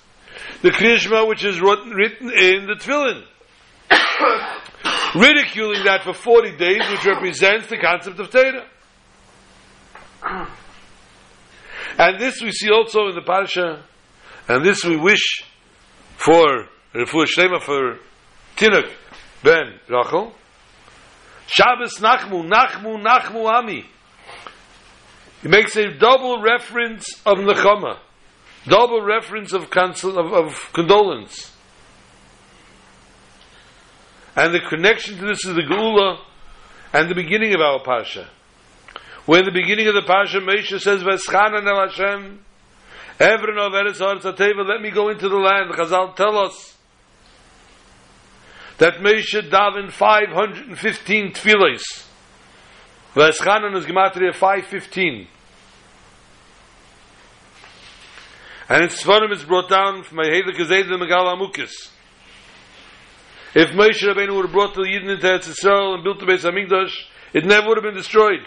The 0.62 0.70
Kriyishma, 0.70 1.28
which 1.28 1.44
is 1.44 1.60
written 1.60 2.30
in 2.30 2.66
the 2.66 2.76
Tefillin. 2.80 3.24
Ridiculing 5.14 5.84
that 5.84 6.04
for 6.04 6.14
40 6.14 6.56
days, 6.56 6.80
which 6.90 7.04
represents 7.04 7.66
the 7.66 7.76
concept 7.76 8.18
of 8.18 8.30
Torah. 8.30 8.66
And 11.98 12.18
this 12.18 12.40
we 12.40 12.52
see 12.52 12.70
also 12.70 13.08
in 13.08 13.14
the 13.14 13.20
Parsha, 13.20 13.82
and 14.48 14.64
this 14.64 14.82
we 14.82 14.96
wish 14.96 15.44
for 16.24 16.68
Refuah 16.94 17.26
Shlema 17.26 17.60
for 17.60 17.98
Tinuk 18.56 18.90
ben 19.42 19.80
Rachel. 19.88 20.32
Shabbos 21.46 21.98
Nachmu, 21.98 22.48
Nachmu, 22.48 23.02
Nachmu 23.02 23.50
Ami. 23.50 23.84
He 25.42 25.48
makes 25.48 25.76
a 25.76 25.90
double 25.90 26.40
reference 26.40 27.20
of 27.26 27.38
Nechama, 27.38 27.98
double 28.66 29.02
reference 29.02 29.52
of, 29.52 29.70
cancel, 29.70 30.18
of, 30.18 30.32
of 30.32 30.72
condolence. 30.72 31.52
And 34.36 34.54
the 34.54 34.60
connection 34.60 35.18
to 35.18 35.26
this 35.26 35.44
is 35.44 35.54
the 35.54 35.62
Geula 35.62 36.18
and 36.92 37.10
the 37.10 37.14
beginning 37.14 37.54
of 37.54 37.60
our 37.60 37.82
Pasha. 37.82 38.30
Where 39.26 39.42
the 39.42 39.50
beginning 39.50 39.88
of 39.88 39.94
the 39.94 40.02
Pasha, 40.02 40.38
Moshe 40.38 40.80
says, 40.80 41.02
Veschanan 41.02 41.66
el 41.66 41.88
Hashem, 41.88 42.44
Evren 43.22 43.56
of 43.56 43.72
Eretz 43.72 44.00
Haaretz 44.00 44.66
let 44.66 44.80
me 44.80 44.90
go 44.90 45.08
into 45.08 45.28
the 45.28 45.36
land. 45.36 45.70
Chazal 45.70 46.16
tell 46.16 46.36
us 46.38 46.76
that 48.78 48.94
Moshe 48.94 49.48
davened 49.48 49.92
515 49.92 51.32
tefillahs. 51.32 51.82
Veschanan 53.14 53.76
is 53.76 53.84
Gematria 53.84 54.34
515. 54.34 55.28
And 58.68 58.82
in 58.82 58.88
Sfarim 58.88 59.32
is 59.32 59.44
brought 59.44 59.68
down 59.68 60.02
from 60.02 60.18
Mahela 60.18 60.52
Kazed 60.52 60.88
the 60.88 60.96
Megal 60.96 61.32
Amukis. 61.32 61.90
If 63.54 63.70
Moshe 63.70 64.02
Rabbeinu 64.02 64.34
would 64.34 64.46
have 64.46 64.52
brought 64.52 64.74
the 64.74 64.82
Yidden 64.82 65.14
into 65.14 65.24
Eretz 65.24 65.48
Yisrael 65.48 65.94
and 65.94 66.02
built 66.02 66.18
the 66.18 66.26
Beis 66.26 66.42
Hamikdash, 66.42 66.92
it 67.32 67.44
never 67.44 67.68
would 67.68 67.76
have 67.76 67.84
been 67.84 67.94
destroyed. 67.94 68.40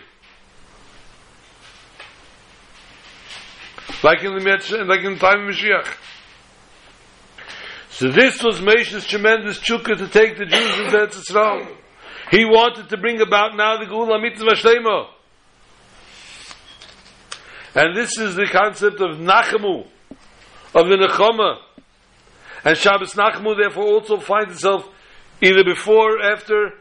Like 4.03 4.23
in 4.23 4.35
the 4.35 4.43
Metzah, 4.43 4.87
like 4.87 5.01
in 5.01 5.13
the 5.13 5.19
time 5.19 5.47
of 5.47 5.55
Mashiach. 5.55 5.87
So 7.89 8.09
this 8.09 8.43
was 8.43 8.59
Moshe's 8.59 9.07
tremendous 9.07 9.57
chukka 9.59 9.97
to 9.97 10.07
take 10.07 10.37
the 10.37 10.45
Jews 10.45 10.79
into 10.79 10.97
Eretz 10.97 11.15
Yisrael. 11.15 11.65
He 12.29 12.43
wanted 12.43 12.89
to 12.89 12.97
bring 12.97 13.21
about 13.21 13.55
now 13.55 13.77
the 13.77 13.85
Geula 13.85 14.21
Mitzvah 14.21 14.51
Shlema. 14.51 15.07
And 17.73 17.95
this 17.95 18.17
is 18.17 18.35
the 18.35 18.47
concept 18.51 18.99
of 18.99 19.17
Nachamu, 19.17 19.85
of 20.73 20.87
the 20.87 20.95
Nechama. 20.95 21.59
And 22.63 22.77
Shabbos 22.77 23.13
Nachamu 23.13 23.55
therefore 23.57 23.85
also 23.85 24.19
finds 24.19 24.55
itself 24.55 24.87
either 25.41 25.63
before, 25.63 26.21
after, 26.21 26.73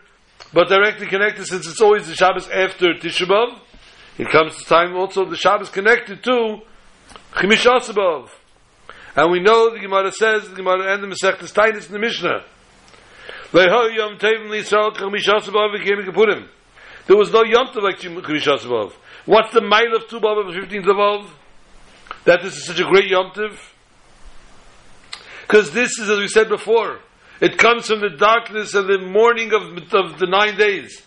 but 0.52 0.68
directly 0.68 1.06
connected 1.06 1.46
since 1.46 1.66
it's 1.66 1.80
always 1.80 2.08
the 2.08 2.14
Shabbos 2.14 2.48
after 2.48 2.94
Tisha 2.94 3.26
B'Av. 3.26 3.58
It 4.18 4.30
comes 4.30 4.56
to 4.56 4.64
time 4.64 4.96
also 4.96 5.24
the 5.24 5.36
Shabbos 5.36 5.68
connected 5.68 6.24
to 6.24 6.60
Chimish 7.34 7.66
Asabov. 7.66 8.30
And 9.16 9.30
we 9.30 9.40
know 9.40 9.70
the 9.70 9.80
Gemara 9.80 10.12
says, 10.12 10.48
the 10.48 10.56
Gemara 10.56 10.94
and 10.94 11.02
the 11.02 11.08
Masech 11.08 11.38
Tainus 11.52 11.86
in 11.86 11.92
the 11.92 11.98
Mishnah. 11.98 12.44
Leho 13.52 13.94
Yom 13.94 14.18
Tevim 14.18 14.48
L'Yisrael 14.48 14.92
Chimish 14.94 15.26
Asabov. 15.26 16.48
There 17.06 17.16
was 17.16 17.32
no 17.32 17.42
Yom 17.44 17.66
Tov 17.68 17.82
like 17.82 17.98
Chimish 17.98 18.46
Asabov. 18.46 18.92
What's 19.26 19.52
the 19.52 19.62
mile 19.62 19.94
of 19.96 20.08
Tu 20.08 20.20
B'Av 20.20 20.46
of 20.46 20.54
the 20.54 20.60
15th 20.60 20.90
of 20.90 20.98
Av? 20.98 21.34
That 22.24 22.42
this 22.42 22.56
is 22.56 22.66
such 22.66 22.80
a 22.80 22.84
great 22.84 23.08
Yom 23.08 23.30
Tov? 23.30 23.58
Because 25.42 25.72
this 25.72 25.98
is, 25.98 26.08
as 26.08 26.18
we 26.18 26.28
said 26.28 26.48
before, 26.48 27.00
it 27.40 27.58
comes 27.58 27.88
from 27.88 28.00
the 28.00 28.10
darkness 28.10 28.74
and 28.74 28.88
the 28.88 28.98
morning 28.98 29.52
of, 29.52 29.62
of 29.92 30.18
the 30.18 30.26
nine 30.26 30.56
days. 30.56 31.02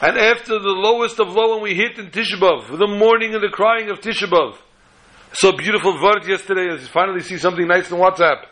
And 0.00 0.18
after 0.18 0.58
the 0.58 0.68
lowest 0.68 1.20
of 1.20 1.28
low, 1.28 1.54
when 1.54 1.62
we 1.62 1.74
hit 1.74 1.98
in 1.98 2.10
Tisha 2.10 2.38
B'Av, 2.40 2.78
the 2.78 2.86
morning 2.86 3.34
and 3.34 3.42
the 3.42 3.50
crying 3.50 3.88
of 3.88 4.00
Tisha 4.00 4.28
So 5.32 5.52
beautiful 5.52 5.92
word 6.02 6.26
yesterday, 6.26 6.68
as 6.72 6.88
finally 6.88 7.20
see 7.20 7.38
something 7.38 7.66
nice 7.66 7.90
on 7.92 8.00
WhatsApp 8.00 8.46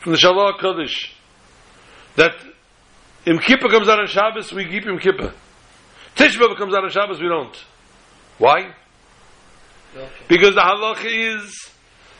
from 0.00 0.12
the 0.12 0.18
Shalom 0.18 0.54
Kodesh. 0.54 1.12
that 2.16 2.32
Yom 3.26 3.38
Kippur 3.38 3.68
comes 3.68 3.88
out 3.88 4.00
on 4.00 4.06
Shabbos, 4.06 4.52
we 4.52 4.64
keep 4.64 4.84
Yom 4.84 4.98
Kippur. 4.98 5.34
Tisha 6.16 6.38
B'Av 6.38 6.56
comes 6.56 6.74
out 6.74 6.84
on 6.84 6.90
Shabbos, 6.90 7.20
we 7.20 7.28
don't. 7.28 7.54
Why? 8.38 8.74
Because 10.28 10.54
the 10.54 10.62
halacha 10.62 11.04
is 11.04 11.70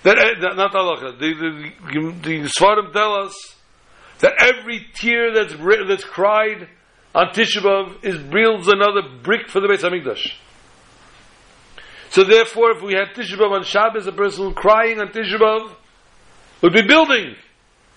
that 0.03 0.19
eh, 0.19 0.55
not 0.55 0.73
halacha. 0.73 1.19
The 1.19 1.33
the, 1.33 1.73
the, 1.93 2.43
the 2.43 2.51
Svarim 2.59 2.93
tell 2.93 3.15
us 3.15 3.35
that 4.21 4.35
every 4.39 4.87
tear 4.95 5.33
that's 5.35 5.55
that's 5.89 6.05
cried 6.05 6.69
on 7.15 7.29
Tisha 7.29 8.05
is 8.05 8.19
builds 8.19 8.69
another 8.69 9.03
brick 9.23 9.49
for 9.49 9.61
the 9.61 9.69
Beis 9.69 9.81
Hamikdash. 9.81 10.33
So 12.13 12.25
therefore, 12.25 12.73
if 12.73 12.83
we 12.83 12.93
had 12.93 13.15
Tisha 13.15 13.41
on 13.41 13.65
Shabbos, 13.65 14.07
a 14.07 14.13
person 14.13 14.53
crying 14.53 15.01
on 15.01 15.09
Tisha 15.09 15.39
B'Av 15.39 15.75
would 16.61 16.75
be 16.75 16.83
building. 16.83 17.35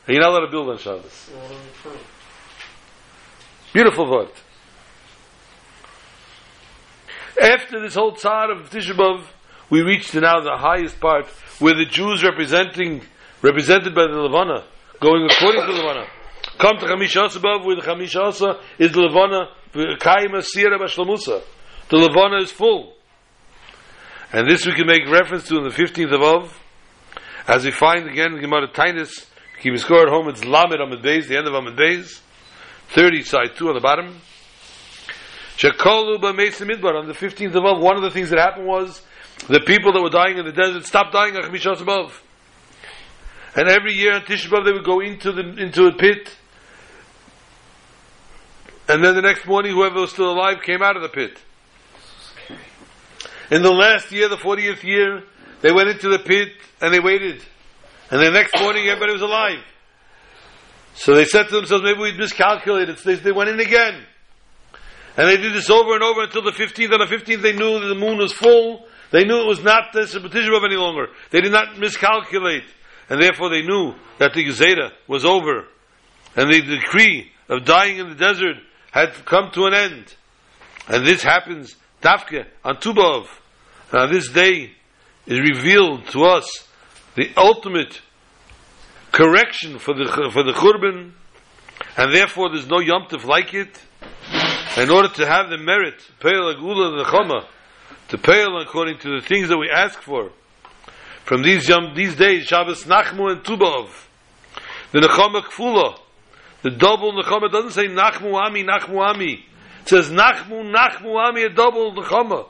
And 0.08 0.16
you're 0.16 0.22
not 0.22 0.30
allowed 0.30 0.46
to 0.46 0.52
build 0.52 0.70
on 0.70 0.78
Shabbos. 0.78 1.32
Beautiful 3.74 4.10
word. 4.10 4.30
After 7.42 7.82
this 7.82 7.96
whole 7.96 8.14
tzar 8.14 8.52
of 8.52 8.70
Tisha 8.70 9.26
we 9.70 9.82
reach 9.82 10.12
to 10.12 10.22
now 10.22 10.40
the 10.40 10.56
highest 10.56 10.98
part 11.02 11.26
where 11.60 11.76
the 11.76 11.84
Jews 11.84 12.24
representing, 12.24 13.02
represented 13.42 13.94
by 13.94 14.08
the 14.08 14.18
Levana, 14.18 14.64
going 15.02 15.28
according 15.30 15.60
to 15.66 15.74
the 15.74 15.80
Levana, 15.80 16.08
come 16.58 16.78
to 16.78 16.86
Chamish 16.86 17.22
Asa 17.22 17.42
B'Av, 17.42 17.66
where 17.66 17.76
the 17.76 17.82
Chamish 17.82 18.16
Asa 18.16 18.62
is 18.80 18.94
the 18.94 19.02
Levana, 19.02 19.50
Kaima 19.74 20.42
Sierra 20.42 20.80
Bashlamusa. 20.80 21.44
The 21.90 21.98
Levana 21.98 22.38
is 22.38 22.52
full. 22.54 22.95
And 24.36 24.50
this 24.50 24.66
we 24.66 24.74
can 24.74 24.86
make 24.86 25.08
reference 25.08 25.48
to 25.48 25.56
in 25.60 25.64
the 25.64 25.70
15th 25.70 26.14
of 26.14 26.22
Av, 26.22 26.62
as 27.48 27.64
we 27.64 27.72
find 27.72 28.10
again 28.10 28.34
in 28.34 28.42
Gemara 28.42 28.68
Tainus, 28.68 29.26
keep 29.62 29.74
a 29.74 29.78
score 29.78 30.02
at 30.02 30.10
home, 30.10 30.28
it's 30.28 30.44
Lamed 30.44 30.74
Amid 30.74 31.02
Beis, 31.02 31.30
the 31.30 31.38
end 31.38 31.48
of 31.48 31.54
Amid 31.54 31.78
Beis, 31.78 32.20
30 32.90 33.24
side 33.24 33.56
2 33.56 33.70
on 33.70 33.76
the 33.76 33.80
bottom. 33.80 34.20
Shekolu 35.56 36.20
b'meis 36.20 36.60
midbar 36.68 37.00
on 37.00 37.08
the 37.08 37.14
15th 37.14 37.56
of 37.56 37.64
Av, 37.64 37.82
one 37.82 37.96
of 37.96 38.04
the 38.04 38.12
things 38.12 38.30
that 38.30 38.38
happened 38.38 38.68
was 38.68 39.02
the 39.48 39.62
people 39.62 39.94
that 39.94 40.02
were 40.02 40.10
dying 40.10 40.38
in 40.38 40.44
the 40.44 40.52
desert 40.52 40.86
stopped 40.86 41.14
dying 41.14 41.34
Chamish 41.34 41.80
above. 41.80 42.22
And 43.56 43.70
every 43.70 43.94
year 43.94 44.16
on 44.16 44.24
Tisha 44.24 44.50
B'Av 44.50 44.66
they 44.66 44.74
would 44.74 44.84
go 44.84 45.00
into 45.00 45.32
the 45.32 45.44
into 45.64 45.86
a 45.86 45.94
pit. 45.94 46.36
And 48.90 49.02
then 49.02 49.16
the 49.16 49.22
next 49.22 49.48
morning 49.48 49.72
whoever 49.72 50.02
was 50.02 50.12
still 50.12 50.30
alive 50.30 50.58
came 50.62 50.82
out 50.82 50.98
of 50.98 51.04
the 51.04 51.08
pit. 51.08 51.40
In 53.52 53.62
the 53.62 53.72
last 53.72 54.12
year, 54.12 54.28
the 54.28 54.38
40th 54.38 54.84
year, 54.84 55.24
they 55.62 55.72
went 55.72 55.90
into 55.90 56.10
the 56.10 56.20
pit 56.20 56.50
and 56.82 56.94
they 56.94 57.00
waited. 57.00 57.42
And 58.12 58.22
the 58.22 58.32
next 58.32 58.60
morning 58.60 58.88
everybody 58.88 59.14
was 59.14 59.22
alive. 59.22 59.64
So 60.96 61.14
they 61.16 61.26
said 61.26 61.50
to 61.50 61.56
themselves, 61.56 61.84
maybe 61.84 62.00
we 62.00 62.18
miscalculated. 62.18 63.00
So 63.00 63.16
they, 63.16 63.32
went 63.32 63.50
in 63.50 63.60
again. 63.60 64.06
And 65.18 65.28
they 65.28 65.38
did 65.38 65.54
this 65.54 65.70
over 65.70 65.94
and 65.94 66.04
over 66.04 66.24
until 66.24 66.44
the 66.44 66.52
15th. 66.52 66.94
On 66.94 67.00
the 67.00 67.16
15th, 67.16 67.42
they 67.42 67.54
knew 67.54 67.80
that 67.80 67.88
the 67.88 67.96
moon 67.96 68.18
was 68.18 68.32
full. 68.32 68.86
They 69.12 69.24
knew 69.24 69.42
it 69.42 69.48
was 69.48 69.64
not 69.64 69.94
the 69.94 70.02
Tisha 70.02 70.20
B'Av 70.20 70.66
any 70.66 70.78
longer. 70.78 71.08
They 71.32 71.42
did 71.42 71.52
not 71.52 71.78
miscalculate. 71.78 72.64
And 73.10 73.22
therefore 73.22 73.50
they 73.50 73.62
knew 73.62 73.94
that 74.20 74.34
the 74.34 74.46
Gezeda 74.46 74.92
was 75.08 75.26
over. 75.26 75.66
And 76.36 76.52
the 76.52 76.62
decree 76.62 77.32
of 77.50 77.66
dying 77.66 77.98
in 77.98 78.10
the 78.10 78.16
desert 78.16 78.58
had 78.92 79.14
come 79.26 79.52
to 79.52 79.66
an 79.66 79.74
end. 79.74 80.14
And 80.88 81.06
this 81.06 81.24
happens, 81.24 81.76
Dafke, 82.06 82.46
on 82.64 82.80
Tu 82.80 82.94
B'Av. 82.94 83.26
And 83.92 84.02
on 84.02 84.12
this 84.12 84.30
day 84.30 84.72
is 85.26 85.40
revealed 85.40 86.06
to 86.10 86.24
us 86.24 86.68
the 87.16 87.32
ultimate 87.36 88.00
correction 89.12 89.80
for 89.80 89.96
the, 89.96 90.06
for 90.32 90.44
the 90.44 90.52
Churban. 90.52 91.14
And 91.98 92.14
therefore 92.14 92.50
there's 92.50 92.68
no 92.68 92.80
Yom 92.80 93.08
Tov 93.10 93.26
like 93.26 93.54
it 93.54 93.82
in 94.78 94.92
order 94.92 95.10
to 95.10 95.26
have 95.26 95.50
the 95.50 95.58
merit, 95.58 95.96
Peil 96.20 96.54
Agula 96.54 96.94
and 96.94 97.06
Nechama, 97.06 97.46
to 98.10 98.18
Peil 98.18 98.60
according 98.62 99.00
to 99.00 99.20
the 99.20 99.26
things 99.26 99.50
that 99.50 99.58
we 99.58 99.70
ask 99.70 100.00
for, 100.02 100.32
from 101.24 101.42
these 101.42 101.68
yom, 101.68 101.96
these 101.96 102.16
days, 102.16 102.46
Shabbos 102.46 102.84
Nachmu 102.84 103.32
and 103.32 103.44
Tu 103.44 103.56
B'Av, 103.56 103.90
the 104.92 105.00
Nechama 105.00 105.42
Kfula, 105.44 105.98
the 106.62 106.72
double 106.72 107.14
Nechama 107.14 107.52
doesn't 107.52 107.72
say 107.72 107.88
Nachmu 107.88 108.34
Ami, 108.34 108.64
Nachmu 108.64 109.00
Ami. 109.00 109.46
It 109.86 109.90
says 109.90 110.10
Nachmu, 110.10 110.74
Nachmu 110.74 111.16
Ami, 111.16 111.44
a 111.44 111.50
double 111.50 111.94
Nechama. 111.94 112.48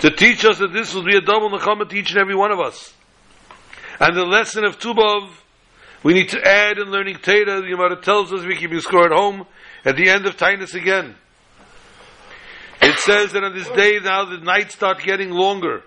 To 0.00 0.10
teach 0.10 0.44
us 0.44 0.58
that 0.58 0.72
this 0.72 0.92
will 0.92 1.04
be 1.04 1.16
a 1.16 1.20
double 1.20 1.50
Nechama 1.50 1.88
to 1.88 1.94
each 1.94 2.10
and 2.10 2.18
every 2.18 2.34
one 2.34 2.50
of 2.50 2.58
us. 2.58 2.92
And 4.00 4.16
the 4.16 4.24
lesson 4.24 4.64
of 4.64 4.76
Tu 4.80 4.92
B'Av, 4.92 5.30
we 6.02 6.14
need 6.14 6.30
to 6.30 6.44
add 6.44 6.78
in 6.78 6.90
learning 6.90 7.18
Teda, 7.18 7.60
the 7.60 7.68
Gemara 7.68 8.02
tells 8.02 8.32
us 8.32 8.44
we 8.44 8.56
keep 8.56 8.72
a 8.72 8.80
score 8.80 9.04
at 9.04 9.12
home, 9.12 9.46
at 9.84 9.94
the 9.94 10.10
end 10.10 10.26
of 10.26 10.36
Tainus 10.36 10.74
again. 10.74 11.14
It 12.82 12.98
says 12.98 13.30
that 13.32 13.44
on 13.44 13.54
this 13.54 13.68
day 13.68 14.00
now 14.02 14.24
the 14.24 14.38
nights 14.38 14.74
start 14.74 15.04
getting 15.04 15.30
longer, 15.30 15.84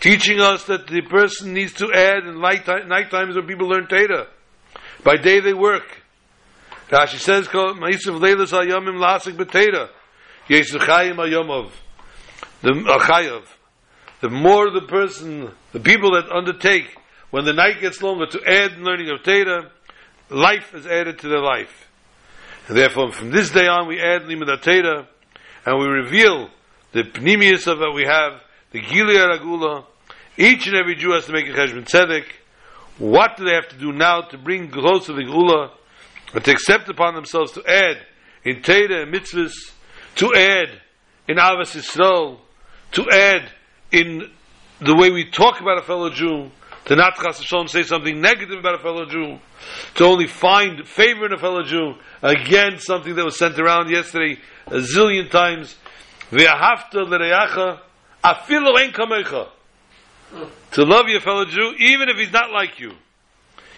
teaching 0.00 0.40
us 0.40 0.64
that 0.64 0.88
the 0.88 1.02
person 1.02 1.54
needs 1.54 1.74
to 1.74 1.92
add 1.94 2.26
in 2.26 2.40
night, 2.40 2.66
night 2.66 3.12
times 3.12 3.36
when 3.36 3.46
people 3.46 3.68
learn 3.68 3.86
Teda. 3.86 4.26
By 5.04 5.18
day 5.18 5.38
they 5.38 5.54
work. 5.54 5.99
Rashi 6.90 7.18
says, 7.18 7.48
"Ma'isiv 7.48 8.18
leilas 8.20 8.52
ayamim 8.52 8.98
lasik 8.98 9.36
b'teira. 9.36 9.88
b'Teda, 9.88 9.90
yesachayim 10.48 11.16
ayamav." 11.16 11.70
The 12.62 12.70
uh, 12.72 12.98
achayav. 12.98 13.44
The 14.20 14.28
more 14.28 14.70
the 14.70 14.82
person, 14.82 15.50
the 15.72 15.80
people 15.80 16.12
that 16.12 16.30
undertake 16.30 16.94
when 17.30 17.44
the 17.44 17.52
night 17.52 17.80
gets 17.80 18.02
longer 18.02 18.26
to 18.26 18.40
add 18.46 18.72
in 18.72 18.84
learning 18.84 19.08
of 19.10 19.20
Teda, 19.22 19.70
life 20.28 20.74
is 20.74 20.86
added 20.86 21.20
to 21.20 21.28
their 21.28 21.40
life. 21.40 21.88
And 22.68 22.76
therefore, 22.76 23.12
from 23.12 23.30
this 23.30 23.50
day 23.50 23.66
on, 23.66 23.86
we 23.86 24.00
add 24.00 24.22
Limud 24.22 24.48
Teda, 24.62 25.06
and 25.64 25.78
we 25.78 25.86
reveal 25.86 26.50
the 26.92 27.04
pnimius 27.04 27.66
of 27.66 27.78
that 27.78 27.92
we 27.94 28.04
have, 28.04 28.42
the 28.72 28.80
Gilead 28.80 29.40
Agula. 29.40 29.84
Each 30.36 30.66
and 30.66 30.76
every 30.76 30.96
Jew 30.96 31.12
has 31.12 31.26
to 31.26 31.32
make 31.32 31.46
a 31.46 31.52
Cheshbon 31.52 31.88
Tzedek. 31.88 32.24
What 32.98 33.36
do 33.36 33.44
they 33.44 33.54
have 33.54 33.68
to 33.68 33.76
do 33.76 33.92
now 33.92 34.22
to 34.22 34.38
bring 34.38 34.70
close 34.70 35.06
to 35.06 35.12
the 35.12 35.24
Gula, 35.24 35.70
and 36.34 36.44
to 36.44 36.50
accept 36.50 36.88
upon 36.88 37.14
themselves 37.14 37.52
to 37.52 37.62
add 37.66 37.98
in 38.44 38.62
Teda 38.62 39.02
and 39.02 39.12
mitzvahs, 39.12 39.72
to 40.16 40.34
add 40.34 40.80
in 41.28 41.36
Avas 41.36 41.76
Yisrael, 41.76 42.38
to 42.92 43.10
add 43.10 43.50
in 43.92 44.30
the 44.80 44.94
way 44.94 45.10
we 45.10 45.30
talk 45.30 45.60
about 45.60 45.78
a 45.78 45.82
fellow 45.82 46.10
Jew, 46.10 46.50
to 46.86 46.96
not 46.96 47.18
say 47.68 47.82
something 47.82 48.20
negative 48.20 48.58
about 48.58 48.76
a 48.76 48.82
fellow 48.82 49.04
Jew, 49.06 49.38
to 49.94 50.04
only 50.04 50.26
find 50.26 50.86
favor 50.88 51.26
in 51.26 51.32
a 51.32 51.38
fellow 51.38 51.62
Jew. 51.62 51.94
Again, 52.22 52.78
something 52.78 53.14
that 53.14 53.24
was 53.24 53.38
sent 53.38 53.58
around 53.58 53.90
yesterday 53.90 54.38
a 54.66 54.78
zillion 54.78 55.30
times. 55.30 55.76
Ve'ahavta 56.30 57.06
l'reyacha 57.06 57.80
ein 58.22 58.92
kamecha. 58.92 59.48
To 60.72 60.84
love 60.84 61.08
your 61.08 61.20
fellow 61.20 61.44
Jew, 61.44 61.74
even 61.78 62.08
if 62.08 62.16
he's 62.16 62.32
not 62.32 62.50
like 62.50 62.78
you. 62.78 62.92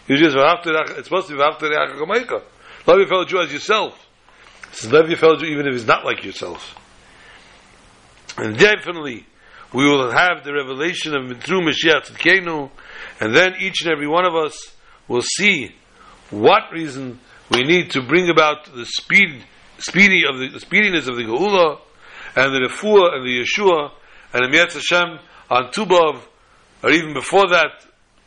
You 0.09 0.17
just 0.17 0.37
it's 0.37 1.05
supposed 1.09 1.29
to 1.29 1.35
be 1.35 1.39
ve'ahavta 1.39 1.63
l'reyacha 1.63 1.99
kamecha. 1.99 2.43
Love 2.87 2.99
your 2.99 3.07
fellow 3.07 3.25
Jew 3.25 3.41
as 3.41 3.53
yourself. 3.53 4.07
Says, 4.73 4.93
love 4.93 5.09
your 5.09 5.19
fellow 5.19 5.37
Jew 5.37 5.47
even 5.47 5.67
if 5.67 5.75
he's 5.75 5.87
not 5.87 6.05
like 6.05 6.25
yourself. 6.25 6.77
And 8.37 8.59
definitely, 8.59 9.27
we 9.73 9.85
will 9.85 10.11
have 10.11 10.45
the 10.45 10.53
revelation 10.53 11.15
of 11.15 11.43
through 11.43 11.61
Mashiach 11.61 12.07
Tzidkenu, 12.07 12.71
and 13.21 13.35
then 13.35 13.55
each 13.61 13.83
and 13.83 13.93
every 13.93 14.09
one 14.09 14.25
of 14.25 14.35
us 14.35 14.75
will 15.09 15.23
see 15.23 15.75
what 16.31 16.73
reason 16.73 17.21
we 17.51 17.63
need 17.63 17.91
to 17.91 18.03
bring 18.03 18.29
about 18.29 18.75
the 18.75 18.87
speed, 18.87 19.45
speedy 19.79 20.23
of 20.29 20.39
the, 20.39 20.49
the 20.49 20.61
speediness 20.61 21.09
of 21.09 21.17
the 21.17 21.23
Geula, 21.23 21.79
and 22.35 22.55
the 22.55 22.69
Refuah 22.69 23.15
and 23.15 23.27
the 23.27 23.45
Yeshua, 23.45 23.91
and 24.33 24.45
the 24.45 24.57
Mietz 24.57 24.75
Hashem 24.75 25.19
on 25.51 25.71
Tu 25.71 25.85
B'Av, 25.85 26.21
or 26.83 26.91
even 26.91 27.13
before 27.13 27.49
that, 27.49 27.85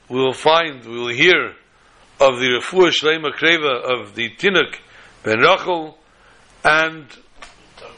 we 0.09 0.19
will 0.19 0.33
find, 0.33 0.85
we 0.85 0.99
will 0.99 1.13
hear 1.13 1.55
of 2.19 2.39
the 2.39 2.59
Refuah 2.61 2.91
Shleima 2.91 3.33
Kreva 3.33 4.01
of 4.01 4.15
the 4.15 4.29
Tinuk 4.29 4.75
Ben 5.23 5.39
Rachel, 5.39 5.97
and 6.63 7.05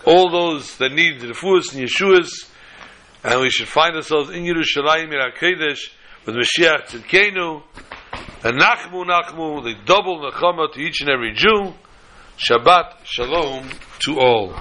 all 0.05 0.29
those 0.31 0.77
that 0.77 0.91
need 0.91 1.19
Refuahs 1.19 1.75
and 1.75 1.87
Yeshuas, 1.87 2.49
and 3.23 3.41
we 3.41 3.49
should 3.49 3.67
find 3.67 3.95
ourselves 3.95 4.29
in 4.29 4.43
Yerushalayim, 4.43 5.11
in 5.13 5.19
HaKadosh, 5.19 5.91
with 6.25 6.35
Mashiach 6.35 6.87
Tzidkenu, 6.87 7.61
and 8.43 8.59
Nachmu 8.59 9.05
Nachmu, 9.05 9.63
the 9.63 9.75
double 9.85 10.19
Nechama 10.19 10.71
to 10.73 10.79
each 10.79 11.01
and 11.01 11.09
every 11.09 11.33
Jew. 11.33 11.73
Shabbat 12.37 13.03
Shalom 13.03 13.67
to 14.05 14.19
all. 14.19 14.53